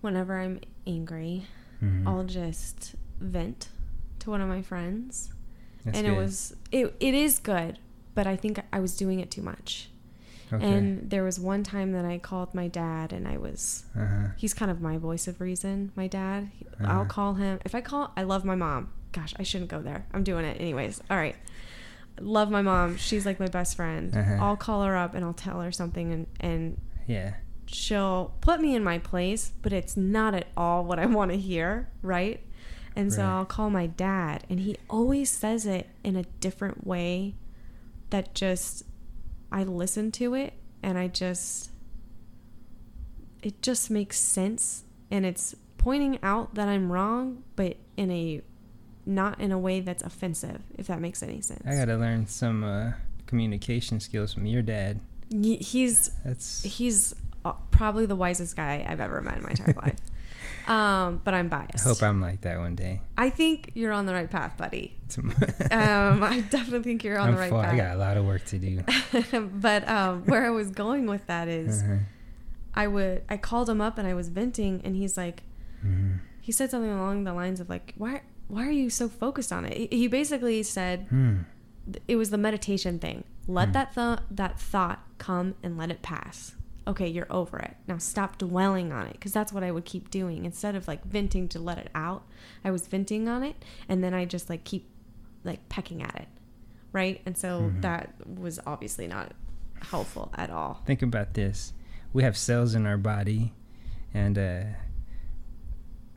Whenever 0.00 0.38
I'm 0.38 0.60
angry, 0.86 1.46
Mhm. 1.82 2.06
I'll 2.06 2.24
just 2.24 2.94
vent 3.20 3.68
to 4.20 4.30
one 4.30 4.40
of 4.40 4.48
my 4.48 4.62
friends. 4.62 5.32
That's 5.84 5.98
and 5.98 6.06
good. 6.06 6.12
it 6.14 6.16
was 6.16 6.56
it 6.70 6.94
it 7.00 7.14
is 7.14 7.38
good, 7.38 7.78
but 8.14 8.26
I 8.26 8.36
think 8.36 8.60
I 8.72 8.80
was 8.80 8.96
doing 8.96 9.20
it 9.20 9.30
too 9.30 9.42
much. 9.42 9.88
okay. 10.52 10.70
And 10.70 11.08
there 11.08 11.24
was 11.24 11.40
one 11.40 11.62
time 11.62 11.92
that 11.92 12.04
I 12.04 12.18
called 12.18 12.54
my 12.54 12.68
dad 12.68 13.12
and 13.12 13.26
I 13.26 13.36
was 13.38 13.84
uh-huh. 13.96 14.28
he's 14.36 14.54
kind 14.54 14.70
of 14.70 14.80
my 14.80 14.98
voice 14.98 15.26
of 15.26 15.40
reason, 15.40 15.92
my 15.96 16.06
dad. 16.08 16.50
Uh-huh. 16.80 16.92
I'll 16.92 17.06
call 17.06 17.34
him. 17.34 17.58
If 17.64 17.74
I 17.74 17.80
call 17.80 18.12
I 18.16 18.22
love 18.24 18.44
my 18.44 18.54
mom. 18.54 18.90
Gosh, 19.12 19.34
I 19.38 19.42
shouldn't 19.42 19.70
go 19.70 19.82
there. 19.82 20.06
I'm 20.14 20.24
doing 20.24 20.44
it 20.46 20.58
anyways. 20.60 21.00
All 21.10 21.16
right. 21.18 21.36
Love 22.20 22.50
my 22.50 22.62
mom. 22.62 22.96
She's 22.96 23.24
like 23.26 23.40
my 23.40 23.48
best 23.48 23.76
friend. 23.76 24.14
Uh-huh. 24.16 24.36
I'll 24.40 24.56
call 24.56 24.82
her 24.84 24.96
up 24.96 25.14
and 25.14 25.24
I'll 25.24 25.32
tell 25.32 25.60
her 25.60 25.72
something 25.72 26.12
and 26.12 26.26
and 26.40 26.80
Yeah. 27.06 27.34
she'll 27.66 28.34
put 28.40 28.60
me 28.60 28.74
in 28.74 28.84
my 28.84 28.98
place, 28.98 29.52
but 29.62 29.72
it's 29.72 29.96
not 29.96 30.34
at 30.34 30.46
all 30.56 30.84
what 30.84 30.98
I 30.98 31.06
want 31.06 31.30
to 31.32 31.36
hear, 31.38 31.88
right? 32.02 32.40
And 32.94 33.10
so 33.12 33.22
Right. 33.22 33.28
I'll 33.38 33.44
call 33.46 33.70
my 33.70 33.86
dad, 33.86 34.44
and 34.50 34.60
he 34.60 34.76
always 34.90 35.30
says 35.30 35.64
it 35.64 35.88
in 36.04 36.14
a 36.16 36.24
different 36.40 36.86
way 36.86 37.34
that 38.10 38.34
just 38.34 38.82
I 39.50 39.64
listen 39.64 40.12
to 40.12 40.34
it 40.34 40.52
and 40.82 40.98
I 40.98 41.08
just 41.08 41.70
it 43.42 43.60
just 43.62 43.90
makes 43.90 44.18
sense 44.20 44.84
and 45.10 45.24
it's 45.26 45.54
pointing 45.78 46.18
out 46.22 46.54
that 46.54 46.68
I'm 46.68 46.92
wrong, 46.92 47.42
but 47.56 47.76
in 47.96 48.10
a 48.10 48.42
not 49.06 49.40
in 49.40 49.52
a 49.52 49.58
way 49.58 49.80
that's 49.80 50.02
offensive, 50.02 50.62
if 50.78 50.86
that 50.86 51.00
makes 51.00 51.22
any 51.22 51.40
sense. 51.40 51.62
I 51.66 51.74
got 51.74 51.86
to 51.86 51.96
learn 51.96 52.26
some 52.26 52.62
uh, 52.64 52.92
communication 53.26 54.00
skills 54.00 54.34
from 54.34 54.46
your 54.46 54.62
dad. 54.62 55.00
Y- 55.30 55.58
He's 55.60 56.10
That's 56.24 56.62
he's 56.62 57.14
uh, 57.44 57.52
probably 57.70 58.06
the 58.06 58.16
wisest 58.16 58.54
guy 58.56 58.84
I've 58.88 59.00
ever 59.00 59.20
met 59.20 59.38
in 59.38 59.42
my 59.42 59.50
entire 59.50 59.74
life. 59.74 59.96
Um, 60.68 61.20
but 61.24 61.34
I'm 61.34 61.46
I 61.46 61.48
biased. 61.66 61.84
hope 61.84 62.00
I'm 62.04 62.20
like 62.20 62.42
that 62.42 62.58
one 62.58 62.76
day. 62.76 63.00
I 63.18 63.30
think 63.30 63.72
you're 63.74 63.90
on 63.90 64.06
the 64.06 64.12
right 64.14 64.30
path, 64.30 64.56
buddy. 64.56 64.94
Um, 65.72 66.22
I 66.22 66.44
definitely 66.50 66.84
think 66.84 67.02
you're 67.02 67.18
on 67.18 67.30
I'm 67.30 67.34
the 67.34 67.40
right 67.40 67.50
path. 67.50 67.74
I 67.74 67.76
got 67.76 67.96
a 67.96 67.98
lot 67.98 68.16
of 68.16 68.24
work 68.24 68.44
to 68.46 68.58
do. 68.58 68.80
but 69.54 69.88
um, 69.88 70.22
where 70.26 70.46
I 70.46 70.50
was 70.50 70.70
going 70.70 71.06
with 71.06 71.26
that 71.26 71.48
is, 71.48 71.82
Uh-huh. 71.82 71.96
I 72.74 72.86
would 72.86 73.22
I 73.28 73.38
called 73.38 73.68
him 73.68 73.80
up 73.80 73.98
and 73.98 74.06
I 74.06 74.14
was 74.14 74.28
venting, 74.28 74.80
and 74.84 74.94
he's 74.94 75.16
like, 75.16 75.42
Mhm. 75.84 76.20
he 76.40 76.52
said 76.52 76.70
something 76.70 76.92
along 76.92 77.24
the 77.24 77.34
lines 77.34 77.58
of 77.58 77.68
like, 77.68 77.94
why 77.98 78.22
why 78.48 78.66
are 78.66 78.70
you 78.72 78.90
so 78.90 79.08
focused 79.08 79.52
on 79.52 79.64
it? 79.64 79.92
He- 79.92 80.08
basically 80.08 80.62
said 80.62 81.06
Hmm. 81.08 81.36
it 82.06 82.16
was 82.16 82.30
the 82.30 82.38
meditation 82.38 82.98
thing. 82.98 83.24
Let 83.46 83.68
Hmm. 83.68 83.72
that 83.72 83.94
th- 83.94 84.18
that 84.30 84.60
thought 84.60 85.04
come 85.18 85.54
and 85.62 85.76
let 85.76 85.90
it 85.90 86.02
pass. 86.02 86.54
Okay, 86.86 87.08
you're 87.08 87.30
over 87.30 87.58
it. 87.60 87.76
Now 87.86 87.98
stop 87.98 88.38
dwelling 88.38 88.92
on 88.92 89.06
it 89.06 89.12
because 89.12 89.32
that's 89.32 89.52
what 89.52 89.62
I 89.62 89.70
would 89.70 89.84
keep 89.84 90.10
doing 90.10 90.44
instead 90.44 90.74
of 90.74 90.88
like 90.88 91.04
venting 91.04 91.48
to 91.48 91.58
let 91.60 91.78
it 91.78 91.90
out. 91.94 92.26
I 92.64 92.70
was 92.72 92.88
venting 92.88 93.28
on 93.28 93.42
it 93.44 93.56
and 93.88 94.02
then 94.02 94.14
I 94.14 94.24
just 94.24 94.50
like 94.50 94.64
keep 94.64 94.88
like 95.44 95.68
pecking 95.68 96.02
at 96.02 96.14
it. 96.16 96.28
Right? 96.92 97.20
And 97.24 97.36
so 97.38 97.62
Mhm. 97.62 97.82
that 97.82 98.14
was 98.26 98.58
obviously 98.66 99.06
not 99.06 99.32
helpful 99.80 100.30
at 100.34 100.50
all. 100.50 100.82
Think 100.86 101.02
about 101.02 101.34
this. 101.34 101.72
We 102.12 102.22
have 102.24 102.36
cells 102.36 102.74
in 102.74 102.84
our 102.86 102.98
body, 102.98 103.54
and 104.12 104.36
uh, 104.38 104.62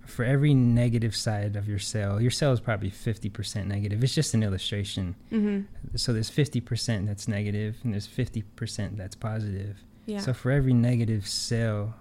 for 0.06 0.24
every 0.26 0.54
negative 0.54 1.16
side 1.16 1.56
of 1.56 1.68
your 1.68 1.80
cell, 1.80 2.22
your 2.22 2.32
cell 2.32 2.52
is 2.52 2.60
probably 2.60 2.90
50% 2.92 3.66
negative. 3.68 4.04
It's 4.04 4.16
just 4.16 4.34
an 4.34 4.44
illustration. 4.44 5.16
Mhm. 5.32 5.66
So 5.96 6.14
there's 6.14 6.30
50% 6.30 7.06
that's 7.08 7.28
negative, 7.28 7.78
and 7.84 7.94
there's 7.94 8.08
50% 8.08 8.98
that's 8.98 9.16
positive. 9.16 9.78
Yeah. 10.06 10.20
So 10.20 10.34
for 10.34 10.52
every 10.52 10.74
negative 10.74 11.28
cell 11.28 11.96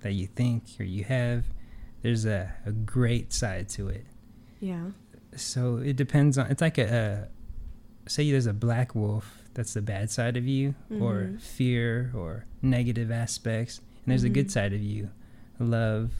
that 0.00 0.12
you 0.12 0.26
think 0.26 0.64
or 0.80 0.84
you 0.84 1.04
have, 1.04 1.44
there's 2.02 2.24
a, 2.24 2.52
a 2.66 2.72
great 2.72 3.32
side 3.32 3.68
to 3.70 3.88
it. 3.88 4.06
yeah. 4.60 4.90
So 5.36 5.78
it 5.78 5.96
depends 5.96 6.38
on. 6.38 6.48
It's 6.50 6.60
like 6.62 6.78
a, 6.78 7.28
a 8.06 8.08
say 8.08 8.30
there's 8.30 8.46
a 8.46 8.52
black 8.52 8.94
wolf. 8.94 9.42
That's 9.54 9.74
the 9.74 9.82
bad 9.82 10.10
side 10.10 10.36
of 10.36 10.46
you, 10.46 10.74
or 10.90 11.14
Mhm. 11.32 11.40
fear, 11.40 12.12
or 12.14 12.44
negative 12.62 13.10
aspects, 13.10 13.78
and 13.78 14.12
there's 14.12 14.22
a 14.24 14.30
Mhm. 14.30 14.34
good 14.34 14.50
side 14.52 14.72
of 14.72 14.80
you. 14.80 15.10
love, 15.60 16.10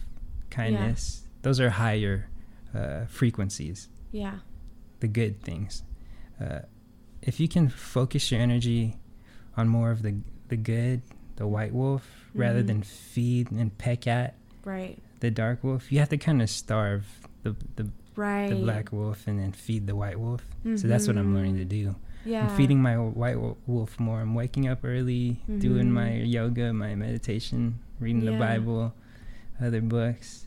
kindness. 0.54 1.22
Those 1.42 1.60
are 1.60 1.70
higher 1.70 2.28
uh, 2.74 3.04
frequencies, 3.06 3.88
Yeah. 4.12 4.38
the 5.00 5.08
good 5.08 5.40
things. 5.42 5.82
Uh, 6.40 6.60
if 7.22 7.38
you 7.40 7.48
can 7.48 7.68
focus 7.68 8.30
your 8.32 8.40
energy 8.40 8.96
on 9.56 9.68
more 9.68 9.90
of 9.90 10.02
the 10.02 10.14
the 10.48 10.56
good, 10.56 11.00
the 11.36 11.46
white 11.46 11.72
wolf, 11.72 12.04
rather 12.34 12.62
Mhm. 12.62 12.66
than 12.66 12.82
feed 12.82 13.50
and 13.50 13.76
peck 13.78 14.06
at 14.06 14.34
Right. 14.64 14.98
the 15.20 15.30
dark 15.30 15.64
wolf, 15.64 15.90
you 15.90 15.98
have 16.00 16.10
to 16.10 16.18
kind 16.18 16.42
of 16.42 16.50
starve 16.50 17.04
the 17.44 17.54
the, 17.76 17.86
Right. 18.16 18.50
the 18.50 18.56
black 18.56 18.92
wolf 18.92 19.26
and 19.26 19.38
then 19.38 19.52
feed 19.52 19.86
the 19.86 19.96
white 19.96 20.18
wolf. 20.20 20.42
So 20.76 20.86
that's 20.88 21.06
what 21.08 21.16
I'm 21.16 21.34
learning 21.34 21.56
to 21.56 21.64
do. 21.64 21.96
Yeah. 22.24 22.48
I'm 22.48 22.56
feeding 22.56 22.80
my 22.82 22.96
white 22.98 23.38
wolf 23.66 23.98
more. 24.00 24.20
I'm 24.20 24.34
waking 24.34 24.68
up 24.68 24.80
early, 24.84 25.40
doing 25.58 25.90
my 25.92 26.10
yoga, 26.36 26.72
my 26.72 26.94
meditation, 26.94 27.78
reading 28.00 28.24
the 28.24 28.38
Bible, 28.38 28.94
other 29.62 29.80
books. 29.80 30.46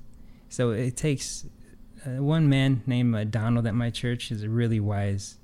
So 0.49 0.71
it 0.71 0.95
takes 0.97 1.45
uh, 2.05 2.21
one 2.23 2.47
man 2.49 2.83
named 2.85 3.15
uh, 3.15 3.23
Donald 3.25 3.65
at 3.67 3.75
my 3.75 3.89
church 3.89 4.31
is 4.31 4.43
a 4.43 4.49
really 4.49 4.79
wise 4.79 5.37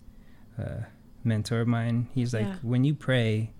uh, 0.59 0.83
mentor 1.23 1.61
of 1.61 1.67
mine. 1.67 2.07
He's 2.13 2.33
like, 2.33 2.45
Yeah. 2.45 2.55
when 2.61 2.83
you 2.83 2.93
pray, 2.93 3.51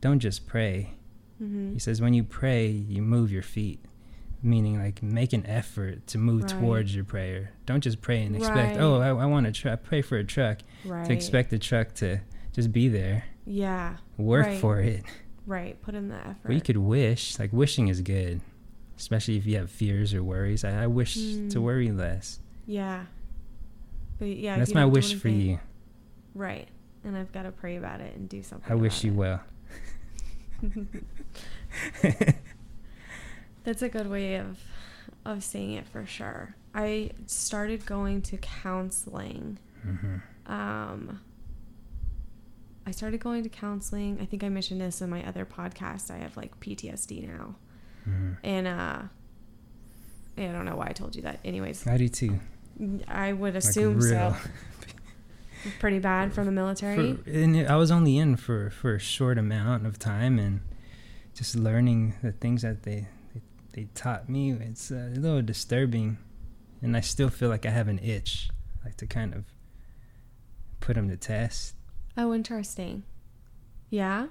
don't 0.00 0.20
just 0.20 0.46
pray. 0.46 0.94
Mhm. 1.42 1.72
He 1.74 1.78
says, 1.78 2.00
when 2.00 2.14
you 2.14 2.24
pray, 2.24 2.68
you 2.68 3.02
move 3.02 3.30
your 3.32 3.42
feet, 3.42 3.80
meaning 4.42 4.78
like 4.78 5.02
make 5.02 5.32
an 5.32 5.44
effort 5.46 6.06
to 6.08 6.18
move 6.18 6.42
Right. 6.42 6.50
towards 6.50 6.94
your 6.94 7.04
prayer. 7.04 7.50
Don't 7.66 7.82
just 7.82 8.00
pray 8.00 8.22
and 8.22 8.36
expect, 8.36 8.76
Right. 8.76 8.80
oh, 8.80 9.00
I, 9.00 9.08
I 9.08 9.26
want 9.26 9.46
to 9.46 9.52
try, 9.52 9.74
pray 9.76 10.02
for 10.02 10.16
a 10.16 10.24
truck 10.24 10.58
Right. 10.84 11.06
to 11.06 11.12
expect 11.12 11.50
the 11.50 11.58
truck 11.58 11.94
to 11.96 12.20
just 12.52 12.72
be 12.72 12.88
there. 12.88 13.24
Yeah. 13.46 13.96
Work 14.16 14.52
for 14.60 14.80
it. 14.80 15.04
Right. 15.46 15.80
Put 15.82 15.94
in 15.94 16.08
the 16.08 16.16
effort. 16.16 16.36
But 16.44 16.54
you 16.54 16.60
could 16.60 16.76
wish. 16.76 17.38
Like 17.38 17.52
wishing 17.52 17.88
is 17.88 18.00
good, 18.02 18.40
especially 18.98 19.36
if 19.38 19.46
you 19.46 19.56
have 19.56 19.70
fears 19.70 20.12
or 20.12 20.22
worries. 20.22 20.64
I, 20.64 20.82
I 20.84 20.86
wish 20.86 21.14
to 21.14 21.20
Mm. 21.20 21.56
worry 21.56 21.90
less. 21.90 22.38
Yeah. 22.66 23.04
But 24.18 24.28
yeah. 24.28 24.58
That's 24.58 24.74
my 24.74 24.84
wish 24.84 25.14
for 25.14 25.28
you. 25.28 25.58
Right. 26.34 26.68
And 27.04 27.16
I've 27.16 27.32
got 27.32 27.44
to 27.44 27.52
pray 27.52 27.76
about 27.76 28.00
it 28.00 28.14
and 28.16 28.28
do 28.28 28.42
something. 28.42 28.70
I 28.70 28.74
wish 28.74 29.04
you 29.04 29.12
it. 29.12 29.16
well. 29.16 29.40
That's 33.64 33.82
a 33.82 33.88
good 33.88 34.08
way 34.10 34.36
of 34.36 34.58
of 35.24 35.44
saying 35.44 35.72
it 35.72 35.86
for 35.86 36.06
sure. 36.06 36.54
I 36.74 37.10
started 37.26 37.84
going 37.86 38.22
to 38.22 38.36
counseling. 38.38 39.58
hmm 39.82 40.16
Um, 40.50 41.20
I 42.86 42.90
started 42.92 43.20
going 43.20 43.42
to 43.42 43.48
counseling. 43.50 44.18
I 44.20 44.24
think 44.24 44.42
I 44.42 44.48
mentioned 44.48 44.80
this 44.80 45.02
in 45.02 45.10
my 45.10 45.22
other 45.26 45.44
podcast. 45.44 46.10
I 46.10 46.16
have 46.18 46.36
like 46.36 46.58
PTSD 46.60 47.28
now, 47.28 47.56
hmm 48.08 48.32
and 48.44 48.66
uh, 48.66 49.02
I 50.36 50.46
don't 50.52 50.64
know 50.64 50.76
why 50.76 50.86
I 50.88 50.92
told 50.92 51.16
you 51.16 51.22
that. 51.22 51.40
Anyways, 51.44 51.86
I 51.86 51.96
do 51.96 52.08
too. 52.08 52.38
I 53.08 53.32
would 53.32 53.54
Like 53.54 53.64
assume 53.64 54.00
so. 54.00 54.36
Pretty 55.80 55.98
bad 55.98 56.32
from 56.32 56.46
the 56.46 56.52
military. 56.52 57.14
For, 57.16 57.30
and 57.30 57.66
I 57.66 57.74
was 57.76 57.90
only 57.90 58.16
in 58.16 58.36
for, 58.36 58.70
for 58.70 58.94
a 58.94 59.00
short 59.00 59.38
amount 59.38 59.86
of 59.86 59.98
time 59.98 60.38
and 60.38 60.60
just 61.34 61.56
learning 61.56 62.14
the 62.22 62.30
things 62.30 62.62
that 62.62 62.84
they 62.84 63.08
they, 63.34 63.42
they 63.72 63.88
taught 63.94 64.28
me. 64.28 64.52
It's 64.52 64.92
a 64.92 65.10
little 65.16 65.42
disturbing, 65.42 66.18
and 66.80 66.96
I 66.96 67.00
still 67.00 67.28
feel 67.28 67.48
like 67.48 67.66
I 67.66 67.70
have 67.70 67.88
an 67.88 67.98
itch, 67.98 68.48
like 68.84 68.96
to 68.98 69.06
kind 69.06 69.34
of 69.34 69.44
put 70.78 70.94
them 70.94 71.08
to 71.08 71.16
test. 71.16 71.74
oh, 72.16 72.32
interesting. 72.32 73.02
Yeah, 73.90 74.28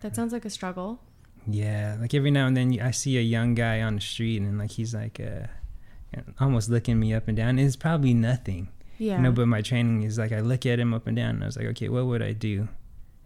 that 0.00 0.16
sounds 0.16 0.32
like 0.32 0.46
a 0.46 0.50
struggle. 0.50 1.00
Yeah, 1.46 1.96
like 2.00 2.14
every 2.14 2.30
now 2.30 2.46
and 2.46 2.56
then 2.56 2.78
I 2.80 2.90
see 2.92 3.18
a 3.18 3.22
young 3.22 3.54
guy 3.54 3.82
on 3.82 3.96
the 3.96 4.00
street 4.00 4.40
and 4.42 4.58
like 4.58 4.70
he's 4.72 4.94
like 4.94 5.20
uh, 5.20 5.46
almost 6.40 6.68
looking 6.70 6.98
me 7.00 7.12
up 7.14 7.28
and 7.28 7.36
down. 7.36 7.58
It's 7.58 7.76
probably 7.76 8.14
nothing, 8.14 8.68
Yeah. 8.98 9.16
you 9.16 9.22
know. 9.22 9.32
But 9.32 9.48
my 9.48 9.60
training 9.62 10.02
is 10.04 10.18
like 10.18 10.32
I 10.32 10.40
look 10.40 10.66
at 10.66 10.78
him 10.78 10.94
up 10.94 11.06
and 11.06 11.16
down 11.16 11.30
and 11.36 11.42
I 11.42 11.46
was 11.46 11.56
like, 11.56 11.66
okay, 11.66 11.88
what 11.88 12.06
would 12.06 12.22
I 12.22 12.32
do 12.32 12.68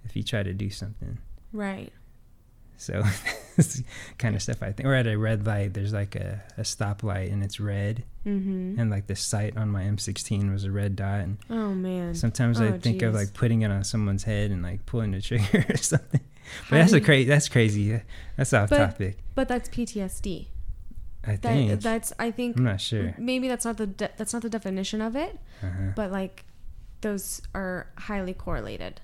if 0.04 0.12
he 0.14 0.22
tried 0.22 0.44
to 0.44 0.54
do 0.54 0.70
something? 0.70 1.18
right. 1.52 1.92
So 2.78 3.02
it's 3.56 3.82
kind 4.18 4.36
of 4.36 4.42
stuff 4.42 4.62
I 4.62 4.70
think. 4.70 4.86
Or 4.86 4.92
at 4.94 5.06
a 5.06 5.16
red 5.16 5.46
light, 5.46 5.72
there's 5.72 5.94
like 5.94 6.14
a, 6.14 6.42
a 6.58 6.60
stoplight 6.62 7.32
and 7.32 7.42
it's 7.42 7.58
red, 7.60 8.04
Mm-hmm. 8.26 8.78
and 8.80 8.90
like 8.90 9.06
the 9.06 9.14
sight 9.16 9.56
on 9.56 9.68
my 9.70 9.84
M16 9.84 10.52
was 10.52 10.64
a 10.64 10.70
red 10.72 10.94
dot. 10.96 11.20
And 11.20 11.38
oh 11.48 11.72
man. 11.72 12.14
sometimes 12.14 12.60
I 12.60 12.66
Oh, 12.68 12.78
think 12.78 13.00
of 13.02 13.14
like 13.14 13.32
putting 13.34 13.62
it 13.62 13.70
on 13.70 13.82
someone's 13.84 14.24
head 14.24 14.50
and 14.50 14.62
like 14.62 14.84
pulling 14.84 15.12
the 15.12 15.20
trigger 15.22 15.64
or 15.70 15.76
something. 15.76 16.20
But 16.70 16.76
that's 16.78 16.92
a 16.92 17.00
crazy. 17.00 17.28
That's 17.28 17.48
crazy. 17.48 18.00
That's 18.36 18.52
off 18.52 18.70
But- 18.70 18.78
topic. 18.78 19.18
But 19.34 19.48
that's 19.48 19.68
PTSD. 19.68 20.48
I 21.24 21.32
That 21.36 21.42
think. 21.42 21.80
that's 21.80 22.12
I 22.20 22.30
think 22.30 22.56
I'm 22.56 22.64
not 22.64 22.80
sure. 22.80 23.14
maybe 23.18 23.48
that's 23.48 23.64
not 23.64 23.78
the 23.78 23.86
de- 23.88 24.10
that's 24.16 24.32
not 24.32 24.42
the 24.42 24.48
definition 24.48 25.00
of 25.02 25.16
it, 25.16 25.38
Uh-huh. 25.62 25.90
but 25.96 26.12
like 26.12 26.44
those 27.00 27.42
are 27.52 27.88
highly 27.98 28.32
correlated, 28.32 29.00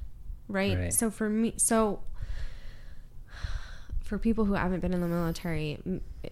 right? 0.46 0.78
Right. 0.78 0.92
So 0.94 1.10
for 1.10 1.28
me, 1.28 1.54
so 1.56 2.04
for 4.04 4.18
people 4.18 4.44
who 4.44 4.54
haven't 4.54 4.80
been 4.80 4.92
in 4.92 5.00
the 5.00 5.08
military, 5.08 5.78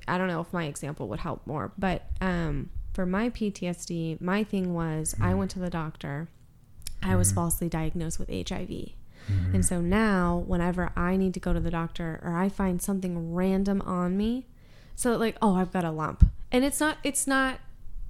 I 0.07 0.19
don't 0.19 0.29
know 0.29 0.41
if 0.41 0.53
my 0.53 0.65
example 0.65 1.09
would 1.09 1.21
help 1.21 1.47
more, 1.47 1.73
but 1.79 2.07
um, 2.21 2.71
for 2.93 3.07
my 3.07 3.31
PTSD, 3.31 4.21
my 4.21 4.45
thing 4.45 4.75
was 4.75 5.15
I 5.21 5.35
went 5.35 5.51
to 5.53 5.59
the 5.59 5.71
doctor. 5.71 6.29
I 7.03 7.17
was 7.17 7.33
Mhm. 7.33 7.37
falsely 7.37 7.69
diagnosed 7.69 8.19
with 8.19 8.29
HIV. 8.31 8.95
Mhm. 9.29 9.55
And 9.55 9.64
so 9.66 9.81
now, 9.81 10.45
whenever 10.47 10.91
I 10.97 11.16
need 11.16 11.35
to 11.35 11.41
go 11.41 11.53
to 11.53 11.61
the 11.61 11.71
doctor 11.71 12.21
or 12.23 12.37
I 12.37 12.49
find 12.49 12.81
something 12.81 13.33
random 13.35 13.81
on 13.83 14.16
me, 14.16 14.47
so 14.95 15.16
like, 15.16 15.37
oh, 15.43 15.55
I've 15.57 15.73
got 15.73 15.85
a 15.85 15.91
lump, 15.91 16.25
and 16.53 16.64
it's 16.64 16.79
not, 16.81 16.99
it's 17.03 17.27
not, 17.27 17.59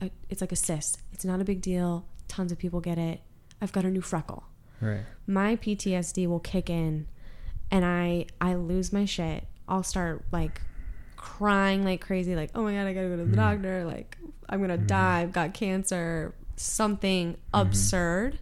a, 0.00 0.10
it's 0.28 0.40
like 0.40 0.52
a 0.52 0.56
cyst. 0.56 0.98
It's 1.12 1.24
not 1.24 1.40
a 1.40 1.44
big 1.44 1.60
deal. 1.60 2.04
Tons 2.28 2.50
of 2.52 2.58
people 2.58 2.80
get 2.80 2.98
it. 2.98 3.20
I've 3.60 3.72
got 3.72 3.84
a 3.84 3.90
new 3.90 4.00
freckle. 4.00 4.44
right. 4.80 5.02
My 5.26 5.56
PTSD 5.56 6.26
will 6.26 6.40
kick 6.40 6.70
in, 6.70 7.06
and 7.70 7.84
I 7.84 8.26
I 8.40 8.54
lose 8.54 8.92
my 8.92 9.04
shit. 9.04 9.46
I'll 9.68 9.82
start 9.82 10.24
like 10.32 10.62
crying 11.16 11.84
like 11.84 12.00
crazy, 12.00 12.34
like, 12.34 12.50
oh 12.54 12.62
my 12.62 12.72
god, 12.72 12.86
I 12.86 12.94
gotta 12.94 13.08
go 13.08 13.16
to 13.18 13.24
the 13.24 13.32
Mhm. 13.32 13.36
doctor. 13.36 13.84
Like, 13.84 14.16
I'm 14.48 14.60
gonna 14.60 14.78
Mhm. 14.78 14.86
die. 14.86 15.20
I've 15.20 15.32
got 15.32 15.52
cancer. 15.54 16.34
Something 16.56 17.36
absurd. 17.54 18.38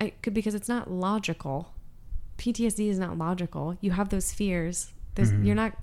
I 0.00 0.10
could 0.22 0.34
because 0.34 0.54
it's 0.54 0.68
not 0.68 0.90
logical. 0.90 1.72
PTSD 2.38 2.88
is 2.88 2.98
not 2.98 3.16
logical. 3.16 3.76
You 3.80 3.92
have 3.92 4.10
those 4.10 4.32
fears. 4.32 4.92
There's, 5.14 5.32
Mhm. 5.32 5.46
You're 5.46 5.54
not. 5.54 5.76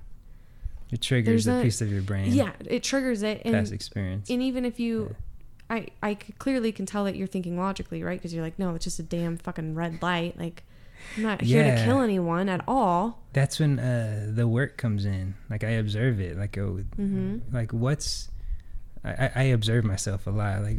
It 0.92 1.00
triggers 1.00 1.48
a 1.48 1.58
a- 1.58 1.62
piece 1.62 1.80
of 1.80 1.90
your 1.90 2.02
brain. 2.02 2.32
Yeah, 2.32 2.52
it 2.64 2.82
triggers 2.84 3.22
it, 3.22 3.42
and 3.44 3.54
Past 3.54 3.72
experience. 3.72 4.30
and 4.30 4.40
even 4.42 4.64
if 4.64 4.78
you, 4.78 5.16
Yeah. 5.70 5.86
I 6.02 6.14
clearly 6.38 6.70
can 6.70 6.86
tell 6.86 7.04
that 7.04 7.16
you're 7.16 7.26
thinking 7.26 7.58
logically, 7.58 8.02
right? 8.04 8.16
Because 8.18 8.32
you're 8.32 8.44
like, 8.44 8.58
no, 8.60 8.74
it's 8.76 8.84
just 8.84 9.00
a 9.00 9.02
damn 9.02 9.36
fucking 9.38 9.74
red 9.74 10.00
light. 10.02 10.38
Like, 10.38 10.62
I'm 11.16 11.24
not 11.24 11.40
here 11.40 11.64
to 11.76 11.84
kill 11.84 12.00
anyone 12.00 12.48
at 12.48 12.62
all. 12.68 13.24
That's 13.32 13.58
when 13.58 13.80
uh, 13.80 14.30
the 14.32 14.46
work 14.46 14.76
comes 14.76 15.04
in. 15.04 15.34
Like 15.50 15.64
I 15.64 15.70
observe 15.70 16.20
it. 16.20 16.36
Like 16.38 16.56
oh, 16.58 16.84
Mhm. 16.96 17.40
like 17.52 17.72
what's 17.72 18.28
I, 19.02 19.10
I 19.26 19.30
I 19.34 19.42
observe 19.44 19.84
myself 19.84 20.26
a 20.26 20.30
lot. 20.30 20.62
Like 20.62 20.78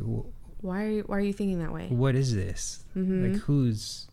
Why 0.66 0.84
are 0.86 0.90
you, 0.90 1.04
why 1.04 1.18
are 1.18 1.22
you 1.22 1.34
thinking 1.34 1.60
that 1.60 1.72
way? 1.72 1.88
what 1.90 2.16
is 2.16 2.34
this? 2.36 2.84
hmm 2.94 3.24
Like 3.32 3.42
who's 3.42 4.08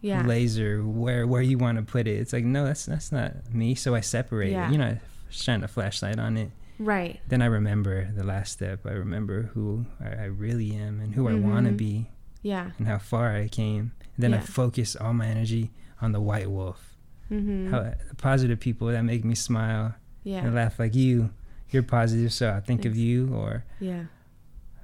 yeah. 0.00 0.24
laser? 0.26 0.82
Where 0.82 1.26
where 1.26 1.42
you 1.42 1.58
want 1.58 1.78
to 1.78 1.84
put 1.84 2.06
it? 2.06 2.16
It's 2.18 2.32
like 2.32 2.44
no, 2.44 2.64
that's 2.64 2.86
that's 2.86 3.12
not 3.12 3.52
me. 3.52 3.74
So 3.74 3.94
I 3.94 4.00
separate 4.00 4.52
Yeah. 4.52 4.68
it. 4.68 4.72
You 4.72 4.78
know, 4.78 4.86
I 4.86 5.00
shine 5.30 5.62
a 5.64 5.68
flashlight 5.68 6.18
on 6.18 6.36
it. 6.36 6.50
Right. 6.78 7.20
Then 7.28 7.40
I 7.42 7.46
remember 7.46 8.10
the 8.14 8.24
last 8.24 8.52
step. 8.52 8.86
I 8.86 8.92
remember 8.92 9.50
who 9.54 9.86
I, 10.00 10.08
I 10.08 10.24
really 10.26 10.74
am 10.76 11.00
and 11.00 11.14
who 11.14 11.28
I 11.28 11.34
want 11.34 11.66
to 11.66 11.72
be 11.72 12.06
Yeah. 12.42 12.70
and 12.78 12.86
how 12.86 12.98
far 12.98 13.34
I 13.34 13.48
came. 13.48 13.92
And 14.14 14.22
then 14.22 14.34
I 14.34 14.40
focus 14.40 14.94
all 14.96 15.14
my 15.14 15.26
energy 15.26 15.70
on 16.02 16.12
the 16.12 16.20
white 16.20 16.50
wolf. 16.50 16.94
hmm 17.28 17.70
How 17.70 17.80
the 17.80 18.14
positive 18.16 18.60
people 18.60 18.88
that 18.88 19.02
make 19.02 19.24
me 19.24 19.34
smile 19.34 19.94
yeah. 20.22 20.44
and 20.44 20.54
laugh 20.54 20.78
like 20.78 20.94
you. 20.94 21.30
You're 21.70 21.82
positive, 21.82 22.32
so 22.32 22.52
I 22.52 22.60
think 22.60 22.84
of 22.84 22.94
you 22.94 23.34
or 23.34 23.64
Yeah. 23.80 24.04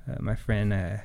Uh, 0.08 0.16
my 0.20 0.34
friend 0.34 0.72
uh, 0.72 0.96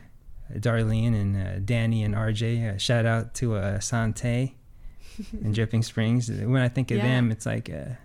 Darlene 0.54 1.14
and 1.20 1.36
uh, 1.38 1.60
Danny 1.60 2.04
and 2.04 2.16
RJ. 2.16 2.76
Uh, 2.76 2.78
shout 2.78 3.06
out 3.06 3.34
to 3.36 3.56
uh, 3.56 3.80
Sante 3.80 4.56
in 5.42 5.52
Dripping 5.52 5.84
Springs. 5.84 6.30
When 6.30 6.62
I 6.62 6.70
think 6.70 6.92
of 6.92 6.98
Yeah. 6.98 7.04
them, 7.04 7.32
it's 7.32 7.46
like 7.46 7.70
uh, 7.70 7.74
it 7.74 7.98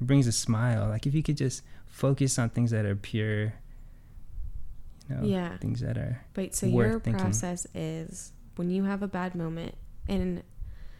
brings 0.00 0.26
a 0.26 0.32
smile. 0.32 0.88
Like 0.88 1.06
if 1.06 1.14
you 1.14 1.22
could 1.22 1.36
just 1.36 1.62
focus 1.86 2.38
on 2.38 2.50
things 2.50 2.70
that 2.72 2.84
are 2.86 2.96
pure, 2.96 3.54
you 5.08 5.16
know, 5.16 5.22
Yeah. 5.24 5.56
things 5.58 5.80
that 5.80 5.96
are. 5.98 6.24
But 6.34 6.54
so 6.54 6.66
your 6.66 7.00
thinking. 7.00 7.20
process 7.20 7.66
is 7.74 8.32
when 8.56 8.70
you 8.70 8.84
have 8.84 9.02
a 9.02 9.08
bad 9.08 9.34
moment 9.34 9.74
and 10.08 10.42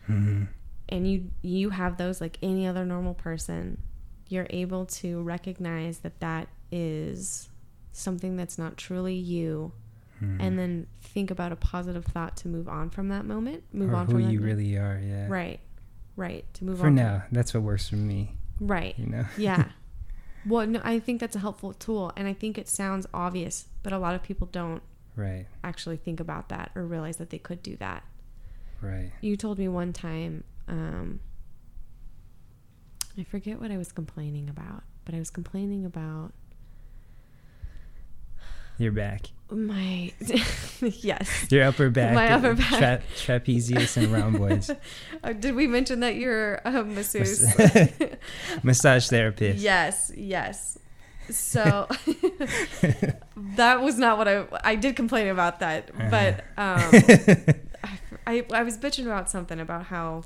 Mhm. 0.09 0.49
and 0.89 1.11
you 1.11 1.31
you 1.43 1.71
have 1.71 1.97
those 1.97 2.21
like 2.21 2.39
any 2.43 2.67
other 2.67 2.85
normal 2.85 3.15
person, 3.15 3.79
you're 4.29 4.47
able 4.51 4.85
to 4.87 5.23
recognize 5.23 6.01
that 6.01 6.21
that 6.21 6.49
is 6.71 7.49
something 7.97 8.37
that's 8.37 8.59
not 8.59 8.77
truly 8.77 9.15
you 9.15 9.73
Mhm. 10.21 10.37
and 10.41 10.59
then 10.59 10.87
think 11.01 11.31
about 11.31 11.51
a 11.53 11.57
positive 11.57 12.05
thought 12.05 12.37
to 12.39 12.49
move 12.49 12.69
on 12.69 12.89
from 12.91 13.09
that 13.09 13.25
moment, 13.25 13.65
move 13.73 13.91
or 13.91 13.97
on 13.97 14.07
who 14.07 14.13
from 14.13 14.21
you 14.21 14.27
moment. 14.39 14.45
really 14.45 14.77
are. 14.77 15.01
Yeah. 15.05 15.27
Right. 15.29 15.61
Right. 16.17 16.45
To 16.55 16.65
move 16.65 16.79
For 16.79 16.87
on 16.87 16.95
now, 16.95 17.25
that's 17.33 17.53
what 17.55 17.63
works 17.65 17.89
for 17.89 17.97
me. 17.97 18.37
Right. 18.61 18.97
You 18.99 19.07
know. 19.07 19.25
Yeah. 19.39 19.71
Well, 20.47 20.67
no, 20.67 20.81
I 20.85 20.99
think 20.99 21.21
that's 21.21 21.35
a 21.35 21.39
helpful 21.39 21.73
tool, 21.73 22.13
and 22.19 22.29
I 22.29 22.35
think 22.35 22.59
it 22.59 22.69
sounds 22.69 23.07
obvious, 23.15 23.67
but 23.83 23.95
a 23.95 23.99
lot 23.99 24.15
of 24.15 24.23
people 24.23 24.47
don't 24.53 24.83
Right. 25.17 25.47
actually 25.65 25.97
think 25.97 26.21
about 26.21 26.51
that 26.51 26.71
or 26.75 26.85
realize 26.85 27.17
that 27.17 27.31
they 27.31 27.39
could 27.39 27.63
do 27.63 27.77
that. 27.79 28.03
Right. 28.83 29.11
You 29.23 29.39
told 29.39 29.59
me 29.59 29.69
one 29.69 29.95
time, 29.95 30.45
um, 30.69 31.21
I 33.17 33.25
forget 33.25 33.61
what 33.61 33.71
I 33.71 33.79
was 33.79 33.91
complaining 33.93 34.51
about, 34.51 34.83
but 35.07 35.15
I 35.15 35.19
was 35.19 35.31
complaining 35.31 35.85
about 35.87 36.33
You're 38.79 38.93
back. 38.93 39.27
my 39.51 40.13
yes. 40.81 41.47
Your 41.51 41.65
upper 41.65 41.91
back. 41.91 42.15
My 42.15 42.33
upper 42.33 42.55
back. 42.55 42.69
Tra- 42.79 43.03
trapezius 43.41 43.97
and 43.97 44.09
rhomboids. 44.13 44.71
Uh, 45.23 45.33
did 45.33 45.55
we 45.55 45.67
mention 45.67 46.01
that 46.01 46.17
you're 46.17 46.57
a 46.67 46.85
masseuse? 46.85 47.43
Massage 48.63 49.09
therapist. 49.09 49.59
yes, 49.59 50.13
yes. 50.15 50.77
So 51.31 51.89
that 53.57 53.81
was 53.81 53.99
not 53.99 54.19
what 54.19 54.29
I 54.29 54.45
I 54.63 54.75
did 54.75 54.97
complain 54.97 55.29
about 55.29 55.61
that, 55.61 55.91
but 56.11 56.41
um, 56.59 56.91
I 58.27 58.45
I 58.53 58.63
was 58.63 58.77
bitching 58.77 59.07
about 59.07 59.31
something 59.31 59.59
about 59.59 59.87
how 59.87 60.25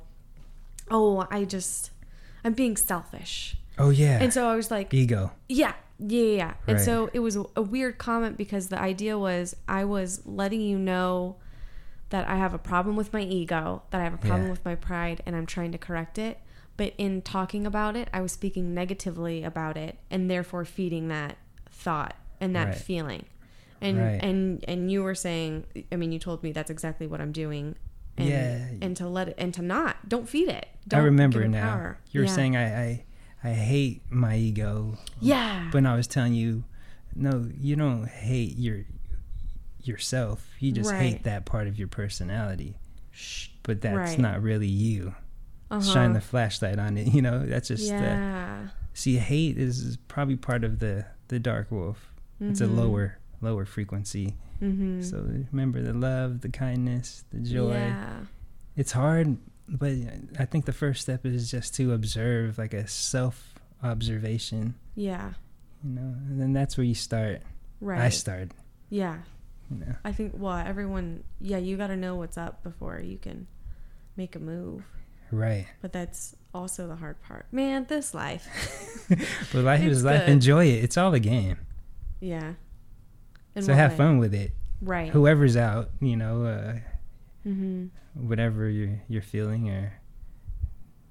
oh 0.90 1.26
I 1.30 1.44
just 1.44 1.92
I'm 2.44 2.54
being 2.54 2.76
selfish, 2.76 3.56
Oh 3.78 3.90
yeah. 3.90 4.18
and 4.22 4.32
so 4.32 4.48
I 4.48 4.56
was 4.56 4.70
like 4.70 4.92
Ego. 4.92 5.30
yeah 5.48 5.72
yeah 5.98 6.22
yeah, 6.22 6.36
yeah. 6.36 6.54
and 6.68 6.80
so 6.80 7.10
it 7.12 7.18
was 7.20 7.36
a, 7.56 7.62
weird 7.62 7.98
comment 7.98 8.36
because 8.36 8.68
the 8.68 8.78
idea 8.80 9.18
was 9.18 9.54
I 9.68 9.84
was 9.84 10.22
letting 10.26 10.60
you 10.60 10.78
know 10.78 11.36
that 12.10 12.28
I 12.28 12.36
have 12.36 12.54
a 12.54 12.58
problem 12.58 12.96
with 12.96 13.12
my 13.12 13.20
ego, 13.22 13.82
that 13.90 14.00
I 14.00 14.04
have 14.04 14.14
a 14.14 14.18
problem 14.18 14.44
Yeah. 14.44 14.50
with 14.50 14.64
my 14.64 14.74
pride, 14.76 15.22
and 15.26 15.36
I'm 15.36 15.44
trying 15.44 15.72
to 15.72 15.78
correct 15.78 16.16
it. 16.18 16.38
But 16.78 16.94
in 16.96 17.20
talking 17.22 17.66
about 17.66 17.96
it, 17.96 18.08
I 18.14 18.20
was 18.22 18.32
speaking 18.32 18.72
negatively 18.72 19.42
about 19.44 19.76
it, 19.76 19.98
and 20.10 20.30
therefore 20.30 20.64
feeding 20.64 21.08
that 21.08 21.36
thought 21.70 22.14
and 22.40 22.54
that 22.56 22.68
Right. 22.68 22.74
feeling. 22.76 23.24
And 23.80 23.98
Right. 23.98 24.20
and 24.22 24.64
and 24.66 24.90
you 24.90 25.02
were 25.02 25.14
saying, 25.14 25.64
I 25.92 25.96
mean, 25.96 26.12
you 26.12 26.18
told 26.18 26.42
me 26.42 26.52
that's 26.52 26.70
exactly 26.70 27.06
what 27.06 27.20
I'm 27.20 27.32
doing. 27.32 27.74
And, 28.16 28.28
Yeah. 28.28 28.68
And 28.80 28.96
to 28.96 29.08
let 29.08 29.28
it, 29.28 29.34
and 29.38 29.52
to 29.54 29.62
not, 29.62 30.08
don't 30.08 30.28
feed 30.28 30.48
it. 30.48 30.66
Don't 30.86 31.00
I 31.00 31.04
remember 31.04 31.46
now. 31.46 31.70
power. 31.70 31.98
You 32.12 32.20
were 32.20 32.26
Yeah. 32.26 32.32
saying 32.32 32.56
I, 32.56 32.82
I 32.84 33.04
I 33.44 33.50
hate 33.50 34.02
my 34.10 34.36
ego. 34.36 34.98
yeah. 35.20 35.68
But 35.72 35.86
I 35.86 35.94
was 35.94 36.06
telling 36.06 36.34
you, 36.34 36.64
no, 37.14 37.48
you 37.58 37.76
don't 37.76 38.06
hate 38.08 38.56
your 38.58 38.84
yourself. 39.82 40.46
You 40.58 40.72
just 40.72 40.90
Right. 40.90 41.00
hate 41.00 41.22
that 41.24 41.44
part 41.44 41.66
of 41.68 41.78
your 41.78 41.88
personality. 41.88 42.76
Shh. 43.10 43.48
But 43.62 43.80
that's 43.80 44.10
Right. 44.12 44.18
not 44.18 44.42
really 44.42 44.66
you. 44.66 45.14
Uh-huh. 45.70 45.80
Shine 45.92 46.12
the 46.14 46.20
flashlight 46.20 46.78
on 46.78 46.96
it. 46.96 47.08
You 47.14 47.22
know, 47.22 47.44
that's 47.46 47.68
just 47.68 47.90
uh, 47.92 47.94
yeah. 47.96 48.68
see 48.94 49.16
hate 49.16 49.58
is, 49.58 49.80
is 49.80 49.96
probably 50.08 50.36
part 50.36 50.64
of 50.64 50.78
the 50.78 51.06
the 51.28 51.38
dark 51.38 51.70
wolf. 51.70 52.12
It's 52.40 52.60
a 52.60 52.66
Mhm. 52.66 52.76
lower 52.76 53.18
lower 53.40 53.64
frequency. 53.64 54.34
Mm-hmm. 54.62 55.02
So 55.02 55.18
remember 55.52 55.82
the 55.82 55.92
love, 55.92 56.40
the 56.40 56.48
kindness, 56.48 57.24
the 57.30 57.38
joy. 57.40 57.74
Yeah. 57.74 58.20
It's 58.76 58.92
hard, 58.92 59.36
but 59.68 59.92
I 60.38 60.44
think 60.46 60.64
the 60.64 60.72
first 60.72 61.02
step 61.02 61.24
is 61.26 61.50
just 61.50 61.74
to 61.76 61.92
observe, 61.92 62.58
like 62.58 62.74
a 62.74 62.86
self 62.86 63.54
observation. 63.82 64.74
Yeah. 64.94 65.32
You 65.84 65.90
know, 65.90 66.14
and 66.28 66.40
then 66.40 66.52
that's 66.52 66.76
where 66.76 66.84
you 66.84 66.94
start. 66.94 67.42
Right. 67.80 68.00
I 68.00 68.08
start. 68.08 68.50
Yeah. 68.90 69.18
You 69.70 69.78
know, 69.80 69.94
I 70.04 70.12
think 70.12 70.32
well, 70.36 70.56
everyone 70.56 71.24
yeah, 71.40 71.58
you 71.58 71.76
got 71.76 71.88
to 71.88 71.96
know 71.96 72.16
what's 72.16 72.38
up 72.38 72.62
before 72.62 73.00
you 73.00 73.18
can 73.18 73.46
make 74.16 74.34
a 74.34 74.38
move. 74.38 74.82
right. 75.30 75.66
But 75.82 75.92
that's 75.92 76.34
also 76.54 76.88
the 76.88 76.96
hard 76.96 77.20
part. 77.22 77.46
Man, 77.52 77.84
this 77.88 78.14
life. 78.14 78.48
But 79.52 79.64
life 79.64 79.80
It's 79.82 79.98
is 79.98 80.04
life. 80.04 80.20
good. 80.26 80.30
Enjoy 80.32 80.64
it. 80.66 80.84
It's 80.84 80.96
all 80.96 81.12
a 81.14 81.20
game. 81.20 81.58
Yeah. 82.20 82.54
In 83.54 83.62
so 83.62 83.74
have 83.74 83.92
way? 83.92 83.96
fun 83.98 84.18
with 84.18 84.34
it. 84.34 84.52
Right. 84.80 85.10
Whoever's 85.10 85.56
out, 85.56 85.90
you 86.00 86.16
know, 86.16 86.44
uh, 86.44 86.74
Mhm. 87.48 87.90
whatever 88.14 88.68
you're 88.68 89.00
you're 89.08 89.22
feeling, 89.22 89.68
or 89.70 89.92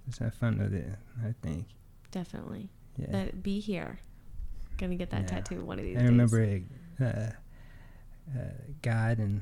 just 0.08 0.20
have 0.20 0.34
fun 0.36 0.60
with 0.60 0.74
it. 0.74 0.88
I 1.24 1.34
think. 1.42 1.66
Definitely. 2.12 2.70
Yeah. 2.98 3.12
That 3.12 3.44
be 3.44 3.60
here. 3.60 4.00
Gonna 4.78 4.96
get 4.96 5.10
that 5.10 5.22
Yeah. 5.22 5.28
tattoo 5.28 5.66
one 5.66 5.80
of 5.80 5.86
these 5.86 5.98
I 5.98 6.02
days. 6.02 6.08
I 6.10 6.12
remember 6.12 6.62
uh, 7.00 7.32
uh, 8.38 8.52
God 8.82 9.18
and 9.20 9.42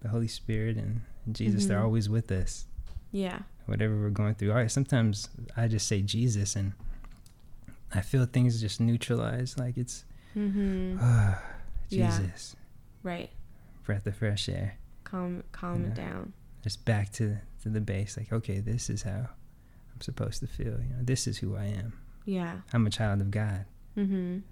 the 0.00 0.08
Holy 0.08 0.28
Spirit 0.28 0.76
and, 0.76 1.02
Jesus. 1.32 1.66
They're 1.66 1.78
Mhm. 1.78 1.84
always 1.84 2.08
with 2.08 2.30
us. 2.32 2.66
Yeah. 3.12 3.42
Whatever 3.66 4.00
we're 4.00 4.10
going 4.10 4.34
through. 4.34 4.50
All 4.50 4.56
right. 4.56 4.70
Sometimes 4.70 5.28
I 5.56 5.68
just 5.68 5.86
say 5.86 6.02
Jesus, 6.02 6.56
and 6.56 6.72
I 7.92 8.00
feel 8.00 8.24
things 8.26 8.60
just 8.60 8.80
neutralize. 8.80 9.58
Like 9.58 9.76
it's 9.76 10.04
mm-hmm. 10.34 10.96
ah, 11.00 11.42
Yeah. 11.88 12.16
Jesus, 12.18 12.56
Right. 13.02 13.30
breath 13.84 14.06
of 14.06 14.16
fresh 14.16 14.48
air. 14.48 14.76
Calm 15.10 15.42
calm 15.52 15.84
it 15.84 15.88
Yeah. 15.88 15.94
down. 16.08 16.32
Just 16.62 16.84
back 16.84 17.10
to 17.14 17.38
to 17.62 17.68
the 17.68 17.80
base. 17.80 18.16
Like 18.16 18.32
okay, 18.32 18.60
this 18.60 18.88
is 18.90 19.02
how 19.02 19.28
I'm 19.92 20.00
supposed 20.00 20.40
to 20.40 20.46
feel. 20.46 20.80
You 20.80 20.90
know, 20.96 21.02
this 21.02 21.26
is 21.26 21.38
who 21.38 21.56
I 21.56 21.64
am. 21.66 21.94
Yeah. 22.24 22.60
I'm 22.72 22.86
a 22.86 22.90
child 22.90 23.20
of 23.20 23.30
God. 23.30 23.64
Mhm. 23.96 24.42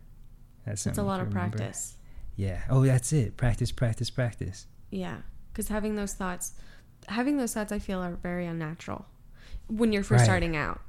That's 0.65 0.87
It's 0.87 0.99
a 0.99 1.03
lot 1.03 1.21
of 1.21 1.29
remember. 1.29 1.57
practice. 1.59 1.97
Yeah. 2.37 2.63
Oh, 2.69 2.85
that's 2.85 3.13
it. 3.13 3.37
Practice, 3.37 3.71
practice, 3.73 4.11
practice. 4.11 4.67
Yeah, 4.91 5.19
because 5.53 5.69
having 5.69 5.97
those 5.97 6.15
thoughts, 6.15 6.55
having 7.09 7.37
those 7.37 7.53
thoughts, 7.55 7.73
I 7.73 7.79
feel 7.79 8.01
are 8.01 8.15
very 8.17 8.47
unnatural 8.47 9.07
when 9.69 9.93
you're 9.93 10.03
first 10.03 10.21
Right. 10.21 10.25
starting 10.25 10.57
out. 10.57 10.81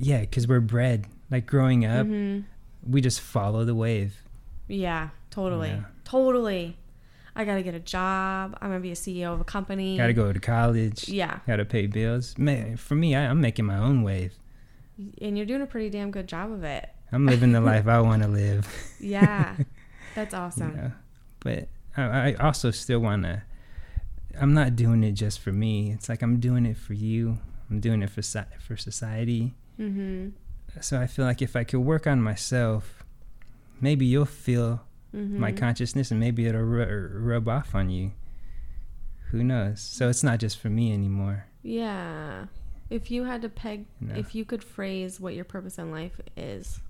Yeah, 0.00 0.20
because 0.20 0.46
we're 0.48 0.60
bred 0.60 1.06
like 1.30 1.46
growing 1.46 1.84
up. 1.84 2.06
hmm 2.06 2.40
We 2.82 3.00
just 3.00 3.20
follow 3.20 3.64
the 3.64 3.74
wave. 3.74 4.22
Yeah, 4.68 5.10
totally, 5.30 5.70
Yeah. 5.70 5.84
totally. 6.04 6.78
I 7.38 7.44
gotta 7.44 7.62
get 7.62 7.74
a 7.74 7.80
job. 7.80 8.58
I'm 8.60 8.68
gonna 8.70 8.80
be 8.80 8.90
a 8.90 8.94
CEO 8.96 9.32
of 9.32 9.40
a 9.40 9.44
company. 9.44 9.96
Got 9.96 10.08
to 10.08 10.12
go 10.12 10.32
to 10.32 10.40
college. 10.40 11.08
Yeah, 11.08 11.38
Got 11.46 11.56
to 11.56 11.64
pay 11.64 11.86
bills. 11.86 12.36
Man, 12.36 12.76
for 12.76 12.96
me, 12.96 13.14
I, 13.14 13.26
I'm 13.30 13.40
making 13.40 13.64
my 13.64 13.78
own 13.78 14.02
wave. 14.02 14.34
and 15.22 15.36
you're 15.36 15.46
doing 15.46 15.62
a 15.62 15.66
pretty 15.66 15.88
damn 15.88 16.10
good 16.10 16.26
job 16.26 16.50
of 16.50 16.64
it. 16.64 16.88
I'm 17.12 17.26
living 17.26 17.52
the 17.52 17.60
life 17.72 17.86
I 17.86 18.00
want 18.00 18.22
to 18.24 18.28
live. 18.28 18.66
Yeah, 19.00 19.54
that's 20.16 20.32
you 20.32 20.38
awesome. 20.38 20.76
know? 20.76 20.92
But 21.38 21.68
I, 21.96 22.32
I 22.32 22.34
also 22.34 22.72
still 22.72 22.98
want 22.98 23.22
to. 23.22 23.42
I'm 24.40 24.52
not 24.52 24.74
doing 24.74 25.04
it 25.04 25.12
just 25.12 25.38
for 25.38 25.52
me. 25.52 25.92
It's 25.92 26.08
like 26.08 26.22
I'm 26.22 26.40
doing 26.40 26.66
it 26.66 26.76
for 26.76 26.94
you. 26.94 27.38
I'm 27.70 27.78
doing 27.78 28.02
it 28.02 28.10
for 28.10 28.22
for 28.60 28.76
society. 28.76 29.54
Mm-hmm. 29.78 30.30
So 30.80 31.00
I 31.00 31.06
feel 31.06 31.24
like 31.24 31.40
if 31.40 31.54
I 31.54 31.62
could 31.62 31.80
work 31.80 32.06
on 32.08 32.20
myself, 32.20 33.04
maybe 33.80 34.06
you'll 34.06 34.24
feel 34.24 34.82
Mm-hmm. 35.14 35.40
my 35.40 35.52
consciousness 35.52 36.10
and 36.10 36.20
maybe 36.20 36.46
it'll 36.46 36.60
ru- 36.60 37.10
rub 37.14 37.48
off 37.48 37.74
on 37.74 37.88
you. 37.88 38.12
Who 39.30 39.42
knows? 39.42 39.80
So 39.80 40.08
it's 40.08 40.22
not 40.22 40.38
just 40.38 40.58
for 40.58 40.68
me 40.68 40.92
anymore. 40.92 41.46
Yeah. 41.62 42.46
If 42.90 43.10
you 43.10 43.24
had 43.24 43.42
to 43.42 43.48
peg, 43.48 43.86
know? 44.00 44.14
if 44.16 44.34
you 44.34 44.44
could 44.44 44.62
phrase 44.64 45.18
what 45.20 45.34
your 45.34 45.44
purpose 45.44 45.78
in 45.78 45.90
life 45.90 46.20
is, 46.36 46.80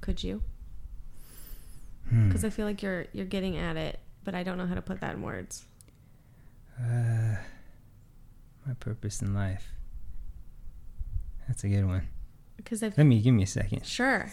could 0.00 0.22
you? 0.22 0.42
Hmm. 2.08 2.28
Because 2.28 2.44
I 2.44 2.50
feel 2.50 2.66
like 2.66 2.82
you're 2.82 3.06
you're 3.12 3.26
getting 3.26 3.56
at 3.56 3.76
it, 3.76 4.00
but 4.24 4.34
I 4.34 4.42
don't 4.42 4.58
know 4.58 4.66
how 4.66 4.74
to 4.74 4.82
put 4.82 5.00
that 5.00 5.14
in 5.14 5.22
words. 5.22 5.64
Uh, 6.80 7.36
my 8.66 8.74
purpose 8.80 9.22
in 9.22 9.34
life. 9.34 9.68
That's 11.46 11.62
a 11.64 11.68
good 11.68 11.86
one. 11.86 12.08
Because 12.56 12.82
Let 12.82 12.98
me 12.98 13.20
give 13.20 13.34
me 13.34 13.42
a 13.44 13.46
second. 13.46 13.84
sure, 13.86 14.30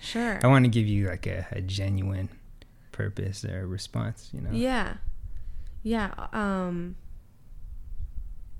sure. 0.00 0.40
I 0.42 0.46
want 0.48 0.64
to 0.64 0.70
give 0.70 0.86
you 0.86 1.08
like 1.08 1.26
a, 1.26 1.46
a 1.52 1.60
genuine 1.60 2.28
purpose 2.92 3.44
or 3.44 3.66
response. 3.66 4.30
You 4.32 4.40
know. 4.42 4.50
Yeah. 4.52 4.94
Yeah. 5.82 6.12
Um 6.32 6.96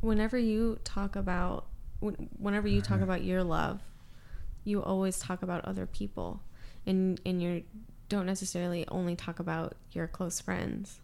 whenever 0.01 0.39
you 0.39 0.79
talk 0.85 1.17
about 1.17 1.67
whenever 2.39 2.67
you 2.69 2.81
talk 2.81 2.97
Uh-huh. 2.97 3.05
about 3.05 3.23
your 3.25 3.45
love, 3.45 3.81
you 4.65 4.83
always 4.83 5.19
talk 5.19 5.43
about 5.43 5.65
other 5.65 5.87
people 5.87 6.43
and 6.87 7.21
and 7.27 7.43
you 7.43 7.65
don't 8.09 8.27
necessarily 8.27 8.87
only 8.89 9.15
talk 9.17 9.39
about 9.39 9.77
your 9.93 10.07
close 10.07 10.41
friends. 10.41 11.01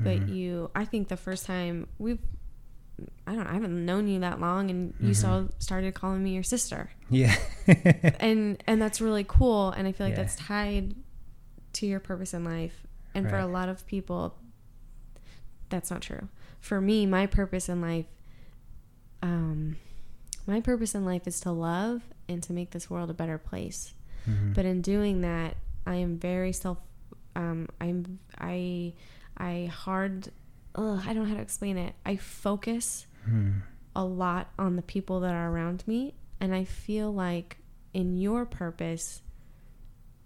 But 0.00 0.22
Mhm. 0.22 0.28
you 0.28 0.70
I 0.74 0.84
think 0.84 1.08
the 1.08 1.16
first 1.16 1.46
time 1.46 1.86
we've 1.98 2.18
I 3.26 3.34
don't 3.34 3.46
I 3.46 3.52
haven't 3.54 3.84
known 3.84 4.08
you 4.08 4.20
that 4.20 4.40
long 4.40 4.70
and 4.70 4.94
you 5.00 5.10
Mhm. 5.10 5.16
saw 5.16 5.44
started 5.58 5.94
calling 5.94 6.22
me 6.22 6.34
your 6.34 6.42
sister. 6.42 6.90
Yeah. 7.10 7.34
and 8.20 8.62
and 8.66 8.80
that's 8.82 9.00
really 9.00 9.24
cool 9.24 9.70
and 9.70 9.86
i 9.86 9.92
feel 9.92 10.06
like 10.06 10.16
Yeah. 10.16 10.22
that's 10.22 10.36
tied 10.36 10.94
to 11.74 11.86
your 11.86 12.00
purpose 12.00 12.32
in 12.34 12.42
life 12.44 12.86
and 13.14 13.28
for 13.28 13.36
a 13.38 13.46
lot 13.46 13.68
of 13.68 13.86
people 13.86 14.34
that's 15.68 15.90
not 15.90 16.00
true 16.02 16.28
for 16.60 16.80
me 16.80 17.04
my 17.06 17.26
purpose 17.26 17.68
in 17.68 17.80
life 17.80 18.06
um 19.22 19.76
my 20.46 20.60
purpose 20.60 20.94
in 20.94 21.04
life 21.04 21.26
is 21.26 21.38
to 21.40 21.52
love 21.52 22.02
and 22.28 22.42
to 22.42 22.52
make 22.52 22.70
this 22.70 22.90
world 22.90 23.10
a 23.10 23.14
better 23.14 23.38
place 23.38 23.94
Mhm. 24.28 24.54
but 24.54 24.64
in 24.64 24.80
doing 24.82 25.20
that 25.20 25.56
i 25.86 25.96
am 25.96 26.18
very 26.18 26.52
self 26.52 26.78
um 27.36 27.68
i'm 27.80 28.18
i 28.38 28.92
i 29.36 29.66
hard 29.72 30.30
ugh, 30.74 31.00
i 31.06 31.12
don't 31.12 31.24
know 31.24 31.28
how 31.30 31.36
to 31.36 31.42
explain 31.42 31.76
it 31.76 31.94
i 32.06 32.16
focus 32.16 33.06
Hmm. 33.24 33.58
a 33.94 34.04
lot 34.04 34.50
on 34.58 34.74
the 34.76 34.82
people 34.82 35.20
that 35.20 35.32
are 35.34 35.50
around 35.50 35.84
me 35.86 36.14
and 36.40 36.54
i 36.54 36.64
feel 36.64 37.12
like 37.12 37.58
in 37.94 38.16
your 38.16 38.44
purpose 38.46 39.22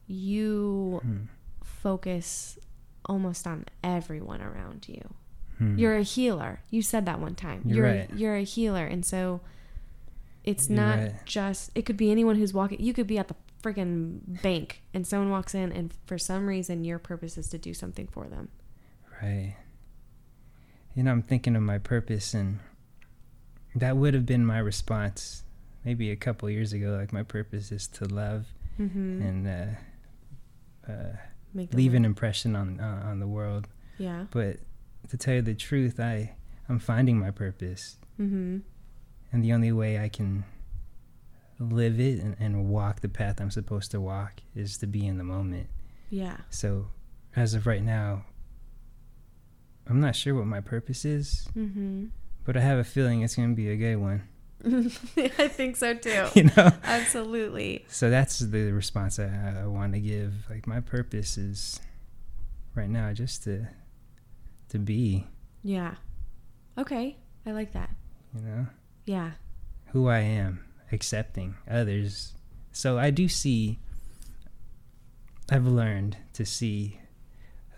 you 0.07 1.01
Hmm. 1.03 1.17
focus 1.63 2.59
almost 3.05 3.47
on 3.47 3.65
everyone 3.85 4.41
around 4.43 4.89
you. 4.89 5.03
Hmm. 5.59 5.79
You're 5.79 5.97
a 5.97 6.03
healer. 6.03 6.61
You 6.71 6.83
said 6.83 7.07
that 7.07 7.21
one 7.21 7.35
time. 7.35 7.63
You're 7.65 7.77
You're 7.87 7.97
right. 7.97 8.11
you're 8.15 8.37
a 8.37 8.43
healer, 8.43 8.85
and 8.87 9.05
so 9.05 9.41
it's 10.45 10.69
You're 10.69 10.77
not 10.77 10.99
right. 10.99 11.15
just. 11.25 11.71
It 11.75 11.87
could 11.87 11.97
be 11.97 12.11
anyone 12.11 12.37
who's 12.37 12.53
walking. 12.53 12.81
You 12.81 12.93
could 12.93 13.07
be 13.07 13.19
at 13.19 13.29
the 13.29 13.35
freaking 13.63 14.41
bank, 14.43 14.83
and 14.95 15.07
someone 15.07 15.31
walks 15.31 15.55
in, 15.55 15.73
and 15.73 15.93
for 16.07 16.19
some 16.19 16.47
reason, 16.47 16.85
your 16.85 16.99
purpose 16.99 17.37
is 17.39 17.49
to 17.51 17.59
do 17.59 17.75
something 17.75 18.07
for 18.07 18.27
them. 18.29 18.49
Right. 19.23 19.57
You 20.97 21.03
know, 21.05 21.13
I'm 21.13 21.23
thinking 21.23 21.55
of 21.55 21.63
my 21.63 21.79
purpose, 21.79 22.35
and 22.35 22.59
that 23.75 23.97
would 23.97 24.15
have 24.15 24.27
been 24.27 24.45
my 24.45 24.59
response 24.59 25.45
maybe 25.85 26.11
a 26.11 26.17
couple 26.17 26.49
years 26.51 26.73
ago. 26.73 26.97
Like, 26.99 27.13
my 27.13 27.23
purpose 27.23 27.71
is 27.71 27.87
to 27.89 28.07
love 28.07 28.47
Mm-hmm. 28.81 29.23
and 29.23 29.49
uh, 29.49 30.93
uh, 30.93 31.17
leave 31.73 31.95
an 31.95 32.05
impression 32.05 32.55
on 32.55 32.79
uh, 32.81 33.03
on 33.07 33.21
the 33.21 33.27
world. 33.27 33.69
Yeah. 33.97 34.27
But 34.31 34.59
to 35.09 35.17
tell 35.17 35.37
you 35.37 35.43
the 35.43 35.55
truth, 35.55 35.99
I 36.01 36.35
I'm 36.69 36.79
finding 36.79 37.19
my 37.19 37.31
purpose, 37.31 37.97
Mm-hmm. 38.21 38.59
and 39.33 39.45
the 39.45 39.53
only 39.55 39.73
way 39.73 39.99
I 39.99 40.09
can 40.11 40.45
live 41.59 41.99
it 41.99 42.21
and, 42.21 42.37
and 42.39 42.69
walk 42.69 43.01
the 43.01 43.09
path 43.09 43.41
I'm 43.41 43.51
supposed 43.51 43.91
to 43.93 44.01
walk 44.01 44.41
is 44.55 44.77
to 44.79 44.87
be 44.87 45.07
in 45.07 45.17
the 45.17 45.25
moment. 45.25 45.69
Yeah. 46.11 46.37
So, 46.51 46.89
as 47.35 47.55
of 47.55 47.67
right 47.67 47.83
now, 47.83 48.27
I'm 49.89 50.01
not 50.01 50.17
sure 50.17 50.35
what 50.35 50.47
my 50.47 50.61
purpose 50.61 51.05
is, 51.05 51.49
Mm-hmm. 51.57 52.07
but 52.45 52.57
I 52.57 52.61
have 52.61 52.79
a 52.79 52.85
feeling 52.85 53.23
it's 53.23 53.37
going 53.37 53.51
to 53.51 53.55
be 53.57 53.71
a 53.71 53.77
gay 53.77 53.97
one. 53.97 54.23
I 54.67 55.49
think 55.49 55.77
so 55.77 55.95
too. 55.95 56.27
You 56.35 56.45
know? 56.57 56.73
Absolutely. 56.83 57.85
So 57.89 58.11
that's 58.11 58.39
the 58.41 58.73
response 58.73 59.19
I, 59.19 59.61
I, 59.63 59.67
want 59.67 59.93
to 59.95 60.01
give. 60.01 60.33
Like 60.51 60.67
my 60.67 60.81
purpose 60.81 61.39
is 61.39 61.81
right 62.75 62.89
now 62.91 63.13
just 63.13 63.45
to 63.45 63.67
to 64.71 64.79
be, 64.81 65.27
Yeah. 65.63 65.95
Okay. 66.77 67.17
I 67.47 67.53
like 67.53 67.73
that. 67.73 67.91
you 68.35 68.43
know, 68.43 68.67
Yeah. 69.05 69.31
who 69.93 70.09
I 70.09 70.19
am, 70.19 70.65
accepting 70.91 71.55
others. 71.71 72.35
So 72.73 72.99
I 72.99 73.11
do 73.11 73.29
see 73.29 73.79
I've 75.51 75.67
learned 75.67 76.17
to 76.33 76.45
see 76.45 76.99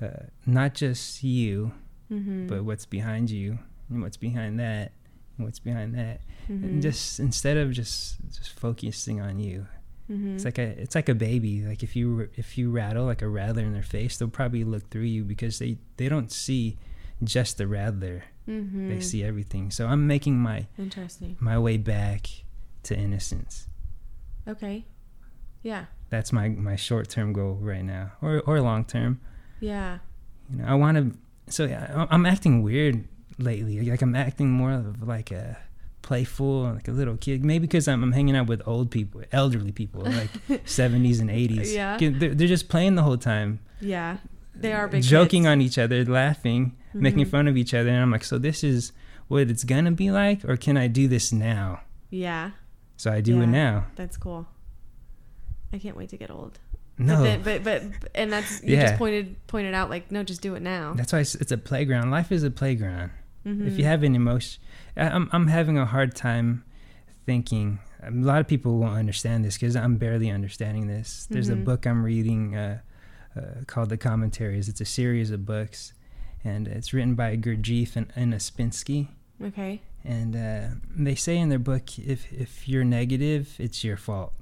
uh, 0.01 0.27
not 0.47 0.73
just 0.75 1.23
you, 1.23 1.73
Mm-hmm. 2.11 2.47
but 2.47 2.65
what's 2.65 2.87
behind 2.87 3.31
you 3.31 3.59
and 3.91 4.01
what's 4.03 4.17
behind 4.17 4.59
that 4.61 4.93
and 5.37 5.47
what's 5.47 5.59
behind 5.59 5.95
that. 5.95 6.21
mm-hmm. 6.49 6.65
And 6.65 6.83
just 6.83 7.21
instead 7.21 7.57
of 7.57 7.73
just 7.73 8.17
just 8.33 8.59
focusing 8.59 9.21
on 9.21 9.39
you, 9.39 9.67
mm-hmm. 10.11 10.35
It's 10.35 10.45
like 10.45 10.59
a 10.59 10.63
it's 10.81 10.95
like 10.95 11.09
a 11.09 11.15
baby. 11.15 11.63
Like 11.67 11.83
if 11.83 11.95
you 11.95 12.29
if 12.35 12.57
you 12.57 12.71
rattle 12.71 13.05
like 13.05 13.23
a 13.23 13.29
rattler 13.29 13.63
in 13.63 13.73
their 13.73 13.83
face, 13.83 14.17
they'll 14.17 14.29
probably 14.29 14.65
look 14.65 14.89
through 14.91 15.03
you 15.03 15.25
because 15.25 15.59
they 15.59 15.79
they 15.97 16.09
don't 16.09 16.33
see 16.33 16.79
just 17.23 17.59
the 17.59 17.67
rattler. 17.67 18.25
mm-hmm. 18.49 18.89
They 18.89 19.01
see 19.01 19.23
everything. 19.25 19.71
So 19.71 19.87
I'm 19.87 20.07
making 20.07 20.39
my 20.39 20.67
Interesting. 20.79 21.37
my 21.41 21.59
way 21.59 21.77
back 21.77 22.29
to 22.85 22.97
innocence. 22.97 23.67
Okay. 24.47 24.87
Yeah. 25.63 25.87
That's 26.11 26.33
my 26.33 26.49
my 26.49 26.77
short 26.77 27.11
term 27.11 27.33
goal 27.35 27.59
right 27.61 27.85
now, 27.85 28.13
or 28.23 28.41
or 28.47 28.61
long 28.63 28.85
term. 28.87 29.21
Yeah. 29.61 29.99
You 30.51 30.63
know, 30.63 30.65
I 30.67 30.75
want 30.75 30.97
to. 30.97 31.19
So 31.51 31.65
yeah, 31.65 32.07
I'm 32.11 32.27
acting 32.27 32.63
weird 32.63 33.05
lately. 33.39 33.81
Like 33.91 34.03
I'm 34.03 34.15
acting 34.15 34.51
more 34.51 34.73
of 34.73 35.03
like 35.07 35.31
a 35.31 35.57
playful, 36.03 36.73
like 36.75 36.89
a 36.89 36.93
little 36.93 37.17
kid. 37.17 37.45
Maybe 37.45 37.67
because 37.67 37.89
I'm, 37.89 38.03
I'm 38.03 38.13
hanging 38.13 38.37
out 38.37 38.47
with 38.47 38.63
old 38.67 38.91
people, 38.91 39.23
elderly 39.33 39.73
people, 39.73 40.03
like 40.03 40.31
70s 40.65 41.21
and 41.21 41.31
80s. 41.31 41.73
Yeah. 41.75 41.97
They're, 41.99 42.35
they're 42.35 42.49
just 42.49 42.69
playing 42.69 42.95
the 42.95 43.03
whole 43.03 43.17
time. 43.19 43.61
Yeah. 43.81 44.19
They 44.55 44.73
are 44.73 44.89
big 44.89 45.03
joking 45.03 45.43
kids. 45.43 45.51
on 45.53 45.61
each 45.61 45.79
other, 45.79 46.05
laughing, 46.05 46.77
making 46.95 47.27
Mhm. 47.27 47.31
fun 47.31 47.47
of 47.49 47.57
each 47.57 47.75
other, 47.75 47.91
and 47.91 47.99
I'm 48.01 48.11
like, 48.11 48.25
so 48.25 48.39
this 48.39 48.65
is 48.65 48.93
what 49.29 49.43
it's 49.51 49.63
gonna 49.63 49.93
be 49.93 50.11
like, 50.11 50.45
or 50.45 50.57
can 50.57 50.77
I 50.77 50.89
do 50.89 51.07
this 51.07 51.33
now? 51.33 51.83
Yeah. 52.11 52.53
So 52.97 53.13
I 53.13 53.21
do 53.21 53.37
Yeah. 53.37 53.43
it 53.43 53.47
now. 53.47 53.87
That's 53.95 54.17
cool. 54.17 54.47
I 55.73 55.79
can't 55.79 55.97
wait 55.97 56.09
to 56.09 56.17
get 56.17 56.31
old. 56.31 56.59
No, 57.01 57.17
But, 57.19 57.23
then, 57.23 57.43
but 57.63 57.65
but 58.01 58.11
and 58.15 58.33
that's 58.33 58.63
you 58.63 58.75
Yeah. 58.77 58.87
just 58.89 58.99
pointed 58.99 59.37
pointed 59.47 59.73
out 59.75 59.89
like 59.89 60.11
no, 60.11 60.25
just 60.25 60.41
do 60.43 60.55
it 60.57 60.63
now. 60.63 60.95
that's 60.95 61.13
why 61.13 61.21
it's, 61.21 61.35
it's 61.37 61.53
a 61.53 61.59
playground. 61.59 62.11
Life 62.11 62.33
is 62.33 62.43
a 62.43 62.51
playground. 62.51 63.11
Mhm. 63.47 63.67
If 63.69 63.79
you 63.79 63.85
have 63.85 64.03
an 64.03 64.15
emotion, 64.17 64.61
I'm 64.97 65.29
I'm 65.33 65.47
having 65.47 65.79
a 65.79 65.87
hard 65.87 66.15
time 66.17 66.65
thinking. 67.25 67.79
A 68.03 68.11
lot 68.11 68.41
of 68.41 68.47
people 68.49 68.79
won't 68.79 68.97
understand 68.97 69.45
this 69.45 69.57
because 69.57 69.77
I'm 69.77 69.97
barely 69.97 70.31
understanding 70.31 70.87
this. 70.89 71.27
There's 71.31 71.49
Mhm. 71.51 71.53
a 71.53 71.57
book 71.65 71.87
I'm 71.87 72.05
reading 72.05 72.55
uh, 72.57 72.81
uh, 73.37 73.41
called 73.67 73.89
The 73.91 73.97
Commentaries. 73.97 74.69
It's 74.69 74.81
a 74.81 74.85
series 74.85 75.31
of 75.31 75.45
books, 75.47 75.93
and 76.45 76.67
it's 76.69 76.93
written 76.93 77.15
by 77.15 77.37
Gurdjieff 77.37 77.97
and 77.97 78.33
Ouspensky. 78.35 79.09
okay. 79.43 79.83
And 80.05 80.35
uh, 80.37 80.69
they 80.97 81.15
say 81.17 81.37
in 81.39 81.49
their 81.49 81.59
book, 81.59 81.99
if 81.99 82.33
if 82.33 82.69
you're 82.69 82.85
negative, 82.85 83.55
it's 83.59 83.83
your 83.85 83.97
fault. 83.97 84.33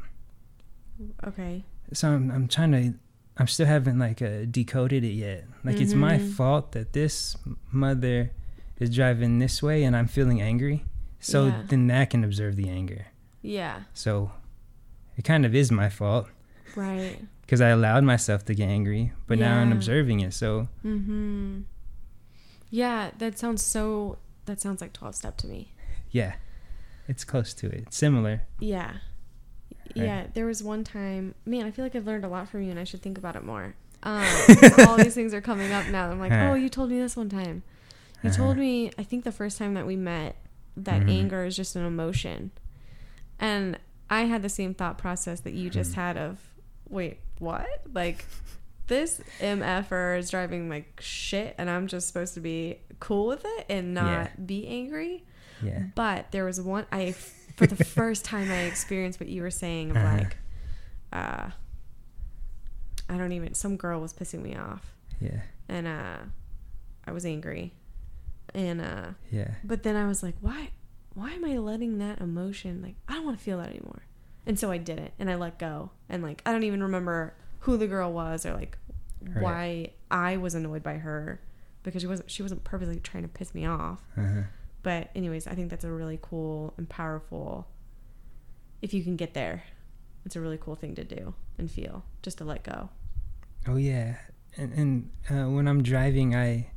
Okay. 1.27 1.65
So 1.93 2.09
I'm 2.11 2.31
I'm 2.31 2.49
trying 2.49 2.73
to, 2.73 2.95
I'm 3.39 3.47
still 3.47 3.67
haven't 3.67 3.99
like 3.99 4.21
uh, 4.23 4.45
decoded 4.51 5.05
it 5.05 5.13
yet. 5.15 5.45
Like 5.65 5.81
it's 5.81 5.95
my 5.95 6.19
Mhm. 6.19 6.33
fault 6.33 6.73
that 6.73 6.93
this 6.93 7.37
mother 7.71 8.33
is 8.79 8.91
driving 8.95 9.39
this 9.39 9.63
way, 9.63 9.85
and 9.85 9.97
I'm 9.97 10.07
feeling 10.09 10.41
angry. 10.43 10.85
So 11.21 11.47
Yeah. 11.47 11.63
then 11.69 11.87
that 11.89 12.11
can 12.11 12.25
observe 12.25 12.57
the 12.57 12.69
anger. 12.69 13.07
Yeah. 13.43 13.83
So 13.95 14.33
it 15.17 15.25
kind 15.25 15.47
of 15.47 15.55
is 15.55 15.71
my 15.73 15.89
fault 15.89 16.29
Right. 16.75 17.19
because 17.43 17.61
I 17.61 17.69
allowed 17.69 18.05
myself 18.05 18.45
to 18.47 18.55
get 18.55 18.69
angry, 18.69 19.13
but 19.27 19.39
now 19.39 19.59
I'm 19.61 19.73
observing 19.73 20.21
it. 20.21 20.35
So 20.35 20.69
Mm-hmm. 20.85 21.61
Yeah, 22.71 23.11
that 23.19 23.39
sounds 23.39 23.63
so. 23.63 24.19
That 24.47 24.61
sounds 24.61 24.81
like 24.81 24.93
twelve 24.93 25.15
step 25.15 25.37
to 25.39 25.47
me. 25.47 25.73
yeah, 26.11 26.35
it's 27.09 27.25
close 27.25 27.55
to 27.55 27.67
it. 27.69 27.93
Similar. 27.95 28.43
Yeah. 28.59 28.99
Yeah, 29.95 30.27
there 30.35 30.47
was 30.47 30.63
one 30.63 30.85
time, 30.85 31.35
man, 31.45 31.65
I 31.67 31.71
feel 31.71 31.85
like 31.85 31.95
I've 31.97 32.07
learned 32.07 32.25
a 32.25 32.29
lot 32.29 32.49
from 32.49 32.63
you 32.63 32.71
and 32.71 32.79
I 32.81 32.85
should 32.85 33.03
think 33.03 33.19
about 33.19 33.37
it 33.37 33.45
more. 33.45 33.75
Um, 34.03 34.25
all 34.87 34.97
these 34.97 35.15
things 35.15 35.33
are 35.35 35.41
coming 35.41 35.73
up 35.73 35.87
now. 35.89 36.11
I'm 36.11 36.21
like, 36.21 36.33
oh, 36.33 36.55
you 36.55 36.69
told 36.69 36.91
me 36.91 36.99
this 36.99 37.17
one 37.17 37.29
time. 37.29 37.63
You 38.23 38.31
Uh-huh. 38.31 38.37
told 38.37 38.57
me, 38.57 38.91
I 38.99 39.03
think 39.03 39.25
the 39.25 39.33
first 39.33 39.59
time 39.59 39.75
that 39.75 39.87
we 39.87 39.97
met, 39.97 40.37
that 40.77 41.03
Mhm. 41.03 41.11
anger 41.11 41.45
is 41.45 41.57
just 41.57 41.77
an 41.77 41.85
emotion. 41.87 42.51
And 43.39 43.79
I 44.09 44.23
had 44.23 44.43
the 44.43 44.49
same 44.49 44.75
thought 44.75 44.99
process 44.99 45.41
that 45.41 45.53
you 45.55 45.71
just 45.71 45.93
Mhm. 45.93 45.97
had 45.97 46.17
of, 46.17 46.39
wait, 46.89 47.19
what? 47.39 47.67
Like, 47.93 48.25
this 48.87 49.21
MFer 49.41 50.19
is 50.19 50.31
driving 50.31 50.69
like 50.69 51.01
shit 51.01 51.55
and 51.59 51.69
I'm 51.69 51.87
just 51.89 52.07
supposed 52.07 52.35
to 52.35 52.41
be 52.41 52.79
cool 53.01 53.27
with 53.27 53.45
it 53.45 53.67
and 53.69 53.93
not 53.95 54.47
be 54.47 54.67
angry. 54.69 55.25
Yeah. 55.63 55.85
But 55.95 56.31
there 56.31 56.45
was 56.45 56.61
one 56.61 56.87
I 56.93 57.15
for 57.57 57.67
the 57.67 57.85
first 57.85 58.25
time 58.25 58.51
I 58.51 58.63
experienced 58.63 59.19
what 59.21 59.29
you 59.29 59.43
were 59.43 59.51
saying 59.51 59.91
of 59.91 59.97
Uh-huh. 59.97 60.17
like 60.19 60.37
uh 61.13 61.51
I 63.09 63.17
don't 63.17 63.33
even 63.33 63.55
some 63.55 63.77
girl 63.77 64.01
was 64.01 64.13
pissing 64.13 64.43
me 64.43 64.57
off 64.57 64.95
Yeah. 65.21 65.43
and 65.69 65.87
uh 65.87 66.17
I 67.07 67.13
was 67.13 67.25
angry. 67.25 67.73
And 68.55 68.81
uh 68.81 69.07
Yeah. 69.31 69.53
but 69.65 69.83
then 69.83 69.97
I 69.97 70.07
was 70.07 70.23
like, 70.23 70.35
why 70.41 70.71
why 71.15 71.31
am 71.31 71.45
I 71.45 71.57
letting 71.59 71.99
that 71.99 72.21
emotion 72.21 72.83
like 72.83 72.97
I 73.09 73.15
don't 73.15 73.25
want 73.25 73.39
to 73.39 73.45
feel 73.45 73.59
that 73.59 73.69
anymore. 73.71 74.03
And 74.47 74.59
so 74.59 74.71
I 74.71 74.79
did 74.79 74.99
it 74.99 75.13
and 75.19 75.31
I 75.31 75.35
let 75.37 75.59
go. 75.59 75.91
And 76.09 76.23
like 76.23 76.43
I 76.45 76.53
don't 76.53 76.65
even 76.65 76.83
remember 76.83 77.35
who 77.61 77.77
the 77.77 77.87
girl 77.87 78.13
was 78.13 78.45
or 78.45 78.55
like 78.55 78.77
Right. 79.23 79.43
why 79.43 79.91
I 80.11 80.37
was 80.37 80.55
annoyed 80.55 80.83
by 80.83 80.99
her 80.99 81.41
because 81.83 82.03
she 82.03 82.07
wasn't 82.09 82.31
she 82.31 82.43
wasn't 82.43 82.65
purposely 82.65 83.01
trying 83.01 83.23
to 83.23 83.29
piss 83.29 83.55
me 83.55 83.65
off. 83.67 84.01
Uh-huh. 84.17 84.43
But 84.87 85.11
anyways, 85.17 85.49
I 85.49 85.57
think 85.57 85.71
that's 85.71 85.83
a 85.83 85.91
really 85.91 86.17
cool 86.23 86.73
and 86.77 86.89
powerful. 86.89 87.67
If 88.81 88.95
you 88.95 89.03
can 89.03 89.17
get 89.17 89.35
there, 89.35 89.65
it's 90.25 90.37
a 90.37 90.41
really 90.41 90.59
cool 90.59 90.77
thing 90.77 90.95
to 90.95 91.03
do 91.03 91.35
and 91.59 91.69
feel, 91.69 92.05
just 92.23 92.39
to 92.39 92.45
let 92.45 92.63
go. 92.63 92.89
Oh 93.67 93.75
yeah, 93.75 94.15
and, 94.57 94.73
and 94.75 95.11
uh, 95.29 95.51
when 95.51 95.67
I'm 95.67 95.83
driving, 95.83 96.37
I 96.37 96.71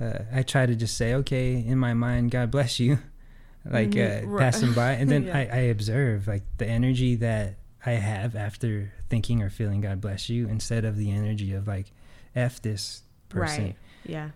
uh, 0.00 0.18
I 0.32 0.42
try 0.44 0.64
to 0.66 0.76
just 0.76 0.96
say, 0.96 1.14
okay, 1.14 1.54
in 1.54 1.76
my 1.76 1.92
mind, 1.92 2.30
God 2.30 2.52
bless 2.52 2.78
you, 2.78 3.00
like 3.68 3.90
Mhm, 3.90 4.22
uh, 4.22 4.28
right. 4.28 4.52
passing 4.52 4.72
by, 4.72 4.92
and 4.92 5.10
then 5.10 5.24
Yeah. 5.26 5.36
I, 5.36 5.46
I 5.46 5.60
observe 5.62 6.28
like 6.28 6.44
the 6.58 6.68
energy 6.68 7.16
that 7.16 7.56
I 7.84 7.94
have 7.94 8.36
after 8.36 8.92
thinking 9.10 9.42
or 9.42 9.50
feeling 9.50 9.80
God 9.80 10.00
bless 10.00 10.28
you, 10.28 10.46
instead 10.48 10.84
of 10.84 10.96
the 10.96 11.10
energy 11.10 11.52
of 11.52 11.66
like, 11.66 11.90
f 12.36 12.62
this 12.62 13.02
person. 13.28 13.64
Right. 13.64 13.76
Yeah. 14.04 14.30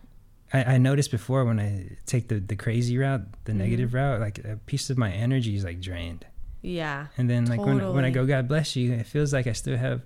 I, 0.52 0.74
I 0.74 0.78
noticed 0.78 1.10
before 1.10 1.44
when 1.44 1.60
I 1.60 1.96
take 2.06 2.28
the 2.28 2.40
the 2.40 2.56
crazy 2.56 2.98
route, 2.98 3.22
the 3.44 3.52
Mhm. 3.52 3.56
negative 3.56 3.94
route, 3.94 4.20
like 4.20 4.38
a 4.44 4.56
piece 4.66 4.90
of 4.90 4.98
my 4.98 5.10
energy 5.12 5.54
is 5.56 5.64
like 5.64 5.80
drained, 5.80 6.26
Yeah. 6.62 7.06
and 7.16 7.28
then 7.30 7.46
like 7.46 7.60
when 7.60 7.78
when 7.94 8.04
I 8.04 8.10
go 8.10 8.26
God 8.26 8.48
bless 8.48 8.74
you, 8.76 8.92
it 8.92 9.06
feels 9.06 9.32
like 9.32 9.46
I 9.46 9.52
still 9.52 9.76
have, 9.76 10.02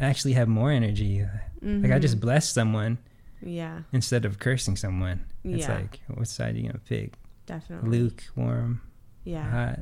actually 0.00 0.34
have 0.34 0.48
more 0.48 0.70
energy. 0.72 1.24
Like 1.62 1.92
I 1.92 1.98
just 1.98 2.18
bless 2.20 2.48
someone 2.48 2.98
Yeah. 3.42 3.82
instead 3.92 4.24
of 4.24 4.38
cursing 4.38 4.76
someone. 4.76 5.24
It's 5.44 5.66
Yeah. 5.68 5.74
like, 5.74 6.00
what 6.08 6.28
side 6.28 6.54
are 6.54 6.58
you 6.58 6.66
gonna 6.68 6.80
pick? 6.80 7.14
Definitely. 7.46 7.88
Lukewarm, 7.90 8.80
Yeah. 9.24 9.48
hot, 9.50 9.80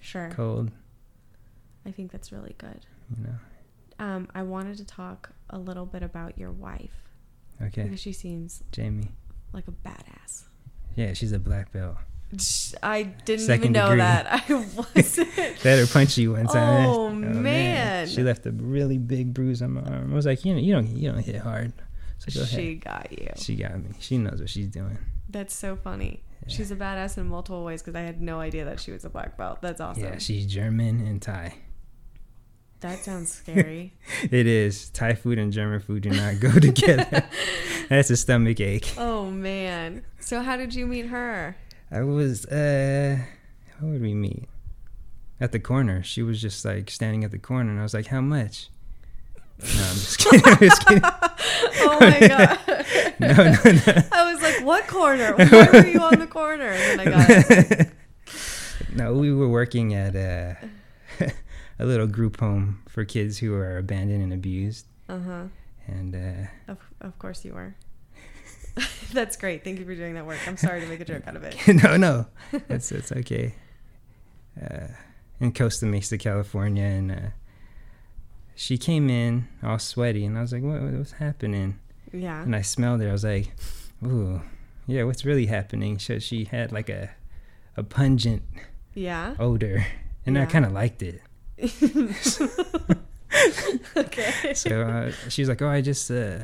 Sure. 0.00 0.30
cold. 0.30 0.70
I 1.86 1.90
think 1.92 2.10
that's 2.10 2.32
really 2.32 2.54
good. 2.58 2.80
You 3.16 3.24
know. 3.24 3.38
um, 3.98 4.28
I 4.34 4.42
wanted 4.42 4.76
to 4.78 4.84
talk 4.84 5.30
a 5.50 5.58
little 5.58 5.84
bit 5.86 6.02
about 6.02 6.38
your 6.38 6.50
wife 6.50 7.03
Okay, 7.62 7.84
because 7.84 8.00
she 8.00 8.12
seems 8.12 8.62
Jamie. 8.72 9.08
like 9.52 9.66
a 9.68 9.72
badass. 9.72 10.44
Yeah, 10.96 11.12
she's 11.12 11.32
a 11.32 11.38
black 11.38 11.72
belt. 11.72 11.96
I 12.82 13.04
didn't 13.04 13.46
Second 13.46 13.64
even 13.64 13.72
know 13.72 13.86
degree. 13.90 13.98
that. 14.00 14.26
I 14.48 14.54
wasn't. 14.94 15.64
Let 15.64 15.78
her 15.78 15.86
punch 15.86 16.18
you 16.18 16.32
one 16.32 16.46
time. 16.46 16.86
Oh, 16.86 17.06
oh 17.06 17.10
man. 17.10 18.08
She 18.08 18.22
left 18.22 18.44
a 18.46 18.50
really 18.50 18.98
big 18.98 19.32
bruise 19.32 19.62
on 19.62 19.72
my 19.74 19.82
arm. 19.82 20.12
I 20.12 20.14
was 20.16 20.26
like, 20.26 20.44
you 20.44 20.52
know, 20.54 20.60
you 20.60 20.72
don't, 20.74 20.88
you 20.88 21.12
don't 21.12 21.22
hit 21.22 21.36
hard. 21.36 21.72
So 22.18 22.40
go 22.40 22.46
she 22.46 22.72
ahead. 22.80 22.84
got 22.84 23.12
you. 23.12 23.28
She 23.36 23.54
got 23.56 23.76
me. 23.78 23.90
She 24.00 24.18
knows 24.18 24.40
what 24.40 24.50
she's 24.50 24.68
doing. 24.68 24.98
That's 25.28 25.54
so 25.54 25.76
funny. 25.76 26.22
Yeah. 26.46 26.54
She's 26.56 26.70
a 26.70 26.76
badass 26.76 27.18
in 27.18 27.28
multiple 27.28 27.64
ways 27.64 27.82
because 27.82 27.94
I 27.94 28.00
had 28.00 28.20
no 28.20 28.40
idea 28.40 28.64
that 28.64 28.80
she 28.80 28.90
was 28.90 29.04
a 29.04 29.10
black 29.10 29.36
belt. 29.36 29.58
That's 29.62 29.80
awesome. 29.80 30.02
Yeah, 30.04 30.18
she's 30.18 30.46
German 30.46 31.06
and 31.06 31.20
Thai. 31.22 31.54
That 32.84 32.98
sounds 33.02 33.32
scary. 33.32 33.92
It 34.30 34.46
is. 34.46 34.90
Thai 34.90 35.14
food 35.14 35.38
and 35.38 35.50
German 35.52 35.80
food 35.80 36.02
do 36.02 36.10
not 36.10 36.38
go 36.38 36.50
together. 36.60 37.24
That's 37.88 38.10
a 38.10 38.16
stomach 38.16 38.60
ache. 38.60 38.92
oh 38.98 39.30
man. 39.30 40.04
So 40.20 40.42
how 40.42 40.56
did 40.58 40.74
you 40.74 40.86
meet 40.86 41.06
her? 41.06 41.56
I 41.90 42.02
was, 42.02 42.44
uh, 42.46 43.18
how 43.78 43.86
would 43.86 44.02
we 44.02 44.14
meet? 44.14 44.48
At 45.40 45.52
the 45.52 45.58
corner. 45.58 46.02
She 46.02 46.22
was 46.22 46.40
just 46.40 46.64
like 46.64 46.90
standing 46.90 47.24
at 47.24 47.30
the 47.30 47.38
corner, 47.38 47.70
and 47.70 47.80
I 47.80 47.82
was 47.82 47.94
like, 47.94 48.06
how 48.06 48.20
much? 48.20 48.68
No, 49.60 49.66
I'm 49.66 49.94
just 49.94 50.18
kidding. 50.18 50.42
I'm 50.44 50.58
just 50.58 50.86
kidding. 50.86 51.02
Oh 51.04 51.98
my 52.00 52.28
god. 52.28 52.58
No, 53.18 53.28
no, 53.28 53.52
no. 53.52 54.02
I 54.12 54.32
was 54.32 54.42
like, 54.42 54.64
what 54.64 54.86
corner? 54.88 55.34
Why 55.36 55.68
were 55.72 55.86
you 55.86 56.00
on 56.00 56.18
the 56.18 56.26
corner? 56.26 56.68
And 56.70 57.00
then 57.00 57.08
I 57.08 57.10
got 57.10 57.30
it. 57.70 57.88
no, 58.94 59.14
we 59.14 59.32
were 59.32 59.48
working 59.48 59.94
at 59.94 60.14
a, 60.16 60.56
a 61.78 61.84
little 61.86 62.06
group 62.06 62.40
home 62.40 62.82
for 62.88 63.04
kids 63.04 63.38
who 63.38 63.54
are 63.54 63.76
abandoned 63.78 64.22
and 64.22 64.32
abused. 64.32 64.86
Uh 65.08 65.18
huh. 65.18 65.42
And 65.86 66.14
uh, 66.14 66.72
Of, 66.72 66.78
of 67.00 67.18
course 67.18 67.44
you 67.44 67.52
were. 67.54 67.74
That's 69.12 69.36
great. 69.36 69.62
Thank 69.64 69.78
you 69.78 69.84
for 69.84 69.94
doing 69.94 70.14
that 70.14 70.26
work. 70.26 70.38
I'm 70.46 70.56
sorry 70.56 70.80
to 70.80 70.86
make 70.86 71.00
a 71.00 71.04
joke 71.04 71.26
out 71.26 71.36
of 71.36 71.44
it. 71.44 71.56
no, 71.84 71.96
no, 71.96 72.26
it's 72.68 72.90
it's 72.90 73.12
okay. 73.12 73.54
Uh, 74.60 74.88
in 75.40 75.52
Costa 75.52 75.86
Mesa, 75.86 76.16
California, 76.18 76.84
and 76.84 77.12
uh, 77.12 77.16
she 78.56 78.78
came 78.78 79.10
in 79.10 79.46
all 79.62 79.78
sweaty, 79.78 80.24
and 80.24 80.36
I 80.38 80.40
was 80.42 80.52
like, 80.52 80.62
"What? 80.62 80.80
What's 80.82 81.12
happening?" 81.12 81.78
Yeah. 82.12 82.42
And 82.42 82.54
I 82.56 82.62
smelled 82.62 83.00
her. 83.00 83.08
I 83.08 83.12
was 83.12 83.24
like, 83.24 83.52
"Ooh, 84.04 84.42
yeah, 84.86 85.04
what's 85.04 85.24
really 85.24 85.46
happening?" 85.46 85.98
So 85.98 86.18
she 86.18 86.44
had 86.44 86.72
like 86.72 86.88
a 86.88 87.10
a 87.76 87.82
pungent 87.82 88.42
Yeah. 88.94 89.34
odor, 89.38 89.86
and 90.26 90.38
I 90.38 90.46
kind 90.46 90.64
of 90.64 90.72
liked 90.72 91.02
it. 91.02 91.20
okay. 93.96 94.32
So 94.54 94.82
uh, 94.82 95.12
she 95.28 95.42
was 95.42 95.48
like, 95.48 95.62
"Oh, 95.62 95.68
I 95.68 95.80
just." 95.80 96.10
Uh, 96.10 96.38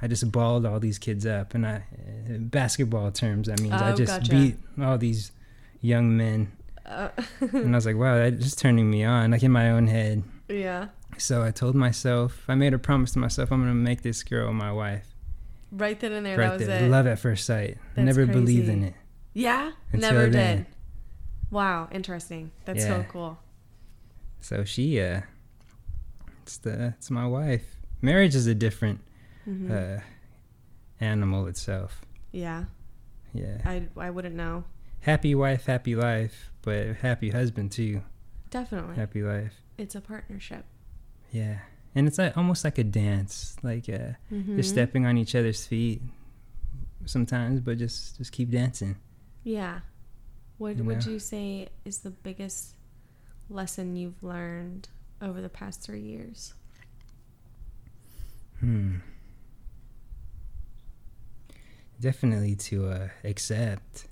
I 0.00 0.06
just 0.06 0.30
balled 0.30 0.64
all 0.64 0.78
these 0.78 0.96
kids 0.96 1.26
up, 1.26 1.54
and 1.54 1.66
I, 1.66 1.74
uh, 1.76 1.80
basketball 2.38 3.10
terms, 3.10 3.48
that 3.48 3.60
means 3.60 3.74
I 3.74 3.90
Oh, 3.90 3.96
just 3.96 4.12
gotcha. 4.20 4.30
beat 4.30 4.54
all 4.80 4.96
these 4.96 5.32
young 5.80 6.16
men 6.16 6.52
Uh, 6.86 7.08
and 7.40 7.74
I 7.74 7.78
was 7.78 7.84
like, 7.84 7.96
wow, 7.96 8.14
that 8.16 8.38
just 8.38 8.60
turning 8.60 8.88
me 8.88 9.02
on, 9.02 9.32
like 9.32 9.42
in 9.42 9.50
my 9.50 9.70
own 9.70 9.88
head. 9.88 10.22
yeah. 10.48 10.88
So 11.16 11.42
I 11.42 11.50
told 11.50 11.74
myself, 11.74 12.44
I 12.46 12.54
made 12.54 12.74
a 12.74 12.78
promise 12.78 13.10
to 13.14 13.18
myself, 13.18 13.50
I'm 13.50 13.60
gonna 13.60 13.74
make 13.74 14.02
this 14.02 14.22
girl 14.22 14.52
my 14.52 14.70
wife. 14.70 15.08
Right 15.72 15.98
then 15.98 16.12
and 16.12 16.24
there, 16.24 16.38
right 16.38 16.50
that 16.50 16.58
was 16.58 16.66
there, 16.68 16.84
it. 16.84 16.88
love 16.90 17.08
at 17.08 17.18
first 17.18 17.44
sight. 17.44 17.78
That's 17.96 18.06
Never 18.06 18.24
believed 18.24 18.68
in 18.68 18.84
it. 18.84 18.94
Yeah. 19.34 19.72
Never 19.92 20.30
then. 20.30 20.56
did. 20.58 20.66
Wow. 21.50 21.88
Interesting. 21.90 22.52
That's 22.66 22.84
so 22.84 23.04
cool. 23.08 23.36
So 24.40 24.64
she, 24.64 25.00
uh, 25.00 25.22
it's 26.42 26.58
the, 26.58 26.94
it's 26.98 27.10
my 27.10 27.26
wife. 27.26 27.76
Marriage 28.00 28.34
is 28.34 28.46
a 28.46 28.54
different 28.54 29.00
hmm 29.44 29.70
uh, 29.72 30.00
animal 31.00 31.46
itself. 31.46 32.02
yeah. 32.32 32.64
Yeah, 33.34 33.58
I 33.64 33.82
I 33.96 34.08
wouldn't 34.10 34.34
know. 34.36 34.64
happy 35.00 35.34
wife, 35.34 35.66
happy 35.66 35.94
life, 35.94 36.50
but 36.62 36.96
happy 36.96 37.28
husband 37.30 37.70
too. 37.72 38.00
Definitely. 38.50 38.96
Happy 38.96 39.22
life. 39.22 39.52
It's 39.76 39.94
a 39.94 40.00
partnership. 40.00 40.64
Yeah, 41.30 41.58
and 41.94 42.08
it's 42.08 42.16
like 42.16 42.38
almost 42.38 42.64
like 42.64 42.78
a 42.78 42.84
dance, 42.84 43.56
like 43.62 43.86
uh, 43.90 44.16
Mm-hmm. 44.32 44.56
just 44.56 44.70
stepping 44.70 45.04
on 45.04 45.18
each 45.18 45.34
other's 45.34 45.66
feet 45.66 46.00
sometimes, 47.04 47.60
but 47.60 47.76
just 47.76 48.16
just 48.16 48.32
keep 48.32 48.50
dancing. 48.50 48.96
Yeah. 49.44 49.80
What 50.56 50.76
You 50.78 50.84
would 50.84 51.04
know? 51.04 51.12
you 51.12 51.18
say 51.18 51.68
is 51.84 51.98
the 51.98 52.10
biggest 52.10 52.74
lesson 53.50 53.96
you've 53.96 54.22
learned 54.22 54.88
over 55.20 55.40
the 55.40 55.48
past 55.48 55.82
three 55.82 56.00
years? 56.00 56.54
Hmm. 58.60 58.96
Definitely 62.00 62.54
to 62.56 62.88
uh, 62.88 63.08
accept 63.24 64.06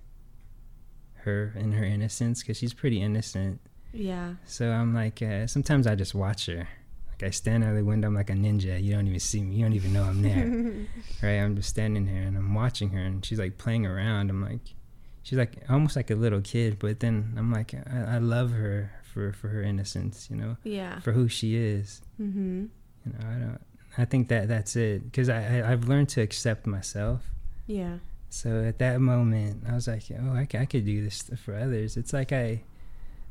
her 1.18 1.52
and 1.56 1.74
her 1.74 1.84
innocence 1.84 2.42
because 2.42 2.56
she's 2.56 2.74
pretty 2.74 3.00
innocent. 3.00 3.60
Yeah. 3.92 4.34
So 4.44 4.70
I'm 4.70 4.94
like, 4.94 5.22
uh, 5.22 5.46
sometimes 5.46 5.86
I 5.86 5.94
just 5.94 6.14
watch 6.14 6.46
her. 6.46 6.68
Like 7.08 7.22
I 7.22 7.30
stand 7.30 7.64
out 7.64 7.70
of 7.70 7.76
the 7.76 7.84
window, 7.84 8.08
I'm 8.08 8.14
like 8.14 8.30
a 8.30 8.34
ninja. 8.34 8.82
You 8.82 8.94
don't 8.94 9.06
even 9.06 9.20
see 9.20 9.42
me. 9.42 9.56
You 9.56 9.64
don't 9.64 9.72
even 9.72 9.92
know 9.92 10.04
I'm 10.04 10.22
there. 10.22 10.86
right? 11.22 11.42
I'm 11.42 11.56
just 11.56 11.68
standing 11.68 12.06
here 12.06 12.22
and 12.22 12.36
I'm 12.36 12.54
watching 12.54 12.90
her, 12.90 13.00
and 13.00 13.24
she's 13.24 13.38
like 13.38 13.58
playing 13.58 13.86
around. 13.86 14.30
I'm 14.30 14.42
like, 14.42 14.74
she's 15.22 15.38
like 15.38 15.62
almost 15.68 15.96
like 15.96 16.10
a 16.10 16.14
little 16.14 16.40
kid, 16.40 16.78
but 16.78 17.00
then 17.00 17.34
I'm 17.36 17.52
like, 17.52 17.74
I, 17.74 18.16
I 18.16 18.18
love 18.18 18.50
her 18.52 18.92
for 19.16 19.32
for 19.32 19.48
her 19.48 19.62
innocence, 19.62 20.28
you 20.30 20.36
know, 20.36 20.58
yeah. 20.62 21.00
for 21.00 21.12
who 21.12 21.26
she 21.26 21.56
is. 21.56 22.02
Mm-hmm. 22.20 22.66
You 23.06 23.12
know, 23.12 23.26
I 23.26 23.34
don't. 23.38 23.60
I 23.96 24.04
think 24.04 24.28
that 24.28 24.46
that's 24.46 24.76
it 24.76 25.04
because 25.10 25.30
I, 25.30 25.60
I 25.60 25.72
I've 25.72 25.88
learned 25.88 26.10
to 26.10 26.20
accept 26.20 26.66
myself. 26.66 27.22
Yeah. 27.66 27.96
So 28.28 28.62
at 28.62 28.78
that 28.80 29.00
moment, 29.00 29.64
I 29.66 29.74
was 29.74 29.88
like, 29.88 30.02
oh, 30.10 30.32
I, 30.32 30.46
I 30.58 30.66
could 30.66 30.84
do 30.84 31.02
this 31.02 31.30
for 31.42 31.56
others. 31.56 31.96
It's 31.96 32.12
like 32.12 32.30
I 32.30 32.62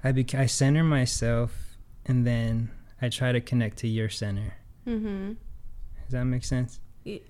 I 0.03 0.11
bec- 0.11 0.33
I 0.33 0.47
center 0.47 0.83
myself, 0.83 1.77
and 2.07 2.25
then 2.25 2.71
I 2.99 3.09
try 3.09 3.31
to 3.31 3.39
connect 3.39 3.77
to 3.79 3.87
your 3.87 4.09
center. 4.09 4.55
Mm-hmm. 4.87 5.33
Does 6.05 6.11
that 6.13 6.25
make 6.25 6.45
sense? 6.45 6.79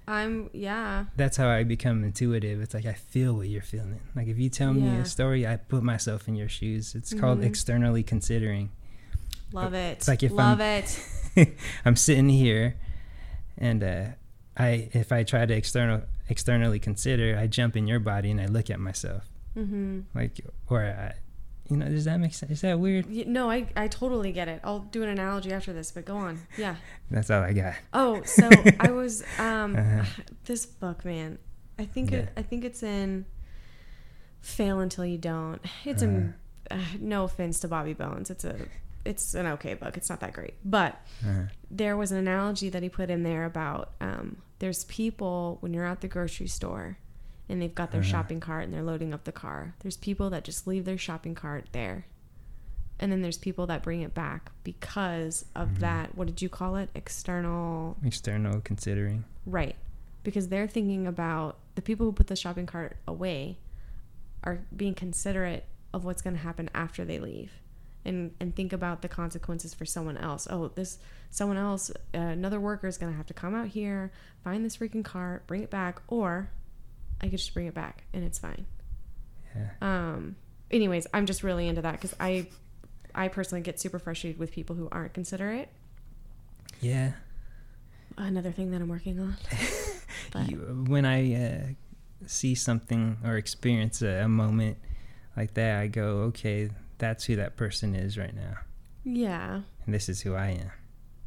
I'm 0.08 0.50
yeah. 0.54 1.06
That's 1.18 1.38
how 1.38 1.50
I 1.50 1.64
become 1.64 2.04
intuitive. 2.04 2.62
It's 2.62 2.74
like 2.74 2.86
I 2.86 2.94
feel 2.94 3.34
what 3.34 3.48
you're 3.50 3.62
feeling. 3.62 4.00
Like 4.16 4.28
if 4.28 4.38
you 4.38 4.50
tell 4.50 4.74
me 4.74 4.84
Yeah. 4.86 5.00
a 5.02 5.06
story, 5.06 5.46
I 5.46 5.58
put 5.58 5.84
myself 5.84 6.28
in 6.28 6.36
your 6.36 6.48
shoes. 6.50 6.96
It's 6.96 7.14
called 7.14 7.40
Mhm. 7.42 7.46
externally 7.46 8.04
considering. 8.04 8.72
Love 9.52 9.74
it. 9.74 9.98
It's 9.98 10.08
like 10.08 10.24
if 10.24 10.32
Love 10.32 10.62
I'm- 10.62 10.84
it. 11.36 11.50
I'm 11.86 11.96
sitting 11.98 12.30
here, 12.30 12.76
and 13.58 13.84
uh, 13.84 14.06
I 14.58 14.90
if 14.94 15.12
I 15.12 15.24
try 15.24 15.46
to 15.46 15.54
external 15.54 16.04
externally 16.30 16.80
consider, 16.80 17.38
I 17.38 17.48
jump 17.48 17.76
in 17.76 17.86
your 17.88 18.00
body 18.00 18.32
and 18.32 18.40
I 18.40 18.46
look 18.46 18.70
at 18.70 18.80
myself. 18.80 19.28
Mm-hmm. 19.58 20.02
Like 20.14 20.40
or 20.70 20.84
I, 20.84 21.14
you 21.70 21.78
know, 21.78 21.88
does 21.90 22.06
that 22.06 22.20
make 22.20 22.34
sense? 22.34 22.52
Is 22.52 22.62
that 22.62 22.80
weird? 22.80 23.08
No, 23.28 23.50
I 23.50 23.68
I 23.76 23.88
totally 23.88 24.32
get 24.32 24.48
it. 24.48 24.62
I'll 24.64 24.80
do 24.80 25.04
an 25.04 25.10
analogy 25.10 25.52
after 25.52 25.74
this, 25.74 25.92
but 25.92 26.06
go 26.06 26.16
on. 26.18 26.40
Yeah. 26.58 26.76
That's 27.12 27.30
all 27.30 27.42
I 27.44 27.54
got. 27.54 27.74
Oh, 27.94 28.22
so 28.24 28.50
I 28.80 28.92
was 29.02 29.24
um 29.40 29.76
Uh-huh. 29.76 30.04
this 30.46 30.66
book, 30.66 31.04
man. 31.06 31.38
I 31.80 31.86
think 31.86 32.12
Yeah. 32.12 32.20
it, 32.20 32.30
I 32.38 32.42
think 32.44 32.64
it's 32.66 32.84
in 32.84 33.26
Fail 34.42 34.80
Until 34.80 35.06
You 35.06 35.18
Don't. 35.18 35.60
It's 35.86 36.04
a 36.04 36.34
uh, 36.72 36.78
no 37.00 37.24
offense 37.26 37.60
to 37.62 37.68
Bobby 37.68 37.94
Bones. 37.94 38.30
It's 38.30 38.44
a 38.46 38.56
it's 39.04 39.34
an 39.36 39.46
okay 39.48 39.74
book. 39.76 39.98
It's 39.98 40.10
not 40.10 40.20
that 40.22 40.34
great, 40.34 40.54
but 40.64 41.00
Uh, 41.26 41.44
there 41.70 41.96
was 41.98 42.12
an 42.12 42.18
analogy 42.18 42.70
that 42.70 42.82
he 42.84 42.90
put 42.90 43.10
in 43.10 43.24
there 43.24 43.46
about 43.46 43.92
um, 44.02 44.38
there's 44.60 44.84
people 44.86 45.58
when 45.62 45.74
you're 45.74 45.86
at 45.86 46.02
the 46.02 46.08
grocery 46.08 46.48
store 46.48 46.98
and 47.50 47.62
they've 47.62 47.76
got 47.76 47.92
their 47.92 48.02
Uh-huh. 48.02 48.10
shopping 48.10 48.40
cart 48.40 48.64
and 48.66 48.74
they're 48.74 48.84
loading 48.84 49.14
up 49.14 49.24
the 49.24 49.32
car. 49.32 49.76
There's 49.80 49.98
people 49.98 50.30
that 50.32 50.44
just 50.44 50.66
leave 50.68 50.86
their 50.86 50.98
shopping 50.98 51.36
cart 51.36 51.68
there. 51.72 52.06
And 53.00 53.12
then 53.12 53.22
there's 53.22 53.38
people 53.38 53.68
that 53.68 53.84
bring 53.84 54.02
it 54.02 54.14
back 54.14 54.52
because 54.64 55.46
of 55.54 55.70
Mhm. 55.70 55.80
that. 55.80 56.16
What 56.16 56.28
did 56.28 56.42
you 56.42 56.48
call 56.50 56.76
it? 56.78 56.90
External. 56.96 57.98
external 58.04 58.62
considering. 58.62 59.26
Right. 59.46 59.76
Because 60.24 60.48
they're 60.48 60.68
thinking 60.68 61.06
about 61.06 61.60
the 61.76 61.82
people 61.82 62.06
who 62.06 62.14
put 62.14 62.28
the 62.28 62.36
shopping 62.36 62.66
cart 62.66 62.98
away 63.08 63.58
are 64.44 64.60
being 64.76 64.94
considerate 64.96 65.66
of 65.94 66.06
what's 66.06 66.22
going 66.22 66.36
to 66.36 66.42
happen 66.42 66.70
after 66.74 67.04
they 67.06 67.20
leave 67.20 67.52
and 68.04 68.32
and 68.40 68.56
think 68.56 68.72
about 68.74 69.02
the 69.02 69.08
consequences 69.08 69.74
for 69.74 69.86
someone 69.86 70.18
else. 70.18 70.48
Oh, 70.50 70.68
this 70.70 71.00
someone 71.32 71.58
else 71.58 71.90
uh, 72.14 72.18
another 72.18 72.60
worker 72.60 72.88
is 72.88 72.98
going 72.98 73.12
to 73.12 73.18
have 73.18 73.26
to 73.28 73.34
come 73.34 73.54
out 73.56 73.68
here, 73.70 74.12
find 74.44 74.64
this 74.64 74.78
freaking 74.78 75.04
cart, 75.04 75.48
bring 75.48 75.64
it 75.64 75.70
back 75.70 76.02
or 76.08 76.50
I 77.22 77.28
could 77.30 77.38
just 77.40 77.54
bring 77.54 77.68
it 77.68 77.74
back 77.74 78.04
and 78.14 78.24
it's 78.24 78.40
fine. 78.40 78.66
Yeah. 79.56 79.70
Um 79.82 80.36
anyways, 80.72 81.08
I'm 81.14 81.26
just 81.26 81.44
really 81.44 81.68
into 81.68 81.82
that 81.82 82.00
cuz 82.02 82.14
I 82.20 82.48
I 83.14 83.28
personally 83.30 83.62
get 83.62 83.80
super 83.80 83.98
frustrated 84.00 84.40
with 84.40 84.52
people 84.52 84.76
who 84.76 84.90
aren't 84.92 85.14
considerate. 85.14 85.70
Yeah. 86.82 87.14
Another 88.18 88.52
thing 88.52 88.72
that 88.72 88.82
I'm 88.82 88.90
working 88.90 89.20
on. 89.20 89.36
You, 90.50 90.86
when 90.90 91.06
I 91.06 91.34
uh, 91.34 91.60
see 92.26 92.56
something 92.56 93.18
or 93.24 93.38
experience 93.38 94.02
a, 94.02 94.24
a 94.24 94.28
moment 94.28 94.78
like 95.38 95.54
that, 95.54 95.80
I 95.80 95.88
go, 95.88 96.18
okay, 96.30 96.72
that's 96.98 97.24
who 97.26 97.38
that 97.38 97.56
person 97.56 97.96
is 97.96 98.18
right 98.18 98.36
now, 98.36 98.58
Yeah. 99.06 99.62
and 99.86 99.94
this 99.94 100.10
is 100.10 100.22
who 100.22 100.34
I 100.36 100.48
am. 100.50 100.72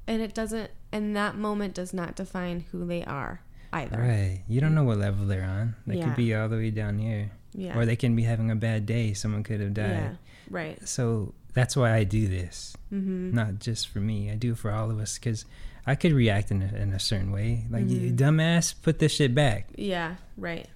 And 0.07 0.21
it 0.21 0.35
doesn't, 0.35 0.71
and 0.93 1.17
that 1.17 1.37
moment 1.37 1.75
does 1.75 1.95
not 1.95 2.17
define 2.17 2.67
who 2.71 2.85
they 2.87 3.03
are 3.05 3.41
either. 3.73 3.99
Right. 3.99 4.43
You 4.49 4.61
don't 4.61 4.75
know 4.75 4.85
what 4.85 4.99
level 4.99 5.27
they're 5.27 5.45
on. 5.45 5.75
They 5.87 5.97
Yeah. 5.99 6.05
could 6.07 6.17
be 6.17 6.35
all 6.35 6.49
the 6.49 6.57
way 6.57 6.71
down 6.71 6.99
here. 6.99 7.31
Yeah. 7.55 7.77
Or 7.79 7.85
they 7.87 7.97
can 7.97 8.15
be 8.17 8.23
having 8.23 8.51
a 8.51 8.57
bad 8.57 8.87
day. 8.87 9.15
Someone 9.15 9.43
could 9.43 9.61
have 9.61 9.75
died. 9.75 9.91
Yeah. 9.91 10.11
Right. 10.51 10.89
So 10.89 11.35
that's 11.55 11.77
why 11.77 11.95
I 11.95 12.05
do 12.05 12.29
this. 12.29 12.77
Mm-hmm. 12.93 13.35
Not 13.35 13.59
just 13.59 13.89
for 13.89 14.01
me. 14.01 14.31
I 14.31 14.35
do 14.37 14.53
it 14.53 14.59
for 14.59 14.71
all 14.71 14.91
of 14.91 14.99
us 14.99 15.19
because 15.19 15.45
I 15.87 15.95
could 15.95 16.13
react 16.13 16.51
in 16.51 16.63
a, 16.63 16.75
in 16.77 16.93
a 16.93 16.99
certain 17.01 17.33
way. 17.33 17.65
Like, 17.71 17.89
you 17.89 18.13
Mhm. 18.13 18.17
dumbass, 18.17 18.75
put 18.81 18.99
this 18.99 19.13
shit 19.13 19.35
back. 19.35 19.69
Yeah. 19.77 20.17
Right. 20.37 20.69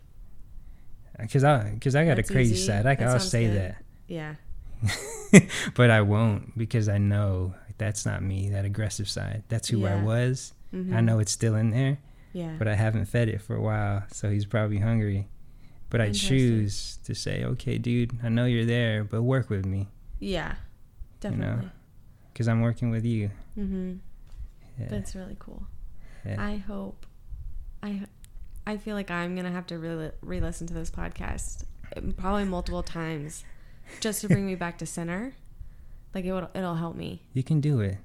Because 1.21 1.45
I, 1.45 1.77
cause 1.81 1.95
I 1.95 2.05
got 2.07 2.17
That's 2.17 2.31
a 2.31 2.33
crazy 2.33 2.55
easy. 2.55 2.67
side. 2.67 2.87
I, 2.87 2.95
I'll 3.05 3.21
say 3.21 3.47
good. 3.47 3.57
that. 3.59 3.85
Yeah. 4.09 4.35
but 5.75 5.91
I 5.91 6.01
won't 6.01 6.57
because 6.59 6.89
I 6.89 6.99
know 6.99 7.55
that's 7.79 8.05
not 8.07 8.23
me, 8.23 8.51
that 8.51 8.65
aggressive 8.65 9.09
side. 9.09 9.45
That's 9.49 9.69
who 9.69 9.87
I 9.87 10.03
was. 10.03 10.53
Mm-hmm. 10.75 10.95
I 10.97 11.01
know 11.03 11.19
it's 11.19 11.31
still 11.33 11.55
in 11.55 11.71
there, 11.71 11.99
Yeah. 12.33 12.55
but 12.59 12.67
I 12.69 12.75
haven't 12.75 13.07
fed 13.07 13.29
it 13.29 13.41
for 13.43 13.55
a 13.57 13.61
while, 13.61 14.05
so 14.13 14.31
he's 14.31 14.47
probably 14.47 14.79
hungry. 14.79 15.29
But 15.91 16.01
I 16.01 16.11
choose 16.11 16.99
to 17.05 17.15
say, 17.15 17.45
okay, 17.45 17.77
dude, 17.77 18.19
I 18.23 18.31
know 18.31 18.47
you're 18.47 18.65
there, 18.65 19.05
but 19.05 19.23
work 19.23 19.51
with 19.51 19.67
me 19.67 19.89
yeah. 20.23 20.55
You 21.25 21.31
know, 21.31 21.37
Definitely. 21.37 21.71
because 22.33 22.49
I'm 22.49 22.61
working 22.61 22.91
with 22.91 23.05
you. 23.05 23.31
Mm-hmm. 23.59 23.95
Yeah. 24.79 24.87
That's 24.89 25.15
really 25.15 25.37
cool. 25.39 25.67
yeah. 26.25 26.37
I 26.43 26.57
hope. 26.57 27.07
I. 27.83 28.03
I 28.65 28.77
feel 28.77 28.95
like 28.95 29.11
I'm 29.11 29.35
gonna 29.35 29.51
have 29.51 29.67
to 29.67 29.79
re- 29.79 30.13
re-listen 30.21 30.69
to 30.69 30.75
this 30.75 30.89
podcast 30.91 31.65
um, 31.97 32.13
probably 32.13 32.45
multiple 32.45 32.85
times, 32.85 33.43
just 34.01 34.21
to 34.21 34.29
bring 34.29 34.47
me 34.47 34.55
back 34.55 34.79
to 34.79 34.87
center. 34.87 35.35
Like 36.15 36.25
it 36.25 36.33
would, 36.33 36.47
it'll 36.55 36.77
help 36.77 36.95
me. 36.95 37.23
you 37.33 37.43
can 37.43 37.61
do 37.61 37.81
it. 37.81 37.99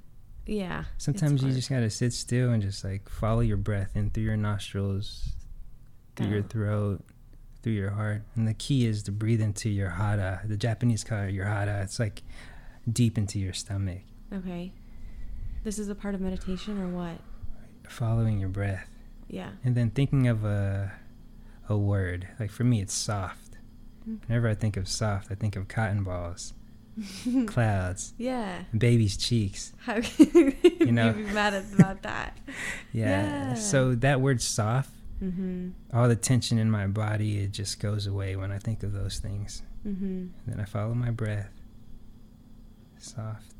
Yeah. 0.48 0.86
Sometimes 0.98 1.42
you 1.42 1.48
hard. 1.50 1.56
just 1.56 1.70
gotta 1.70 1.90
sit 1.90 2.14
still 2.14 2.52
and 2.52 2.62
just 2.62 2.84
like 2.84 3.10
follow 3.10 3.42
your 3.42 3.58
breath 3.58 3.96
in 3.96 4.10
through 4.10 4.24
your 4.24 4.38
nostrils, 4.38 5.30
through 6.16 6.28
your 6.28 6.44
throat, 6.44 7.04
through 7.62 7.74
your 7.74 7.92
heart. 7.92 8.24
And 8.36 8.48
the 8.48 8.54
key 8.54 8.86
is 8.86 9.04
to 9.04 9.12
breathe 9.12 9.42
into 9.42 9.70
your 9.70 9.90
hara. 9.90 10.42
The 10.46 10.58
Japanese 10.58 11.04
call 11.04 11.24
it 11.24 11.34
your 11.34 11.46
hara. 11.46 11.82
It's 11.84 12.00
like 12.00 12.24
deep 12.92 13.18
into 13.18 13.40
your 13.40 13.54
stomach, 13.54 14.02
Okay. 14.34 14.72
This 15.64 15.78
is 15.80 15.90
a 15.90 15.96
part 15.96 16.16
of 16.16 16.22
meditation 16.22 16.80
or 16.82 16.88
what? 16.88 17.20
following 17.90 18.38
your 18.40 18.50
breath, 18.50 18.88
Yeah. 19.30 19.52
and 19.64 19.74
then 19.76 19.90
thinking 19.92 20.28
of 20.28 20.44
a 20.46 20.92
a 21.70 21.78
word. 21.78 22.28
Like 22.40 22.52
for 22.52 22.64
me, 22.64 22.80
it's 22.82 22.94
soft. 22.94 23.58
Mm. 24.08 24.20
Whenever 24.28 24.48
I 24.48 24.56
think 24.56 24.78
of 24.78 24.88
soft, 24.88 25.30
I 25.32 25.36
think 25.36 25.56
of 25.58 25.68
cotton 25.68 26.04
balls, 26.04 26.54
clouds, 27.48 28.14
Yeah. 28.18 28.64
baby's 28.78 29.18
cheeks. 29.18 29.74
How 29.78 30.02
can 30.02 30.54
you 30.80 30.92
know. 30.92 31.14
be 31.14 31.24
mad 31.24 31.54
at- 31.54 31.74
about 31.74 32.02
that? 32.04 32.38
Yeah. 32.94 33.50
Yeah. 33.50 33.54
So 33.56 33.96
that 33.96 34.22
word 34.22 34.42
soft, 34.42 34.92
Mm-hmm. 35.22 35.70
all 35.94 36.08
the 36.08 36.16
tension 36.16 36.60
in 36.60 36.70
my 36.70 36.86
body, 36.88 37.40
it 37.40 37.52
just 37.52 37.80
goes 37.80 38.06
away 38.06 38.36
when 38.36 38.52
I 38.52 38.60
think 38.60 38.84
of 38.84 38.94
those 38.94 39.18
things. 39.20 39.64
Mm-hmm. 39.88 40.06
And 40.06 40.34
then 40.46 40.60
I 40.60 40.66
follow 40.66 40.94
my 40.94 41.10
breath. 41.10 41.50
Soft. 43.00 43.54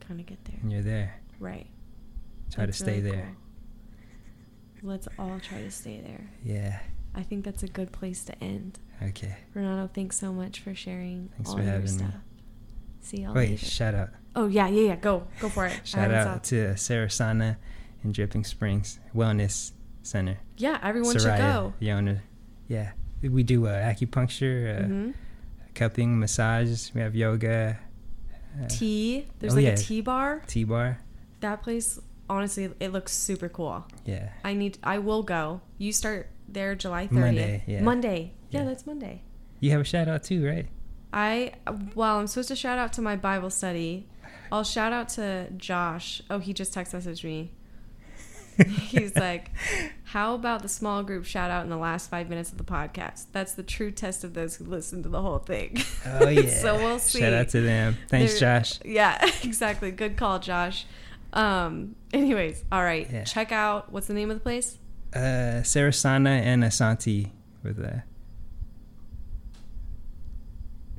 Kind 0.00 0.20
of 0.20 0.26
get 0.26 0.44
there. 0.44 0.56
And 0.62 0.70
you're 0.72 0.82
there. 0.82 1.20
Right. 1.40 1.66
Try 2.52 2.66
That's 2.66 2.78
to 2.78 2.84
stay 2.84 3.00
really 3.00 3.10
there. 3.10 3.36
cool. 4.80 4.90
Let's 4.90 5.08
all 5.18 5.40
try 5.40 5.62
to 5.62 5.70
stay 5.70 6.00
there. 6.00 6.30
Yeah. 6.44 6.78
I 7.14 7.22
think 7.22 7.44
that's 7.44 7.62
a 7.64 7.68
good 7.68 7.90
place 7.92 8.22
to 8.24 8.42
end. 8.42 8.78
Okay. 9.02 9.36
Renato, 9.54 9.90
thanks 9.92 10.18
so 10.18 10.32
much 10.32 10.60
for 10.60 10.74
sharing 10.74 11.30
Thanks 11.36 11.50
all 11.50 11.56
for 11.56 11.62
your 11.62 11.72
having 11.72 11.84
me. 11.84 11.98
stuff. 11.98 12.14
See 13.00 13.16
y'all 13.22 13.34
Wait, 13.34 13.50
later. 13.50 13.64
shout 13.64 13.94
out. 13.94 14.10
oh 14.34 14.48
yeah, 14.48 14.68
yeah, 14.68 14.88
yeah. 14.88 14.96
Go, 14.96 15.26
go 15.40 15.48
for 15.48 15.66
it. 15.66 15.80
Shout 15.84 16.10
out 16.10 16.44
to 16.44 16.74
Sarasana 16.74 17.56
in 18.04 18.12
Dripping 18.12 18.44
Springs 18.44 18.98
Wellness 19.14 19.72
Center. 20.02 20.38
Yeah, 20.56 20.78
everyone 20.82 21.12
should 21.12 21.22
Soraya, 21.22 21.38
go. 21.38 21.74
the 21.78 21.92
owner. 21.92 22.22
Yeah. 22.66 22.92
We 23.22 23.42
do 23.42 23.66
uh, 23.66 23.70
acupuncture, 23.70 24.78
uh, 24.78 24.86
hmm 24.86 25.10
cupping, 25.78 26.18
massage. 26.18 26.92
We 26.92 27.00
have 27.00 27.14
yoga. 27.14 27.78
Uh, 28.60 28.66
Tea. 28.68 29.28
There's 29.38 29.52
oh, 29.52 29.56
like 29.56 29.64
yeah. 29.64 29.70
a 29.72 29.76
tea 29.76 30.00
bar. 30.00 30.42
Tea 30.46 30.64
bar. 30.64 30.98
That 31.40 31.62
place, 31.62 32.00
honestly, 32.28 32.70
it 32.80 32.92
looks 32.92 33.12
super 33.12 33.48
cool. 33.48 33.86
Yeah. 34.04 34.30
I 34.44 34.54
need. 34.54 34.78
I 34.82 34.98
will 34.98 35.22
go. 35.22 35.60
You 35.78 35.92
start 35.92 36.30
there 36.48 36.74
July 36.74 37.06
30th. 37.06 37.12
Monday, 37.12 37.64
yeah. 37.66 37.82
Monday. 37.82 38.32
Yeah, 38.50 38.60
Yeah. 38.60 38.66
that's 38.66 38.86
Monday. 38.86 39.22
You 39.60 39.70
have 39.72 39.80
a 39.80 39.84
shout 39.84 40.08
out 40.08 40.22
too, 40.24 40.46
right? 40.46 40.66
I 41.12 41.52
well, 41.94 42.18
I'm 42.18 42.26
supposed 42.26 42.48
to 42.48 42.56
shout 42.56 42.78
out 42.78 42.92
to 42.94 43.02
my 43.02 43.16
Bible 43.16 43.50
study. 43.50 44.08
I'll 44.52 44.64
shout 44.64 44.92
out 44.92 45.08
to 45.10 45.48
Josh. 45.56 46.22
Oh, 46.30 46.38
he 46.38 46.52
just 46.52 46.72
text 46.72 46.92
messaged 46.94 47.24
me. 47.24 47.52
He's 48.66 49.14
like, 49.14 49.50
"How 50.04 50.34
about 50.34 50.62
the 50.62 50.68
small 50.68 51.02
group 51.04 51.24
shout 51.24 51.50
out 51.50 51.62
in 51.64 51.70
the 51.70 51.76
last 51.76 52.10
five 52.10 52.28
minutes 52.28 52.50
of 52.50 52.58
the 52.58 52.64
podcast? 52.64 53.26
That's 53.32 53.52
the 53.54 53.62
true 53.62 53.90
test 53.92 54.24
of 54.24 54.34
those 54.34 54.56
who 54.56 54.64
listen 54.64 55.02
to 55.04 55.08
the 55.08 55.22
whole 55.22 55.38
thing." 55.38 55.78
Oh 56.04 56.28
yeah. 56.28 56.48
so 56.60 56.76
we'll 56.76 56.98
see. 56.98 57.20
Shout 57.20 57.32
out 57.34 57.48
to 57.50 57.60
them. 57.60 57.96
Thanks, 58.08 58.32
They're- 58.40 58.58
Josh. 58.58 58.80
Yeah, 58.84 59.24
exactly. 59.44 59.90
Good 59.92 60.16
call, 60.16 60.40
Josh. 60.40 60.86
Um. 61.32 61.94
Anyways, 62.12 62.64
all 62.72 62.82
right. 62.82 63.08
Yeah. 63.10 63.24
Check 63.24 63.52
out 63.52 63.92
what's 63.92 64.08
the 64.08 64.14
name 64.14 64.30
of 64.30 64.36
the 64.36 64.42
place? 64.42 64.76
Uh, 65.14 65.62
Sarasana 65.62 66.28
and 66.42 66.62
Asante 66.62 67.30
with 67.62 67.78
uh, 67.82 68.00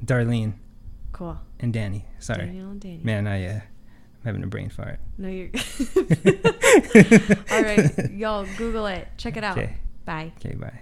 Darlene 0.04 0.54
Cool. 1.12 1.38
and 1.60 1.72
Danny. 1.74 2.06
Sorry, 2.20 2.46
Daniel 2.46 2.72
and 2.72 2.82
Danny. 2.82 3.02
man. 3.04 3.28
I 3.28 3.46
uh, 3.46 3.52
I'm 3.54 4.26
having 4.26 4.44
a 4.44 4.48
brain 4.48 4.70
fart. 4.70 5.00
No, 5.18 5.28
you're. 5.30 5.50
all 7.52 7.62
right, 7.64 8.12
y'all. 8.12 8.46
Google 8.58 8.88
it. 8.88 9.08
Check 9.18 9.38
it 9.38 9.44
out. 9.44 9.58
Okay. 9.58 9.76
Bye. 10.06 10.32
Okay. 10.38 10.56
Bye. 10.56 10.82